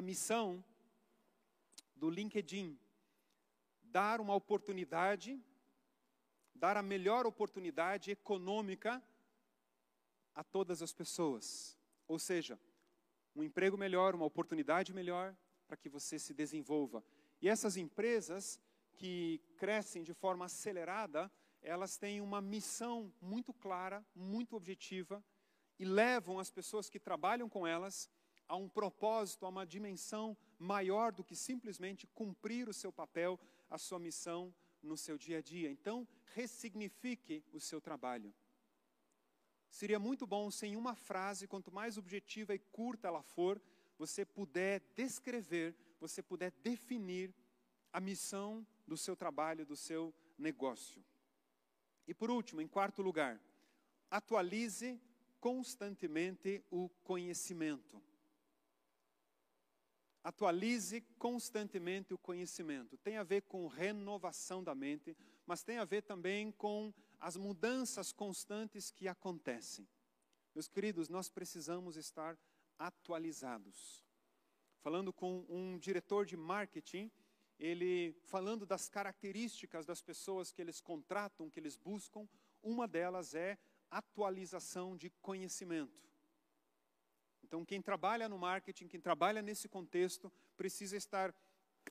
a 0.00 0.02
missão 0.02 0.64
do 1.94 2.08
LinkedIn? 2.08 2.78
Dar 3.82 4.18
uma 4.18 4.34
oportunidade, 4.34 5.38
dar 6.54 6.78
a 6.78 6.82
melhor 6.82 7.26
oportunidade 7.26 8.10
econômica 8.10 9.02
a 10.34 10.42
todas 10.42 10.80
as 10.80 10.94
pessoas. 10.94 11.76
Ou 12.08 12.18
seja, 12.18 12.58
um 13.36 13.42
emprego 13.42 13.76
melhor, 13.76 14.14
uma 14.14 14.24
oportunidade 14.24 14.94
melhor 14.94 15.36
para 15.68 15.76
que 15.76 15.90
você 15.90 16.18
se 16.18 16.32
desenvolva. 16.32 17.04
E 17.42 17.46
essas 17.46 17.76
empresas 17.76 18.58
que 18.94 19.38
crescem 19.58 20.02
de 20.02 20.14
forma 20.14 20.46
acelerada, 20.46 21.30
elas 21.60 21.98
têm 21.98 22.22
uma 22.22 22.40
missão 22.40 23.12
muito 23.20 23.52
clara, 23.52 24.02
muito 24.14 24.56
objetiva 24.56 25.22
e 25.78 25.84
levam 25.84 26.38
as 26.38 26.50
pessoas 26.50 26.88
que 26.88 26.98
trabalham 26.98 27.50
com 27.50 27.66
elas 27.66 28.08
a 28.50 28.56
um 28.56 28.68
propósito, 28.68 29.46
a 29.46 29.48
uma 29.48 29.64
dimensão 29.64 30.36
maior 30.58 31.12
do 31.12 31.22
que 31.22 31.36
simplesmente 31.36 32.04
cumprir 32.08 32.68
o 32.68 32.74
seu 32.74 32.92
papel, 32.92 33.38
a 33.70 33.78
sua 33.78 34.00
missão 34.00 34.52
no 34.82 34.96
seu 34.96 35.16
dia 35.16 35.38
a 35.38 35.40
dia. 35.40 35.70
Então, 35.70 36.06
ressignifique 36.34 37.44
o 37.52 37.60
seu 37.60 37.80
trabalho. 37.80 38.34
Seria 39.70 40.00
muito 40.00 40.26
bom 40.26 40.50
se 40.50 40.66
em 40.66 40.74
uma 40.74 40.96
frase, 40.96 41.46
quanto 41.46 41.70
mais 41.70 41.96
objetiva 41.96 42.52
e 42.52 42.58
curta 42.58 43.06
ela 43.06 43.22
for, 43.22 43.62
você 43.96 44.24
puder 44.24 44.82
descrever, 44.96 45.76
você 46.00 46.20
puder 46.20 46.50
definir 46.50 47.32
a 47.92 48.00
missão 48.00 48.66
do 48.84 48.96
seu 48.96 49.14
trabalho, 49.14 49.64
do 49.64 49.76
seu 49.76 50.12
negócio. 50.36 51.04
E 52.04 52.12
por 52.12 52.32
último, 52.32 52.60
em 52.60 52.66
quarto 52.66 53.00
lugar, 53.00 53.40
atualize 54.10 55.00
constantemente 55.38 56.64
o 56.68 56.88
conhecimento. 57.04 58.09
Atualize 60.22 61.00
constantemente 61.18 62.12
o 62.12 62.18
conhecimento. 62.18 62.98
Tem 62.98 63.16
a 63.16 63.22
ver 63.22 63.42
com 63.42 63.66
renovação 63.66 64.62
da 64.62 64.74
mente, 64.74 65.16
mas 65.46 65.62
tem 65.62 65.78
a 65.78 65.84
ver 65.84 66.02
também 66.02 66.52
com 66.52 66.92
as 67.18 67.36
mudanças 67.36 68.12
constantes 68.12 68.90
que 68.90 69.08
acontecem. 69.08 69.88
Meus 70.54 70.68
queridos, 70.68 71.08
nós 71.08 71.30
precisamos 71.30 71.96
estar 71.96 72.38
atualizados. 72.78 74.04
Falando 74.80 75.12
com 75.12 75.44
um 75.48 75.78
diretor 75.78 76.26
de 76.26 76.36
marketing, 76.36 77.10
ele 77.58 78.14
falando 78.24 78.64
das 78.64 78.88
características 78.88 79.84
das 79.84 80.02
pessoas 80.02 80.50
que 80.50 80.60
eles 80.60 80.80
contratam, 80.80 81.50
que 81.50 81.60
eles 81.60 81.76
buscam, 81.76 82.28
uma 82.62 82.88
delas 82.88 83.34
é 83.34 83.58
atualização 83.90 84.96
de 84.96 85.10
conhecimento. 85.22 86.09
Então, 87.50 87.64
quem 87.64 87.82
trabalha 87.82 88.28
no 88.28 88.38
marketing, 88.38 88.86
quem 88.86 89.00
trabalha 89.00 89.42
nesse 89.42 89.68
contexto, 89.68 90.32
precisa 90.56 90.96
estar 90.96 91.34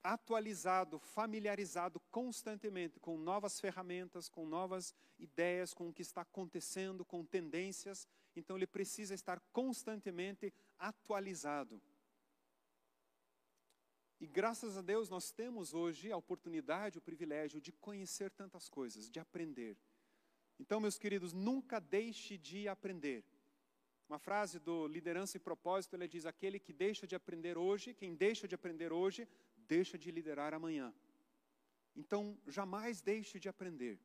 atualizado, 0.02 1.00
familiarizado 1.00 2.00
constantemente 2.10 2.98
com 2.98 3.18
novas 3.18 3.60
ferramentas, 3.60 4.30
com 4.30 4.46
novas 4.46 4.96
ideias, 5.18 5.74
com 5.74 5.90
o 5.90 5.94
que 5.94 6.02
está 6.02 6.22
acontecendo, 6.22 7.04
com 7.04 7.26
tendências. 7.26 8.08
Então, 8.38 8.56
ele 8.56 8.66
precisa 8.66 9.14
estar 9.14 9.38
constantemente 9.52 10.54
atualizado. 10.78 11.82
E 14.18 14.26
graças 14.26 14.78
a 14.78 14.82
Deus 14.82 15.10
nós 15.10 15.30
temos 15.30 15.74
hoje 15.74 16.10
a 16.10 16.16
oportunidade, 16.16 16.98
o 16.98 17.02
privilégio 17.02 17.60
de 17.60 17.74
conhecer 17.74 18.32
tantas 18.32 18.70
coisas, 18.70 19.10
de 19.10 19.20
aprender. 19.20 19.76
Então, 20.58 20.80
meus 20.80 20.98
queridos, 20.98 21.34
nunca 21.34 21.82
deixe 21.82 22.38
de 22.38 22.66
aprender. 22.70 23.26
Uma 24.10 24.18
frase 24.18 24.58
do 24.58 24.88
Liderança 24.88 25.38
e 25.38 25.40
Propósito, 25.40 25.96
ele 25.96 26.08
diz: 26.08 26.26
aquele 26.26 26.60
que 26.60 26.74
deixa 26.74 27.06
de 27.06 27.16
aprender 27.16 27.60
hoje, 27.60 27.94
quem 27.94 28.16
deixa 28.16 28.48
de 28.48 28.56
aprender 28.56 28.92
hoje, 28.92 29.28
deixa 29.56 30.00
de 30.00 30.10
liderar 30.10 30.52
amanhã. 30.52 30.92
Então, 31.96 32.36
jamais 32.48 33.02
deixe 33.02 33.40
de 33.40 33.48
aprender. 33.48 34.00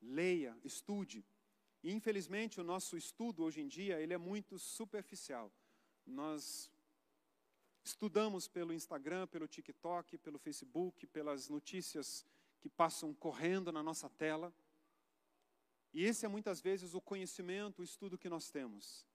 Leia, 0.00 0.58
estude. 0.64 1.24
E 1.80 1.92
infelizmente 1.92 2.60
o 2.60 2.64
nosso 2.64 2.96
estudo 2.96 3.44
hoje 3.44 3.60
em 3.60 3.68
dia, 3.68 4.00
ele 4.00 4.14
é 4.14 4.18
muito 4.18 4.58
superficial. 4.58 5.52
Nós 6.04 6.68
estudamos 7.84 8.48
pelo 8.48 8.72
Instagram, 8.72 9.28
pelo 9.28 9.46
TikTok, 9.46 10.18
pelo 10.18 10.38
Facebook, 10.40 11.06
pelas 11.06 11.48
notícias 11.48 12.26
que 12.60 12.68
passam 12.68 13.14
correndo 13.14 13.70
na 13.70 13.82
nossa 13.82 14.08
tela. 14.08 14.52
E 15.92 16.04
esse 16.04 16.24
é 16.24 16.28
muitas 16.28 16.60
vezes 16.60 16.94
o 16.94 17.00
conhecimento, 17.00 17.80
o 17.80 17.84
estudo 17.84 18.18
que 18.18 18.28
nós 18.28 18.50
temos. 18.50 19.06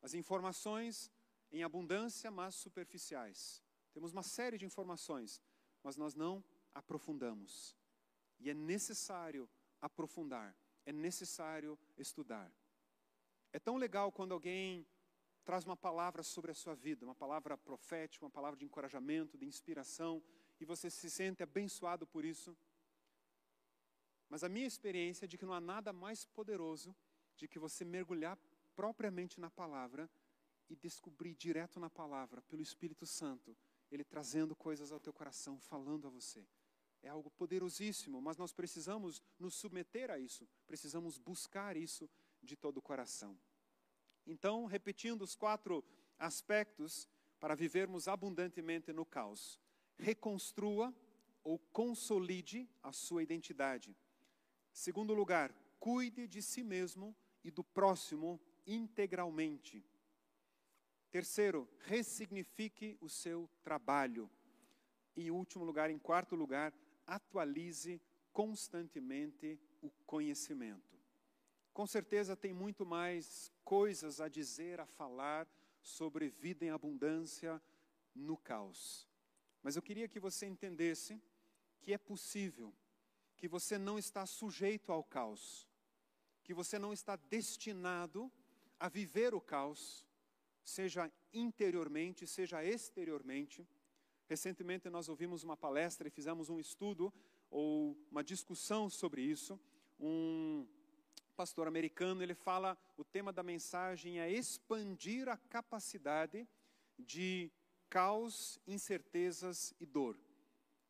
As 0.00 0.14
informações 0.14 1.10
em 1.50 1.62
abundância, 1.62 2.30
mas 2.30 2.54
superficiais. 2.54 3.62
Temos 3.92 4.12
uma 4.12 4.22
série 4.22 4.58
de 4.58 4.64
informações, 4.64 5.40
mas 5.82 5.96
nós 5.96 6.14
não 6.14 6.42
aprofundamos. 6.74 7.76
E 8.40 8.50
é 8.50 8.54
necessário 8.54 9.48
aprofundar, 9.80 10.56
é 10.84 10.92
necessário 10.92 11.78
estudar. 11.96 12.50
É 13.52 13.58
tão 13.58 13.76
legal 13.76 14.10
quando 14.10 14.32
alguém 14.32 14.86
traz 15.44 15.64
uma 15.64 15.76
palavra 15.76 16.22
sobre 16.22 16.50
a 16.50 16.54
sua 16.54 16.74
vida, 16.74 17.04
uma 17.04 17.14
palavra 17.14 17.56
profética, 17.58 18.24
uma 18.24 18.30
palavra 18.30 18.58
de 18.58 18.64
encorajamento, 18.64 19.36
de 19.36 19.44
inspiração, 19.44 20.22
e 20.58 20.64
você 20.64 20.88
se 20.88 21.10
sente 21.10 21.42
abençoado 21.42 22.06
por 22.06 22.24
isso. 22.24 22.56
Mas 24.32 24.42
a 24.42 24.48
minha 24.48 24.66
experiência 24.66 25.26
é 25.26 25.28
de 25.28 25.36
que 25.36 25.44
não 25.44 25.52
há 25.52 25.60
nada 25.60 25.92
mais 25.92 26.24
poderoso 26.24 26.96
de 27.36 27.46
que 27.46 27.58
você 27.58 27.84
mergulhar 27.84 28.38
propriamente 28.74 29.38
na 29.38 29.50
palavra 29.50 30.10
e 30.70 30.74
descobrir 30.74 31.34
direto 31.34 31.78
na 31.78 31.90
palavra, 31.90 32.40
pelo 32.40 32.62
Espírito 32.62 33.04
Santo, 33.04 33.54
ele 33.90 34.02
trazendo 34.02 34.56
coisas 34.56 34.90
ao 34.90 34.98
teu 34.98 35.12
coração, 35.12 35.60
falando 35.60 36.06
a 36.06 36.10
você. 36.10 36.48
É 37.02 37.10
algo 37.10 37.30
poderosíssimo, 37.32 38.22
mas 38.22 38.38
nós 38.38 38.54
precisamos 38.54 39.22
nos 39.38 39.54
submeter 39.54 40.10
a 40.10 40.18
isso, 40.18 40.48
precisamos 40.66 41.18
buscar 41.18 41.76
isso 41.76 42.08
de 42.42 42.56
todo 42.56 42.78
o 42.78 42.82
coração. 42.82 43.38
Então, 44.26 44.64
repetindo 44.64 45.20
os 45.20 45.34
quatro 45.34 45.84
aspectos 46.18 47.06
para 47.38 47.54
vivermos 47.54 48.08
abundantemente 48.08 48.94
no 48.94 49.04
caos: 49.04 49.60
reconstrua 49.98 50.94
ou 51.44 51.58
consolide 51.58 52.66
a 52.82 52.94
sua 52.94 53.22
identidade. 53.22 53.94
Segundo 54.72 55.14
lugar, 55.14 55.54
cuide 55.78 56.26
de 56.26 56.42
si 56.42 56.62
mesmo 56.62 57.14
e 57.44 57.50
do 57.50 57.62
próximo 57.62 58.40
integralmente. 58.66 59.84
Terceiro, 61.10 61.68
ressignifique 61.80 62.96
o 63.00 63.08
seu 63.08 63.48
trabalho. 63.62 64.30
E 65.14 65.26
em 65.26 65.30
último 65.30 65.64
lugar, 65.64 65.90
em 65.90 65.98
quarto 65.98 66.34
lugar, 66.34 66.72
atualize 67.06 68.00
constantemente 68.32 69.60
o 69.82 69.90
conhecimento. 70.06 70.98
Com 71.74 71.86
certeza 71.86 72.36
tem 72.36 72.52
muito 72.52 72.86
mais 72.86 73.52
coisas 73.64 74.20
a 74.20 74.28
dizer, 74.28 74.80
a 74.80 74.86
falar 74.86 75.46
sobre 75.82 76.28
vida 76.28 76.64
em 76.64 76.70
abundância 76.70 77.60
no 78.14 78.36
caos. 78.36 79.08
Mas 79.62 79.76
eu 79.76 79.82
queria 79.82 80.08
que 80.08 80.20
você 80.20 80.46
entendesse 80.46 81.20
que 81.80 81.92
é 81.92 81.98
possível, 81.98 82.72
que 83.42 83.48
você 83.48 83.76
não 83.76 83.98
está 83.98 84.24
sujeito 84.24 84.92
ao 84.92 85.02
caos, 85.02 85.68
que 86.44 86.54
você 86.54 86.78
não 86.78 86.92
está 86.92 87.16
destinado 87.16 88.30
a 88.78 88.88
viver 88.88 89.34
o 89.34 89.40
caos, 89.40 90.06
seja 90.62 91.10
interiormente, 91.32 92.24
seja 92.24 92.64
exteriormente. 92.64 93.66
Recentemente 94.28 94.88
nós 94.88 95.08
ouvimos 95.08 95.42
uma 95.42 95.56
palestra 95.56 96.06
e 96.06 96.10
fizemos 96.12 96.50
um 96.50 96.60
estudo 96.60 97.12
ou 97.50 97.98
uma 98.12 98.22
discussão 98.22 98.88
sobre 98.88 99.22
isso. 99.22 99.58
Um 99.98 100.64
pastor 101.34 101.66
americano, 101.66 102.22
ele 102.22 102.34
fala, 102.34 102.78
o 102.96 103.02
tema 103.02 103.32
da 103.32 103.42
mensagem 103.42 104.20
é 104.20 104.30
expandir 104.30 105.28
a 105.28 105.36
capacidade 105.36 106.48
de 106.96 107.50
caos, 107.90 108.60
incertezas 108.68 109.74
e 109.80 109.84
dor. 109.84 110.16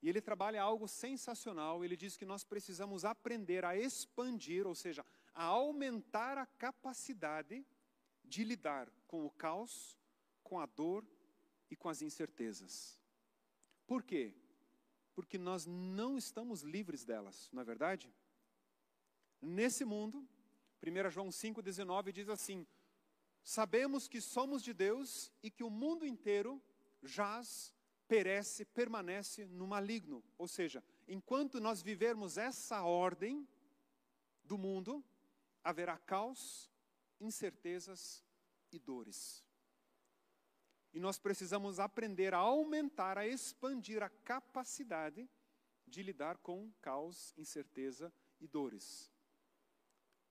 E 0.03 0.09
ele 0.09 0.21
trabalha 0.21 0.61
algo 0.61 0.89
sensacional, 0.89 1.85
ele 1.85 1.97
diz 1.97 2.17
que 2.17 2.25
nós 2.25 2.43
precisamos 2.43 3.05
aprender 3.05 3.65
a 3.65 3.77
expandir, 3.77 4.67
ou 4.67 4.75
seja, 4.75 5.07
a 5.33 5.45
aumentar 5.45 6.37
a 6.37 6.47
capacidade 6.47 7.65
de 8.25 8.43
lidar 8.43 8.91
com 9.07 9.25
o 9.25 9.31
caos, 9.31 9.97
com 10.43 10.59
a 10.59 10.67
dor 10.67 11.05
e 11.71 11.77
com 11.77 11.89
as 11.89 12.03
incertezas. 12.03 13.01
Por 13.87 14.03
quê? 14.03 14.35
Porque 15.15 15.39
nós 15.39 15.67
não 15.67 16.19
estamos 16.19 16.63
livres 16.63 17.05
delas, 17.05 17.49
não 17.53 17.63
é 17.63 17.65
verdade? 17.65 18.13
Nesse 19.41 19.85
mundo, 19.85 20.27
1 20.83 21.11
João 21.11 21.29
5,19 21.29 22.11
diz 22.11 22.29
assim: 22.29 22.67
Sabemos 23.45 24.09
que 24.09 24.21
somos 24.21 24.63
de 24.63 24.73
Deus 24.73 25.31
e 25.43 25.51
que 25.51 25.63
o 25.63 25.71
mundo 25.71 26.05
inteiro 26.05 26.61
jaz, 27.03 27.73
perece, 28.13 28.67
permanece 28.67 29.47
no 29.47 29.67
maligno. 29.67 30.23
Ou 30.37 30.47
seja, 30.47 30.85
enquanto 31.09 31.59
nós 31.59 31.81
vivermos 31.81 32.37
essa 32.37 32.83
ordem 32.83 33.49
do 34.45 34.59
mundo, 34.59 35.03
haverá 35.65 35.97
caos, 35.97 36.71
incertezas 37.19 38.23
e 38.71 38.79
dores. 38.79 39.43
E 40.93 41.01
nós 41.01 41.19
precisamos 41.19 41.81
aprender 41.81 42.35
a 42.35 42.37
aumentar, 42.37 43.17
a 43.17 43.27
expandir 43.27 44.03
a 44.03 44.11
capacidade 44.11 45.27
de 45.87 46.03
lidar 46.03 46.37
com 46.37 46.71
caos, 46.83 47.33
incerteza 47.39 48.13
e 48.39 48.47
dores. 48.47 49.11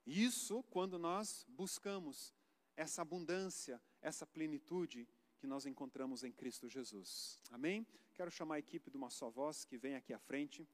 Isso 0.06 0.62
quando 0.70 1.00
nós 1.00 1.44
buscamos 1.48 2.32
essa 2.76 3.02
abundância, 3.02 3.82
essa 4.00 4.24
plenitude 4.24 5.08
que 5.42 5.46
nós 5.48 5.66
encontramos 5.66 6.22
em 6.22 6.30
Cristo 6.30 6.68
Jesus. 6.68 7.40
Amém? 7.50 7.84
Quero 8.14 8.30
chamar 8.30 8.54
a 8.54 8.58
equipe 8.60 8.88
de 8.88 8.96
uma 8.96 9.10
só 9.10 9.28
voz 9.28 9.64
que 9.64 9.76
vem 9.76 9.96
aqui 9.96 10.14
à 10.14 10.18
frente. 10.20 10.64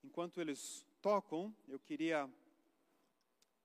Enquanto 0.00 0.40
eles 0.40 0.86
tocam, 1.02 1.52
eu 1.66 1.80
queria 1.80 2.32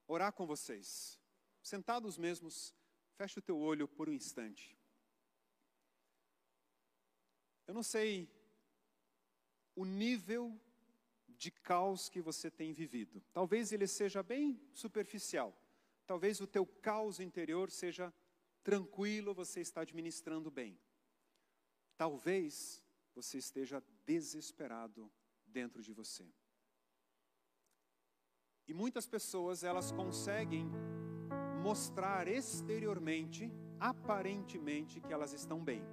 orar 0.08 0.32
com 0.32 0.44
vocês. 0.44 1.20
Sentados 1.62 2.18
mesmos, 2.18 2.74
feche 3.14 3.38
o 3.38 3.42
teu 3.42 3.56
olho 3.56 3.86
por 3.86 4.08
um 4.08 4.12
instante. 4.12 4.76
Eu 7.64 7.74
não 7.74 7.84
sei 7.84 8.28
o 9.76 9.84
nível 9.84 10.60
de 11.28 11.52
caos 11.52 12.08
que 12.08 12.20
você 12.20 12.50
tem 12.50 12.72
vivido. 12.72 13.22
Talvez 13.32 13.70
ele 13.70 13.86
seja 13.86 14.20
bem 14.20 14.60
superficial. 14.72 15.56
Talvez 16.10 16.40
o 16.40 16.46
teu 16.48 16.66
caos 16.66 17.20
interior 17.20 17.70
seja 17.70 18.12
tranquilo, 18.64 19.32
você 19.32 19.60
está 19.60 19.82
administrando 19.82 20.50
bem. 20.50 20.76
Talvez 21.96 22.82
você 23.14 23.38
esteja 23.38 23.80
desesperado 24.04 25.08
dentro 25.46 25.80
de 25.80 25.92
você. 25.92 26.28
E 28.66 28.74
muitas 28.74 29.06
pessoas, 29.06 29.62
elas 29.62 29.92
conseguem 29.92 30.68
mostrar 31.62 32.26
exteriormente, 32.26 33.48
aparentemente, 33.78 35.00
que 35.00 35.12
elas 35.12 35.32
estão 35.32 35.62
bem. 35.62 35.84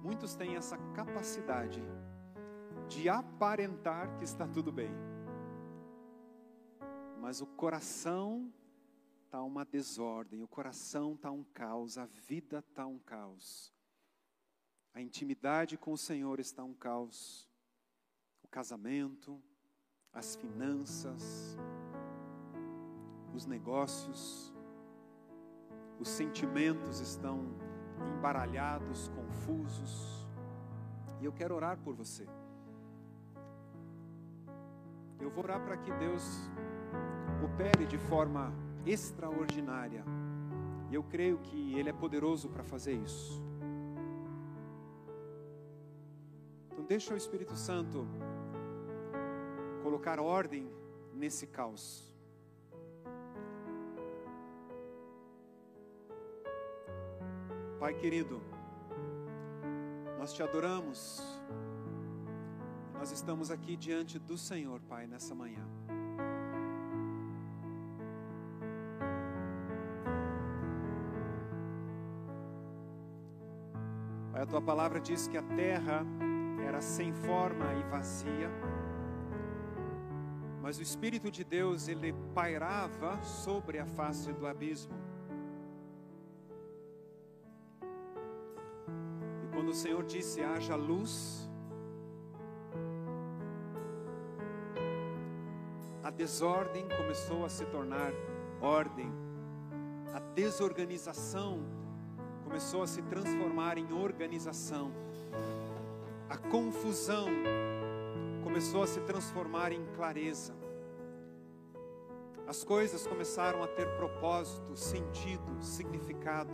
Muitos 0.00 0.34
têm 0.34 0.56
essa 0.56 0.78
capacidade 0.94 1.82
de 2.88 3.10
aparentar 3.10 4.16
que 4.16 4.24
está 4.24 4.48
tudo 4.48 4.72
bem. 4.72 5.11
Mas 7.22 7.40
o 7.40 7.46
coração 7.46 8.52
está 9.24 9.40
uma 9.44 9.64
desordem, 9.64 10.42
o 10.42 10.48
coração 10.48 11.14
está 11.14 11.30
um 11.30 11.44
caos, 11.44 11.96
a 11.96 12.04
vida 12.04 12.58
está 12.58 12.84
um 12.84 12.98
caos. 12.98 13.72
A 14.92 15.00
intimidade 15.00 15.78
com 15.78 15.92
o 15.92 15.96
Senhor 15.96 16.40
está 16.40 16.64
um 16.64 16.74
caos. 16.74 17.48
O 18.42 18.48
casamento, 18.48 19.40
as 20.12 20.34
finanças, 20.34 21.56
os 23.32 23.46
negócios, 23.46 24.52
os 26.00 26.08
sentimentos 26.08 26.98
estão 26.98 27.56
embaralhados, 28.16 29.06
confusos. 29.10 30.26
E 31.20 31.24
eu 31.24 31.32
quero 31.32 31.54
orar 31.54 31.78
por 31.78 31.94
você. 31.94 32.26
Eu 35.20 35.30
vou 35.30 35.44
orar 35.44 35.64
para 35.64 35.76
que 35.76 35.92
Deus 35.92 36.50
opere 37.44 37.86
de 37.86 37.98
forma 37.98 38.52
extraordinária. 38.86 40.04
E 40.90 40.94
eu 40.94 41.02
creio 41.02 41.38
que 41.38 41.74
Ele 41.78 41.90
é 41.90 41.92
poderoso 41.92 42.48
para 42.48 42.62
fazer 42.62 42.92
isso. 42.92 43.42
Então, 46.70 46.84
deixa 46.84 47.14
o 47.14 47.16
Espírito 47.16 47.56
Santo 47.56 48.06
colocar 49.82 50.20
ordem 50.20 50.70
nesse 51.14 51.46
caos. 51.46 52.10
Pai 57.78 57.94
querido, 57.94 58.40
nós 60.18 60.32
te 60.32 60.42
adoramos, 60.42 61.20
nós 62.94 63.10
estamos 63.10 63.50
aqui 63.50 63.76
diante 63.76 64.20
do 64.20 64.38
Senhor, 64.38 64.80
Pai, 64.82 65.08
nessa 65.08 65.34
manhã. 65.34 65.81
Tua 74.52 74.60
palavra 74.60 75.00
diz 75.00 75.26
que 75.26 75.38
a 75.38 75.42
terra 75.42 76.04
era 76.68 76.80
sem 76.80 77.12
forma 77.12 77.72
e 77.72 77.82
vazia 77.90 78.50
mas 80.62 80.78
o 80.78 80.82
Espírito 80.82 81.28
de 81.28 81.42
Deus, 81.42 81.88
ele 81.88 82.14
pairava 82.32 83.20
sobre 83.22 83.80
a 83.80 83.84
face 83.84 84.32
do 84.32 84.46
abismo. 84.46 84.94
E 89.42 89.46
quando 89.52 89.70
o 89.70 89.74
Senhor 89.74 90.04
disse: 90.04 90.40
haja 90.40 90.76
luz, 90.76 91.50
a 96.04 96.10
desordem 96.10 96.88
começou 96.88 97.44
a 97.44 97.48
se 97.48 97.66
tornar 97.66 98.12
ordem, 98.60 99.12
a 100.14 100.20
desorganização 100.20 101.81
começou 102.52 102.82
a 102.82 102.86
se 102.86 103.00
transformar 103.00 103.78
em 103.78 103.94
organização, 103.94 104.92
a 106.28 106.36
confusão 106.36 107.28
começou 108.44 108.82
a 108.82 108.86
se 108.86 109.00
transformar 109.00 109.72
em 109.72 109.82
clareza. 109.96 110.54
As 112.46 112.62
coisas 112.62 113.06
começaram 113.06 113.62
a 113.62 113.66
ter 113.66 113.96
propósito, 113.96 114.76
sentido, 114.76 115.62
significado. 115.62 116.52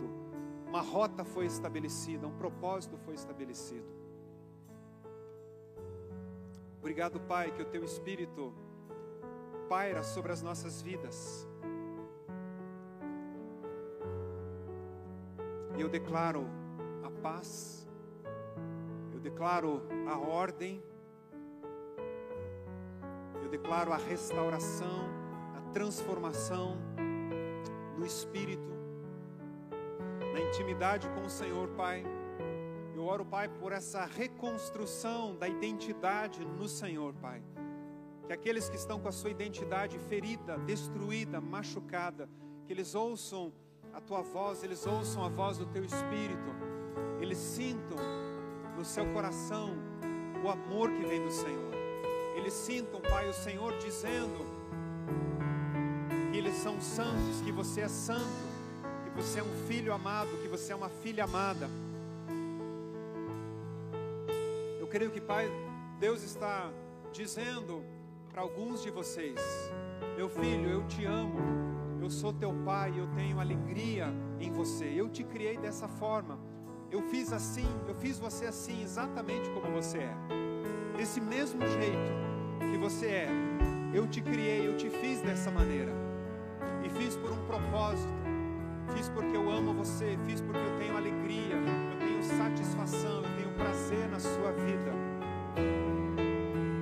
Uma 0.65 0.79
rota 0.79 1.25
foi 1.25 1.45
estabelecida, 1.45 2.25
um 2.25 2.37
propósito 2.37 2.97
foi 2.99 3.15
estabelecido. 3.15 3.93
Obrigado, 6.77 7.19
Pai, 7.19 7.51
que 7.51 7.61
o 7.61 7.65
Teu 7.65 7.83
Espírito 7.83 8.53
paira 9.67 10.01
sobre 10.01 10.31
as 10.31 10.41
nossas 10.41 10.81
vidas. 10.81 11.48
E 15.79 15.81
eu 15.81 15.87
declaro 15.87 16.45
a 17.01 17.09
paz, 17.09 17.87
eu 19.13 19.19
declaro 19.21 19.81
a 20.05 20.17
ordem, 20.19 20.83
Eu 23.41 23.49
declaro 23.49 23.93
a 23.93 23.97
restauração, 23.97 25.09
a 25.57 25.61
transformação 25.71 26.77
no 27.97 28.05
espírito, 28.05 28.69
na 30.33 30.41
intimidade 30.41 31.09
com 31.11 31.25
o 31.25 31.29
Senhor, 31.29 31.69
Pai. 31.69 32.03
Eu 32.93 33.05
oro, 33.05 33.25
Pai, 33.25 33.47
por 33.47 33.71
essa 33.71 34.05
reconstrução 34.05 35.35
da 35.35 35.47
identidade 35.47 36.45
no 36.45 36.67
Senhor, 36.67 37.13
Pai. 37.15 37.41
Que 38.27 38.33
aqueles 38.33 38.69
que 38.69 38.75
estão 38.75 38.99
com 38.99 39.07
a 39.07 39.11
sua 39.11 39.31
identidade 39.31 39.97
ferida, 39.97 40.59
destruída, 40.59 41.41
machucada, 41.41 42.29
que 42.67 42.73
eles 42.73 42.93
ouçam 42.93 43.51
a 43.99 44.01
tua 44.01 44.21
voz, 44.21 44.63
eles 44.63 44.87
ouçam 44.87 45.25
a 45.25 45.27
voz 45.27 45.57
do 45.57 45.65
teu 45.65 45.83
espírito, 45.83 46.55
eles 47.19 47.37
sintam 47.37 47.97
no 48.77 48.85
seu 48.85 49.05
coração 49.11 49.73
o 50.41 50.49
amor 50.49 50.89
que 50.89 51.05
vem 51.05 51.21
do 51.21 51.29
Senhor. 51.29 51.73
Eles 52.37 52.53
sintam, 52.53 53.01
Pai, 53.01 53.27
o 53.27 53.33
Senhor 53.33 53.77
dizendo 53.77 54.45
que 56.31 56.37
eles 56.37 56.55
são 56.55 56.79
santos, 56.79 57.41
que 57.43 57.51
você 57.51 57.81
é 57.81 57.89
santo, 57.89 58.23
que 59.03 59.09
você 59.09 59.41
é 59.41 59.43
um 59.43 59.67
filho 59.67 59.91
amado, 59.91 60.29
que 60.41 60.47
você 60.47 60.71
é 60.71 60.75
uma 60.77 60.89
filha 60.89 61.25
amada. 61.25 61.69
Eu 64.79 64.87
creio 64.87 65.11
que, 65.11 65.19
Pai, 65.19 65.51
Deus 65.99 66.23
está 66.23 66.71
dizendo 67.11 67.83
para 68.31 68.41
alguns 68.41 68.81
de 68.81 68.89
vocês: 68.89 69.41
Meu 70.15 70.29
filho, 70.29 70.69
eu 70.69 70.87
te 70.87 71.03
amo, 71.03 71.68
eu 72.01 72.09
sou 72.09 72.33
teu 72.33 72.53
pai, 72.65 72.93
eu 72.97 73.07
tenho 73.07 73.39
alegria 73.39 74.07
em 74.39 74.51
você, 74.51 74.85
eu 74.85 75.09
te 75.09 75.23
criei 75.23 75.57
dessa 75.57 75.87
forma, 75.87 76.39
eu 76.91 77.01
fiz 77.03 77.31
assim, 77.31 77.67
eu 77.87 77.95
fiz 77.95 78.17
você 78.17 78.45
assim, 78.45 78.81
exatamente 78.81 79.49
como 79.51 79.71
você 79.71 79.99
é, 79.99 80.15
desse 80.97 81.21
mesmo 81.21 81.61
jeito 81.67 82.11
que 82.71 82.77
você 82.77 83.07
é. 83.07 83.29
Eu 83.93 84.07
te 84.07 84.21
criei, 84.21 84.67
eu 84.67 84.77
te 84.77 84.89
fiz 84.89 85.19
dessa 85.21 85.49
maneira. 85.49 85.91
E 86.83 86.89
fiz 86.89 87.15
por 87.15 87.31
um 87.31 87.45
propósito. 87.47 88.13
Fiz 88.95 89.09
porque 89.09 89.35
eu 89.35 89.49
amo 89.49 89.73
você, 89.73 90.17
fiz 90.25 90.41
porque 90.41 90.59
eu 90.59 90.77
tenho 90.77 90.95
alegria, 90.95 91.55
eu 91.55 91.99
tenho 91.99 92.23
satisfação, 92.23 93.23
eu 93.23 93.35
tenho 93.35 93.49
prazer 93.55 94.07
na 94.09 94.19
sua 94.19 94.51
vida. 94.51 94.91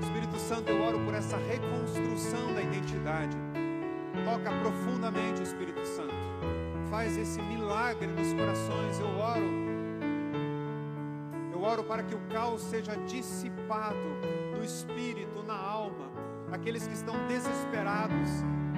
Espírito 0.02 0.38
Santo, 0.38 0.70
eu 0.70 0.82
oro 0.82 1.00
por 1.06 1.14
essa 1.14 1.38
reconstrução 1.38 2.54
da 2.54 2.62
identidade. 2.62 3.38
Toca 4.28 4.52
profundamente, 4.60 5.42
Espírito 5.42 5.86
Santo. 5.86 6.14
Faz 6.90 7.16
esse 7.16 7.42
milagre 7.42 8.08
nos 8.08 8.34
corações. 8.34 9.00
Eu 9.00 9.08
oro 9.18 9.68
eu 11.54 11.64
oro 11.64 11.84
para 11.86 12.04
que 12.04 12.14
o 12.14 12.20
caos 12.32 12.62
seja 12.62 12.96
dissipado 13.08 13.96
no 14.52 14.64
espírito, 14.64 15.42
na 15.44 15.56
alma. 15.56 16.12
Aqueles 16.52 16.86
que 16.86 16.94
estão 16.94 17.16
desesperados, 17.28 18.30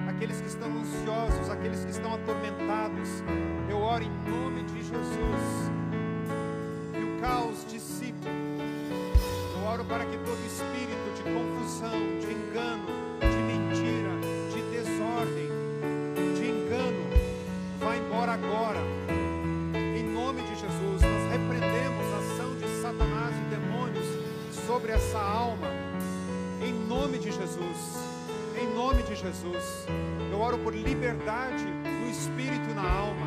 aqueles 0.08 0.40
que 0.40 0.46
estão 0.46 0.68
ansiosos, 0.78 1.50
aqueles 1.50 1.84
que 1.84 1.90
estão 1.90 2.14
atormentados. 2.14 3.08
Eu 3.68 3.78
oro 3.78 4.04
em 4.04 4.30
nome 4.30 4.62
de 4.62 4.84
Jesus. 4.84 5.70
Que 6.94 7.04
o 7.04 7.20
caos 7.20 7.66
dissipe. 7.68 8.28
Eu 9.56 9.68
oro 9.68 9.84
para 9.84 10.04
que 10.04 10.16
todo 10.18 10.38
espírito 10.46 11.14
de 11.16 11.22
confusão, 11.24 12.18
de 12.20 12.32
engano, 12.32 12.99
Jesus. 27.50 27.96
Em 28.60 28.72
nome 28.74 29.02
de 29.02 29.16
Jesus. 29.16 29.86
Eu 30.30 30.38
oro 30.38 30.56
por 30.58 30.72
liberdade 30.72 31.64
no 31.64 32.08
espírito 32.08 32.70
e 32.70 32.74
na 32.74 32.88
alma. 32.88 33.26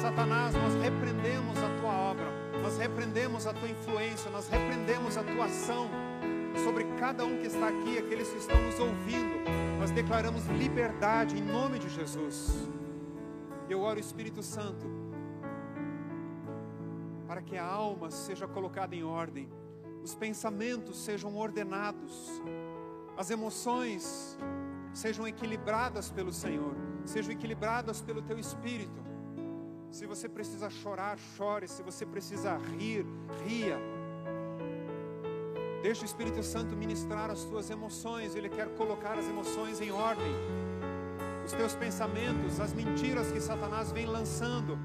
Satanás, 0.00 0.54
nós 0.54 0.74
repreendemos 0.82 1.56
a 1.58 1.80
tua 1.80 1.92
obra. 1.92 2.26
Nós 2.60 2.76
repreendemos 2.78 3.46
a 3.46 3.52
tua 3.52 3.68
influência, 3.68 4.30
nós 4.30 4.48
repreendemos 4.48 5.16
a 5.16 5.22
tua 5.22 5.44
ação 5.44 5.88
sobre 6.64 6.84
cada 6.98 7.24
um 7.24 7.38
que 7.38 7.46
está 7.46 7.68
aqui, 7.68 7.98
aqueles 7.98 8.28
que 8.28 8.38
estão 8.38 8.60
nos 8.60 8.78
ouvindo. 8.80 9.48
Nós 9.78 9.90
declaramos 9.92 10.44
liberdade 10.46 11.38
em 11.38 11.42
nome 11.42 11.78
de 11.78 11.88
Jesus. 11.88 12.68
Eu 13.68 13.80
oro, 13.82 14.00
Espírito 14.00 14.42
Santo, 14.42 14.86
para 17.28 17.40
que 17.40 17.56
a 17.56 17.64
alma 17.64 18.10
seja 18.10 18.48
colocada 18.48 18.94
em 18.94 19.04
ordem, 19.04 19.48
os 20.02 20.14
pensamentos 20.14 20.98
sejam 21.04 21.36
ordenados, 21.36 22.42
as 23.16 23.30
emoções 23.30 24.38
sejam 24.92 25.26
equilibradas 25.26 26.10
pelo 26.10 26.32
Senhor, 26.32 26.74
sejam 27.04 27.32
equilibradas 27.32 28.00
pelo 28.00 28.22
teu 28.22 28.38
espírito. 28.38 29.02
Se 29.90 30.06
você 30.06 30.28
precisa 30.28 30.70
chorar, 30.70 31.18
chore, 31.36 31.68
se 31.68 31.82
você 31.82 32.06
precisa 32.06 32.56
rir, 32.56 33.04
ria. 33.46 33.78
Deixa 35.82 36.02
o 36.02 36.04
Espírito 36.04 36.42
Santo 36.42 36.76
ministrar 36.76 37.30
as 37.30 37.44
tuas 37.44 37.68
emoções, 37.68 38.34
ele 38.34 38.48
quer 38.48 38.68
colocar 38.76 39.18
as 39.18 39.26
emoções 39.26 39.80
em 39.80 39.90
ordem. 39.90 40.32
Os 41.44 41.52
teus 41.52 41.74
pensamentos, 41.74 42.60
as 42.60 42.72
mentiras 42.72 43.32
que 43.32 43.40
Satanás 43.40 43.90
vem 43.90 44.06
lançando, 44.06 44.78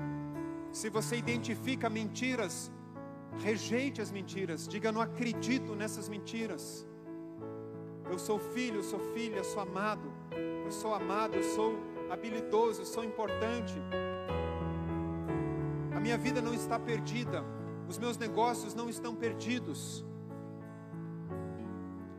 se 0.71 0.89
você 0.89 1.15
identifica 1.15 1.89
mentiras, 1.89 2.71
rejeite 3.37 4.01
as 4.01 4.11
mentiras, 4.11 4.67
diga: 4.67 4.91
Não 4.91 4.99
acredito 4.99 5.75
nessas 5.75 6.09
mentiras. 6.09 6.85
Eu 8.09 8.17
sou 8.17 8.39
filho, 8.39 8.77
eu 8.77 8.83
sou 8.83 8.99
filha, 9.13 9.37
eu 9.37 9.43
sou 9.43 9.61
amado, 9.61 10.11
eu 10.65 10.71
sou 10.71 10.93
amado, 10.93 11.35
eu 11.35 11.43
sou 11.43 11.75
habilidoso, 12.09 12.81
eu 12.81 12.85
sou 12.85 13.03
importante. 13.03 13.75
A 15.95 15.99
minha 15.99 16.17
vida 16.17 16.41
não 16.41 16.53
está 16.53 16.79
perdida, 16.79 17.43
os 17.87 17.97
meus 17.97 18.17
negócios 18.17 18.73
não 18.73 18.89
estão 18.89 19.13
perdidos. 19.15 20.05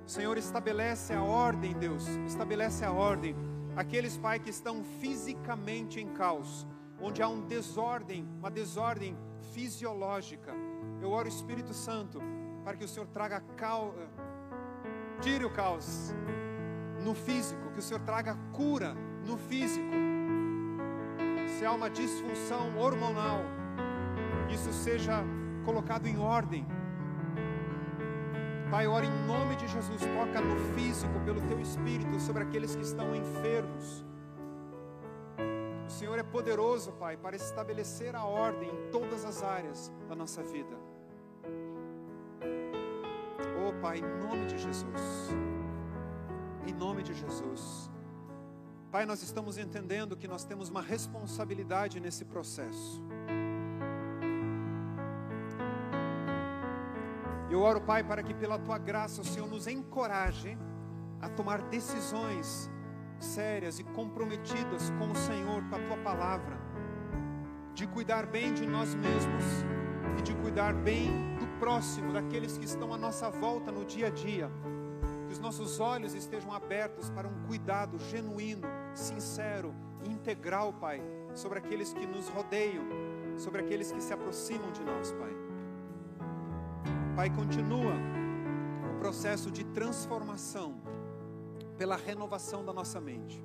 O 0.07 0.11
Senhor 0.11 0.39
estabelece 0.39 1.13
a 1.13 1.23
ordem, 1.23 1.75
Deus, 1.75 2.07
estabelece 2.27 2.85
a 2.85 2.93
ordem. 2.93 3.37
Aqueles, 3.77 4.17
Pai, 4.17 4.39
que 4.39 4.51
estão 4.51 4.83
fisicamente 4.83 6.01
em 6.01 6.09
caos, 6.09 6.67
onde 7.01 7.23
há 7.23 7.29
um 7.29 7.43
desordem, 7.43 8.27
uma 8.39 8.51
desordem 8.51 9.17
fisiológica. 9.53 10.53
Eu 11.01 11.11
oro, 11.11 11.29
Espírito 11.29 11.73
Santo, 11.73 12.21
para 12.65 12.77
que 12.77 12.85
o 12.85 12.89
Senhor 12.89 13.07
traga 13.07 13.41
cal... 13.57 13.95
tire 15.21 15.45
o 15.45 15.51
caos 15.51 16.15
no 17.05 17.15
físico, 17.15 17.71
que 17.73 17.79
o 17.79 17.83
Senhor 17.83 18.01
traga 18.01 18.37
cura 18.53 18.95
no 19.27 19.37
físico. 19.37 19.87
Se 21.47 21.65
há 21.65 21.73
uma 21.73 21.91
disfunção 21.91 22.77
hormonal, 22.79 23.41
isso 24.49 24.73
seja 24.73 25.25
colocado 25.65 26.07
em 26.07 26.19
ordem. 26.19 26.67
Pai, 28.71 28.87
ora 28.87 29.07
em 29.07 29.27
nome 29.27 29.57
de 29.57 29.67
Jesus, 29.67 30.01
toca 30.01 30.41
no 30.41 30.57
físico 30.75 31.19
pelo 31.25 31.41
teu 31.43 31.59
espírito 31.59 32.21
sobre 32.21 32.43
aqueles 32.43 32.77
que 32.77 32.83
estão 32.83 33.15
enfermos. 33.15 34.05
O 35.87 35.91
Senhor 35.91 36.19
é 36.19 36.23
poderoso, 36.23 36.93
Pai, 36.93 37.17
para 37.17 37.35
estabelecer 37.35 38.15
a 38.15 38.25
ordem 38.25 38.69
em 38.69 38.91
todas 38.91 39.25
as 39.25 39.43
áreas 39.43 39.91
da 40.07 40.15
nossa 40.15 40.43
vida. 40.43 40.88
Pai, 43.81 43.99
em 43.99 44.27
nome 44.27 44.47
de 44.47 44.59
Jesus. 44.59 45.31
Em 46.67 46.73
nome 46.73 47.03
de 47.03 47.15
Jesus. 47.15 47.91
Pai, 48.91 49.07
nós 49.07 49.23
estamos 49.23 49.57
entendendo 49.57 50.17
que 50.17 50.27
nós 50.27 50.45
temos 50.45 50.69
uma 50.69 50.83
responsabilidade 50.83 52.01
nesse 52.01 52.25
processo. 52.25 53.03
Eu 57.51 57.61
oro, 57.61 57.81
Pai, 57.81 58.03
para 58.03 58.23
que 58.23 58.35
pela 58.35 58.59
tua 58.59 58.79
graça 58.79 59.21
o 59.21 59.25
Senhor 59.25 59.49
nos 59.49 59.67
encoraje 59.67 60.59
a 61.21 61.29
tomar 61.29 61.63
decisões 61.63 62.71
sérias 63.19 63.79
e 63.79 63.85
comprometidas 63.85 64.91
com 64.99 65.11
o 65.11 65.17
Senhor, 65.17 65.63
com 65.69 65.77
a 65.77 65.79
tua 65.79 65.97
palavra, 65.99 66.59
de 67.75 67.87
cuidar 67.87 68.27
bem 68.27 68.53
de 68.53 68.67
nós 68.67 68.95
mesmos 68.95 69.78
e 70.19 70.23
de 70.23 70.35
cuidar 70.35 70.75
bem 70.75 71.37
do 71.39 71.47
próximo, 71.61 72.13
daqueles 72.13 72.59
que 72.59 72.65
estão 72.65 72.93
à 72.93 72.99
nossa 72.99 73.31
volta 73.31 73.71
no 73.71 73.85
dia 73.85 74.09
a 74.09 74.11
dia. 74.11 74.51
Que 75.27 75.33
os 75.33 75.39
nossos 75.39 75.79
olhos 75.79 76.15
estejam 76.15 76.53
abertos 76.53 77.09
para 77.11 77.29
um 77.29 77.47
cuidado 77.47 77.99
genuíno, 77.99 78.67
sincero 78.95 79.73
integral, 80.05 80.73
Pai, 80.73 81.01
sobre 81.35 81.59
aqueles 81.59 81.93
que 81.93 82.07
nos 82.07 82.29
rodeiam, 82.29 82.85
sobre 83.37 83.61
aqueles 83.61 83.93
que 83.93 84.03
se 84.03 84.13
aproximam 84.13 84.73
de 84.73 84.83
nós, 84.83 85.13
Pai. 85.13 85.37
Pai, 87.15 87.31
continua 87.31 87.95
o 88.95 88.99
processo 88.99 89.51
de 89.51 89.65
transformação 89.65 90.81
pela 91.77 91.97
renovação 91.97 92.65
da 92.65 92.73
nossa 92.73 93.01
mente. 93.01 93.43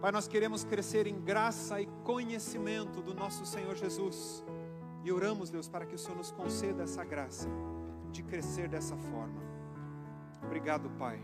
Pai, 0.00 0.10
nós 0.10 0.26
queremos 0.26 0.64
crescer 0.64 1.06
em 1.06 1.20
graça 1.20 1.80
e 1.80 1.86
conhecimento 2.02 3.02
do 3.02 3.14
nosso 3.14 3.44
Senhor 3.44 3.76
Jesus. 3.76 4.42
E 5.04 5.10
oramos, 5.10 5.50
Deus, 5.50 5.68
para 5.68 5.84
que 5.84 5.94
o 5.94 5.98
Senhor 5.98 6.16
nos 6.16 6.30
conceda 6.30 6.84
essa 6.84 7.04
graça 7.04 7.48
de 8.10 8.22
crescer 8.22 8.68
dessa 8.68 8.96
forma. 8.96 9.40
Obrigado, 10.44 10.90
Pai. 10.90 11.20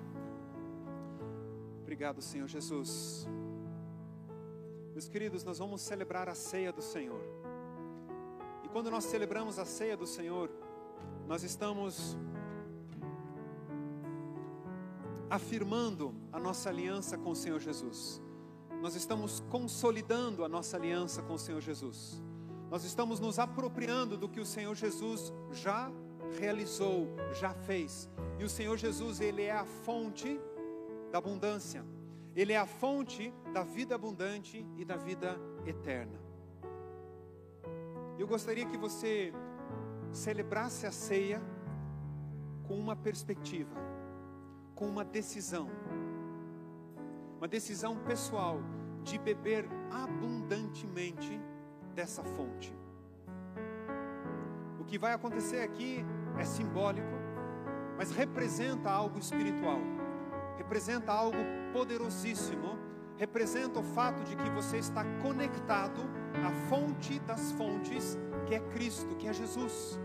Obrigado, 1.83 2.20
Senhor 2.20 2.49
Jesus. 2.49 3.26
Meus 4.93 5.09
queridos, 5.09 5.45
nós 5.45 5.59
vamos 5.59 5.81
celebrar 5.81 6.29
a 6.29 6.35
ceia 6.35 6.72
do 6.72 6.83
Senhor. 6.83 7.20
E 8.64 8.68
quando 8.68 8.91
nós 8.91 9.05
celebramos 9.05 9.59
a 9.59 9.64
ceia 9.64 9.97
do 9.97 10.07
Senhor, 10.07 10.51
nós 11.26 11.43
estamos 11.43 12.16
afirmando 15.31 16.14
a 16.33 16.39
nossa 16.41 16.68
aliança 16.68 17.16
com 17.16 17.31
o 17.31 17.37
Senhor 17.37 17.61
Jesus. 17.61 18.20
Nós 18.81 18.95
estamos 18.95 19.41
consolidando 19.49 20.45
a 20.45 20.49
nossa 20.49 20.76
aliança 20.76 21.22
com 21.22 21.35
o 21.35 21.39
Senhor 21.39 21.61
Jesus. 21.61 22.22
Nós 22.71 22.85
estamos 22.85 23.19
nos 23.19 23.39
apropriando 23.39 24.16
do 24.16 24.29
que 24.29 24.41
o 24.41 24.47
Senhor 24.47 24.75
Jesus 24.75 25.33
já 25.51 25.91
realizou, 26.39 27.09
já 27.33 27.55
fez. 27.55 28.09
E 28.39 28.45
o 28.45 28.49
Senhor 28.49 28.77
Jesus, 28.77 29.21
ele 29.21 29.43
é 29.43 29.53
a 29.53 29.64
fonte 29.64 30.39
da 31.11 31.19
abundância. 31.19 31.85
Ele 32.37 32.53
é 32.53 32.59
a 32.59 32.66
fonte 32.66 33.33
da 33.55 33.64
vida 33.64 33.95
abundante 33.95 34.64
e 34.77 34.85
da 34.85 34.97
vida 34.97 35.41
eterna. 35.66 36.21
Eu 38.19 38.27
gostaria 38.27 38.66
que 38.66 38.77
você 38.77 39.33
celebrasse 40.12 40.87
a 40.87 40.93
ceia 40.93 41.41
com 42.66 42.79
uma 42.79 42.95
perspectiva, 42.95 43.75
com 44.75 44.87
uma 44.87 45.05
decisão. 45.05 45.71
Uma 47.39 47.49
decisão 47.49 47.97
pessoal 48.05 48.61
de 49.03 49.19
beber 49.19 49.66
abundantemente 49.91 51.41
dessa 51.99 52.22
fonte. 52.22 52.72
O 54.80 54.84
que 54.84 54.99
vai 54.99 55.12
acontecer 55.12 55.61
aqui 55.62 56.05
é 56.38 56.44
simbólico, 56.44 57.16
mas 57.96 58.12
representa 58.12 58.88
algo 58.88 59.18
espiritual 59.18 59.80
representa 60.68 61.12
algo 61.12 61.38
poderosíssimo, 61.72 62.78
representa 63.16 63.80
o 63.80 63.82
fato 63.82 64.22
de 64.24 64.36
que 64.36 64.51
você 64.51 64.76
está 64.76 65.03
conectado 65.22 66.03
à 66.46 66.51
fonte 66.68 67.18
das 67.20 67.53
fontes, 67.53 68.18
que 68.46 68.55
é 68.55 68.61
Cristo, 68.61 69.16
que 69.16 69.26
é 69.26 69.32
Jesus. 69.32 69.99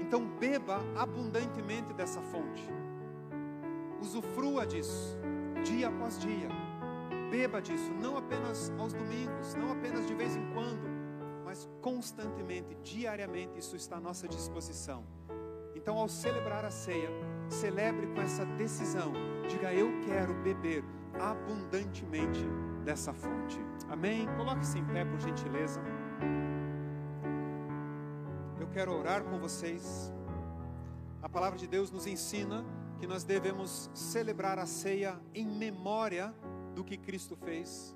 Então 0.00 0.24
beba 0.38 0.80
abundantemente 0.96 1.92
dessa 1.94 2.20
fonte. 2.20 2.62
Usufrua 4.00 4.64
disso, 4.64 5.18
dia 5.64 5.88
após 5.88 6.18
dia. 6.20 6.67
Beba 7.30 7.60
disso, 7.60 7.92
não 7.92 8.16
apenas 8.16 8.72
aos 8.78 8.92
domingos, 8.92 9.54
não 9.54 9.70
apenas 9.72 10.06
de 10.06 10.14
vez 10.14 10.34
em 10.34 10.46
quando, 10.52 10.88
mas 11.44 11.68
constantemente, 11.82 12.74
diariamente, 12.82 13.58
isso 13.58 13.76
está 13.76 13.96
à 13.96 14.00
nossa 14.00 14.26
disposição. 14.26 15.04
Então, 15.74 15.98
ao 15.98 16.08
celebrar 16.08 16.64
a 16.64 16.70
ceia, 16.70 17.10
celebre 17.48 18.06
com 18.08 18.20
essa 18.20 18.44
decisão. 18.44 19.12
Diga: 19.48 19.72
Eu 19.72 20.00
quero 20.06 20.34
beber 20.42 20.82
abundantemente 21.20 22.44
dessa 22.84 23.12
fonte. 23.12 23.58
Amém? 23.88 24.26
Coloque-se 24.36 24.78
em 24.78 24.84
pé, 24.84 25.04
por 25.04 25.20
gentileza. 25.20 25.80
Eu 28.58 28.66
quero 28.68 28.92
orar 28.92 29.22
com 29.24 29.38
vocês. 29.38 30.12
A 31.22 31.28
palavra 31.28 31.58
de 31.58 31.66
Deus 31.66 31.90
nos 31.90 32.06
ensina 32.06 32.64
que 32.98 33.06
nós 33.06 33.24
devemos 33.24 33.90
celebrar 33.94 34.58
a 34.58 34.66
ceia 34.66 35.20
em 35.34 35.46
memória 35.46 36.34
do 36.78 36.84
que 36.84 36.96
Cristo 36.96 37.34
fez, 37.34 37.92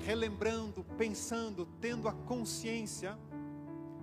relembrando, 0.00 0.82
pensando, 0.98 1.64
tendo 1.80 2.08
a 2.08 2.12
consciência 2.12 3.16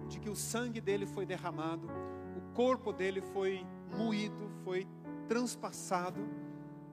de 0.08 0.18
que 0.18 0.30
o 0.30 0.36
sangue 0.36 0.80
dele 0.80 1.06
foi 1.06 1.26
derramado, 1.26 1.90
o 2.38 2.54
corpo 2.54 2.94
dele 2.94 3.20
foi 3.20 3.68
moído, 3.98 4.50
foi 4.64 4.88
transpassado 5.28 6.26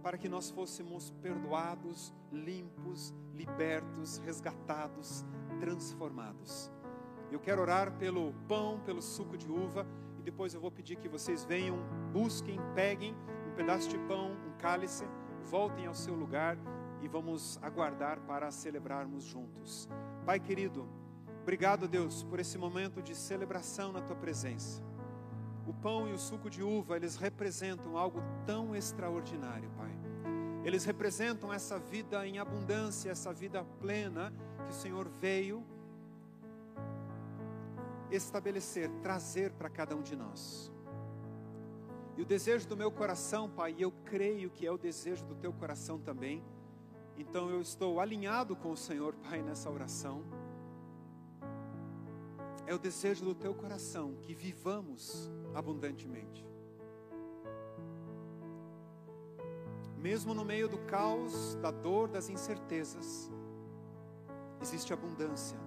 para 0.03 0.19
que 0.19 0.29
nós 0.29 0.51
fôssemos 0.51 1.13
perdoados, 1.23 2.13
limpos, 2.33 3.15
libertos, 3.33 4.19
resgatados, 4.19 5.25
transformados. 5.61 6.69
Eu 7.31 7.39
quero 7.39 7.63
orar 7.63 7.93
pelo 7.93 8.35
pão, 8.49 8.81
pelo 8.81 9.01
suco 9.01 9.39
de 9.39 9.49
uva 9.49 9.87
e 10.19 10.23
depois 10.23 10.53
eu 10.53 10.61
vou 10.61 10.73
pedir 10.73 10.97
que 10.97 11.09
vocês 11.09 11.45
venham, 11.45 11.79
busquem, 12.13 12.59
peguem 12.75 13.15
um 13.49 13.55
pedaço 13.55 13.89
de 13.89 13.99
pão, 13.99 14.33
um 14.33 14.59
cálice, 14.59 15.05
voltem 15.45 15.87
ao 15.87 15.95
seu 15.95 16.17
lugar 16.17 16.59
e 17.05 17.09
vamos 17.09 17.59
aguardar 17.61 18.19
para 18.21 18.51
celebrarmos 18.51 19.25
juntos. 19.25 19.87
Pai 20.25 20.41
querido, 20.41 20.89
obrigado 21.43 21.87
Deus 21.87 22.23
por 22.23 22.41
esse 22.41 22.57
momento 22.57 23.03
de 23.03 23.15
celebração 23.15 23.93
na 23.93 24.01
tua 24.01 24.17
presença. 24.17 24.83
O 25.67 25.75
pão 25.75 26.09
e 26.09 26.13
o 26.13 26.19
suco 26.19 26.49
de 26.49 26.63
uva, 26.63 26.97
eles 26.97 27.17
representam 27.17 27.99
algo 27.99 28.23
tão 28.47 28.75
extraordinário, 28.75 29.71
Pai. 29.77 29.93
Eles 30.65 30.87
representam 30.87 31.53
essa 31.53 31.79
vida 31.79 32.27
em 32.27 32.39
abundância, 32.39 33.11
essa 33.11 33.35
vida 33.35 33.63
plena 33.81 34.33
que 34.65 34.71
o 34.71 34.75
Senhor 34.75 35.07
veio 35.21 35.63
estabelecer, 38.11 38.89
trazer 39.03 39.53
para 39.53 39.69
cada 39.69 39.95
um 39.95 40.01
de 40.01 40.17
nós. 40.17 40.73
E 42.17 42.23
o 42.23 42.25
desejo 42.25 42.67
do 42.67 42.77
meu 42.77 42.91
coração, 42.91 43.51
Pai, 43.51 43.75
e 43.77 43.83
eu 43.83 43.93
creio 44.05 44.49
que 44.49 44.67
é 44.67 44.73
o 44.73 44.79
desejo 44.79 45.25
do 45.27 45.35
teu 45.35 45.53
coração 45.53 45.99
também. 45.99 46.43
Então 47.17 47.49
eu 47.49 47.61
estou 47.61 48.01
alinhado 48.01 48.57
com 48.57 48.73
o 48.73 48.77
Senhor, 48.77 49.15
Pai, 49.15 49.43
nessa 49.43 49.71
oração. 49.71 50.23
É 52.67 52.75
o 52.75 52.79
desejo 52.79 53.25
do 53.25 53.35
teu 53.35 53.55
coração 53.55 54.17
que 54.23 54.35
vivamos 54.35 55.31
abundantemente. 55.55 56.45
Mesmo 59.97 60.35
no 60.35 60.45
meio 60.45 60.69
do 60.69 60.79
caos, 60.79 61.55
da 61.57 61.71
dor, 61.71 62.09
das 62.09 62.29
incertezas, 62.29 63.31
existe 64.61 64.93
abundância. 64.93 65.59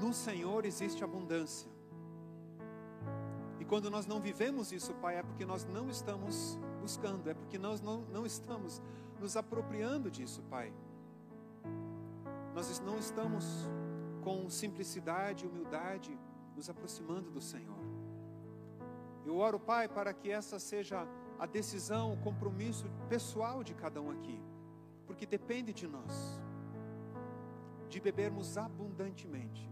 No 0.00 0.12
Senhor 0.12 0.64
existe 0.64 1.04
abundância. 1.04 1.70
E 3.60 3.64
quando 3.64 3.90
nós 3.90 4.06
não 4.06 4.20
vivemos 4.20 4.72
isso, 4.72 4.92
Pai, 4.94 5.16
é 5.18 5.22
porque 5.22 5.44
nós 5.44 5.64
não 5.64 5.88
estamos 5.88 6.58
buscando, 6.80 7.30
é 7.30 7.34
porque 7.34 7.58
nós 7.58 7.80
não, 7.80 8.02
não 8.12 8.26
estamos 8.26 8.82
nos 9.20 9.36
apropriando 9.36 10.10
disso, 10.10 10.42
Pai. 10.50 10.72
Nós 12.54 12.78
não 12.80 12.98
estamos 12.98 13.44
com 14.22 14.48
simplicidade 14.48 15.44
e 15.44 15.48
humildade 15.48 16.18
nos 16.54 16.70
aproximando 16.70 17.30
do 17.30 17.40
Senhor. 17.40 17.84
Eu 19.24 19.36
oro, 19.36 19.58
Pai, 19.58 19.88
para 19.88 20.12
que 20.12 20.30
essa 20.30 20.58
seja 20.58 21.06
a 21.38 21.46
decisão, 21.46 22.12
o 22.12 22.16
compromisso 22.18 22.86
pessoal 23.08 23.64
de 23.64 23.74
cada 23.74 24.00
um 24.00 24.10
aqui, 24.10 24.40
porque 25.06 25.26
depende 25.26 25.72
de 25.72 25.86
nós, 25.86 26.40
de 27.88 28.00
bebermos 28.00 28.56
abundantemente 28.56 29.70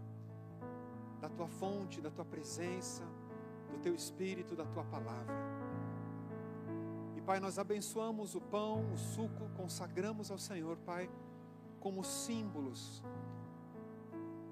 da 1.21 1.29
tua 1.29 1.47
fonte, 1.47 2.01
da 2.01 2.11
tua 2.11 2.25
presença, 2.25 3.03
do 3.71 3.77
teu 3.79 3.95
espírito, 3.95 4.55
da 4.55 4.65
tua 4.65 4.83
palavra. 4.83 5.52
Pai, 7.25 7.39
nós 7.39 7.57
abençoamos 7.57 8.35
o 8.35 8.41
pão, 8.41 8.91
o 8.91 8.97
suco, 8.97 9.49
consagramos 9.55 10.29
ao 10.29 10.37
Senhor, 10.37 10.75
Pai, 10.85 11.09
como 11.79 12.03
símbolos 12.03 13.01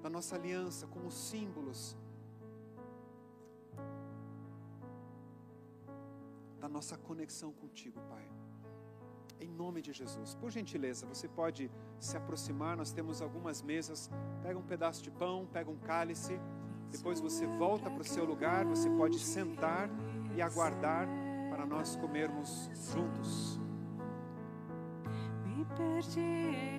da 0.02 0.08
nossa 0.08 0.36
aliança, 0.36 0.86
como 0.86 1.10
símbolos 1.10 1.94
da 6.58 6.66
nossa 6.66 6.96
conexão 6.96 7.52
contigo, 7.52 8.00
Pai. 8.08 8.26
Em 9.38 9.50
nome 9.50 9.82
de 9.82 9.92
Jesus. 9.92 10.34
Por 10.34 10.50
gentileza, 10.50 11.04
você 11.04 11.28
pode 11.28 11.70
se 12.00 12.16
aproximar, 12.16 12.74
nós 12.74 12.90
temos 12.90 13.20
algumas 13.20 13.60
mesas. 13.60 14.10
Pega 14.42 14.58
um 14.58 14.62
pedaço 14.62 15.02
de 15.02 15.10
pão, 15.10 15.46
pega 15.52 15.70
um 15.70 15.76
cálice. 15.76 16.40
Depois 16.90 17.20
você 17.20 17.46
volta 17.46 17.90
para 17.90 18.00
o 18.00 18.04
seu 18.04 18.24
lugar, 18.24 18.64
você 18.64 18.88
pode 18.88 19.18
sentar 19.18 19.90
e 20.34 20.40
aguardar 20.40 21.06
para 21.52 21.66
nós 21.66 21.96
comermos 21.96 22.70
juntos. 22.94 23.60
Me 25.44 25.66
perdi, 25.76 26.71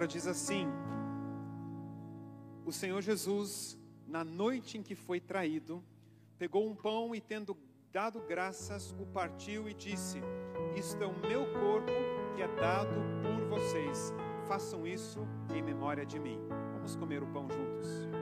palavra 0.00 0.06
diz 0.06 0.26
assim: 0.26 0.66
O 2.64 2.72
Senhor 2.72 3.02
Jesus, 3.02 3.78
na 4.06 4.24
noite 4.24 4.78
em 4.78 4.82
que 4.82 4.94
foi 4.94 5.20
traído, 5.20 5.84
pegou 6.38 6.66
um 6.66 6.74
pão 6.74 7.14
e, 7.14 7.20
tendo 7.20 7.56
dado 7.92 8.20
graças, 8.20 8.92
o 8.92 9.04
partiu 9.04 9.68
e 9.68 9.74
disse: 9.74 10.22
Isto 10.74 11.02
é 11.02 11.06
o 11.06 11.18
meu 11.28 11.44
corpo 11.60 11.92
que 12.34 12.40
é 12.40 12.48
dado 12.56 12.94
por 13.22 13.58
vocês. 13.58 14.14
Façam 14.48 14.86
isso 14.86 15.20
em 15.54 15.62
memória 15.62 16.06
de 16.06 16.18
mim. 16.18 16.38
Vamos 16.72 16.96
comer 16.96 17.22
o 17.22 17.26
pão 17.26 17.46
juntos. 17.50 18.19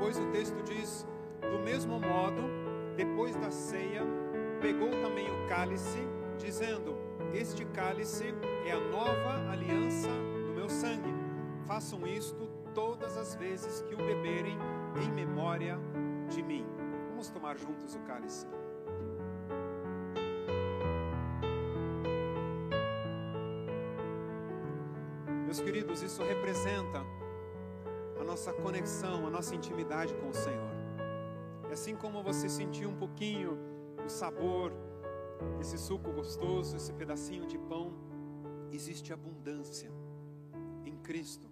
Depois 0.00 0.18
o 0.18 0.30
texto 0.30 0.62
diz: 0.62 1.06
do 1.42 1.58
mesmo 1.58 2.00
modo, 2.00 2.40
depois 2.96 3.36
da 3.36 3.50
ceia, 3.50 4.00
pegou 4.58 4.88
também 4.88 5.28
o 5.28 5.46
cálice, 5.46 5.98
dizendo: 6.38 6.96
Este 7.34 7.66
cálice 7.66 8.34
é 8.64 8.72
a 8.72 8.80
nova 8.80 9.50
aliança 9.50 10.08
do 10.08 10.54
meu 10.54 10.70
sangue. 10.70 11.12
Façam 11.66 12.06
isto 12.06 12.48
todas 12.74 13.18
as 13.18 13.34
vezes 13.34 13.82
que 13.82 13.94
o 13.94 13.98
beberem 13.98 14.56
em 15.02 15.10
memória 15.12 15.78
de 16.30 16.42
mim. 16.42 16.64
Vamos 17.10 17.28
tomar 17.28 17.58
juntos 17.58 17.94
o 17.94 17.98
cálice. 17.98 18.46
Meus 25.44 25.60
queridos, 25.60 26.00
isso 26.02 26.22
representa 26.22 27.04
nossa 28.40 28.54
conexão, 28.54 29.26
a 29.26 29.30
nossa 29.30 29.54
intimidade 29.54 30.14
com 30.14 30.30
o 30.30 30.32
Senhor. 30.32 30.70
E 31.68 31.72
assim 31.74 31.94
como 31.94 32.22
você 32.22 32.48
sentiu 32.48 32.88
um 32.88 32.96
pouquinho 32.96 33.58
o 34.02 34.08
sabor 34.08 34.72
desse 35.58 35.76
suco 35.76 36.10
gostoso, 36.10 36.74
esse 36.74 36.90
pedacinho 36.94 37.46
de 37.46 37.58
pão, 37.58 37.92
existe 38.72 39.12
abundância 39.12 39.92
em 40.86 40.96
Cristo. 40.96 41.50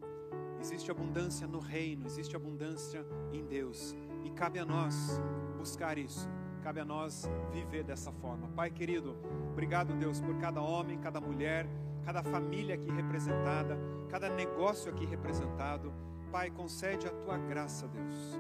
Existe 0.59 0.91
abundância 0.91 1.47
no 1.47 1.59
reino, 1.59 2.07
existe 2.07 2.35
abundância 2.35 3.05
em 3.35 3.45
Deus. 3.45 3.95
E 4.25 4.31
cabe 4.31 4.59
a 4.59 4.65
nós 4.65 5.21
buscar 5.59 5.99
isso. 5.99 6.27
Cabe 6.63 6.81
a 6.81 6.87
nós 6.87 7.29
viver 7.53 7.85
dessa 7.85 8.11
forma. 8.11 8.49
Pai 8.49 8.71
querido, 8.71 9.15
obrigado, 9.53 9.93
Deus, 9.93 10.23
por 10.23 10.39
cada 10.39 10.63
homem, 10.63 10.97
cada 10.97 11.21
mulher, 11.21 11.69
cada 12.03 12.23
família 12.23 12.77
aqui 12.77 12.91
representada, 12.91 13.79
cada 14.09 14.31
negócio 14.31 14.91
aqui 14.91 15.05
representado. 15.05 16.08
Pai, 16.31 16.51
concede 16.51 17.07
a 17.07 17.11
tua 17.11 17.39
graça, 17.39 17.89
Deus. 17.89 18.39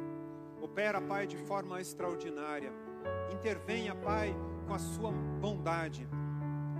Opera, 0.60 1.00
Pai, 1.00 1.26
de 1.26 1.36
forma 1.36 1.80
extraordinária. 1.80 2.72
Intervenha, 3.32 3.94
Pai, 3.94 4.34
com 4.66 4.74
a 4.74 4.78
sua 4.78 5.10
bondade. 5.10 6.06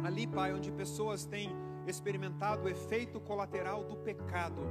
Ali, 0.05 0.27
Pai, 0.27 0.53
onde 0.53 0.71
pessoas 0.71 1.25
têm 1.25 1.55
experimentado 1.87 2.67
o 2.67 2.69
efeito 2.69 3.21
colateral 3.21 3.85
do 3.85 3.97
pecado. 3.97 4.63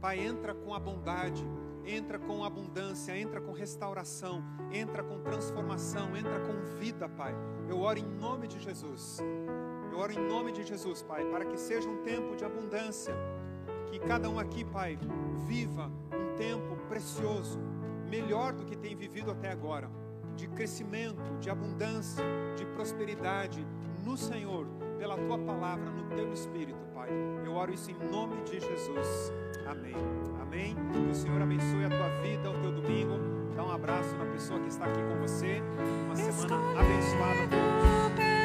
Pai, 0.00 0.20
entra 0.20 0.54
com 0.54 0.72
a 0.72 0.78
bondade, 0.78 1.44
entra 1.84 2.18
com 2.18 2.44
abundância, 2.44 3.16
entra 3.16 3.40
com 3.40 3.52
restauração, 3.52 4.42
entra 4.72 5.02
com 5.02 5.20
transformação, 5.20 6.16
entra 6.16 6.38
com 6.40 6.78
vida, 6.78 7.08
Pai. 7.08 7.34
Eu 7.68 7.80
oro 7.80 7.98
em 7.98 8.06
nome 8.06 8.46
de 8.46 8.60
Jesus. 8.60 9.18
Eu 9.90 9.98
oro 9.98 10.12
em 10.12 10.28
nome 10.28 10.52
de 10.52 10.62
Jesus, 10.62 11.02
Pai, 11.02 11.24
para 11.24 11.44
que 11.44 11.56
seja 11.56 11.88
um 11.88 12.02
tempo 12.02 12.36
de 12.36 12.44
abundância. 12.44 13.14
Que 13.90 13.98
cada 13.98 14.28
um 14.28 14.38
aqui, 14.38 14.64
Pai, 14.64 14.98
viva 15.46 15.90
um 16.12 16.36
tempo 16.36 16.76
precioso, 16.88 17.58
melhor 18.08 18.52
do 18.52 18.64
que 18.64 18.76
tem 18.76 18.94
vivido 18.94 19.30
até 19.30 19.50
agora, 19.50 19.90
de 20.34 20.46
crescimento, 20.48 21.38
de 21.40 21.48
abundância, 21.50 22.24
de 22.56 22.64
prosperidade 22.66 23.66
no 24.04 24.16
Senhor, 24.16 24.66
pela 24.98 25.16
tua 25.16 25.38
palavra, 25.38 25.90
no 25.90 26.14
teu 26.14 26.32
espírito, 26.32 26.84
Pai. 26.94 27.08
Eu 27.44 27.54
oro 27.54 27.72
isso 27.72 27.90
em 27.90 28.10
nome 28.10 28.42
de 28.42 28.60
Jesus. 28.60 29.32
Amém. 29.66 29.94
Amém. 30.40 30.76
Que 30.92 31.10
o 31.10 31.14
Senhor 31.14 31.40
abençoe 31.40 31.84
a 31.84 31.88
tua 31.88 32.08
vida, 32.22 32.50
o 32.50 32.60
teu 32.60 32.72
domingo. 32.72 33.14
Dá 33.56 33.64
um 33.64 33.70
abraço 33.70 34.14
na 34.16 34.26
pessoa 34.26 34.60
que 34.60 34.68
está 34.68 34.84
aqui 34.84 35.02
com 35.02 35.18
você. 35.20 35.62
Uma 36.06 36.16
semana 36.16 36.56
abençoada. 36.78 38.35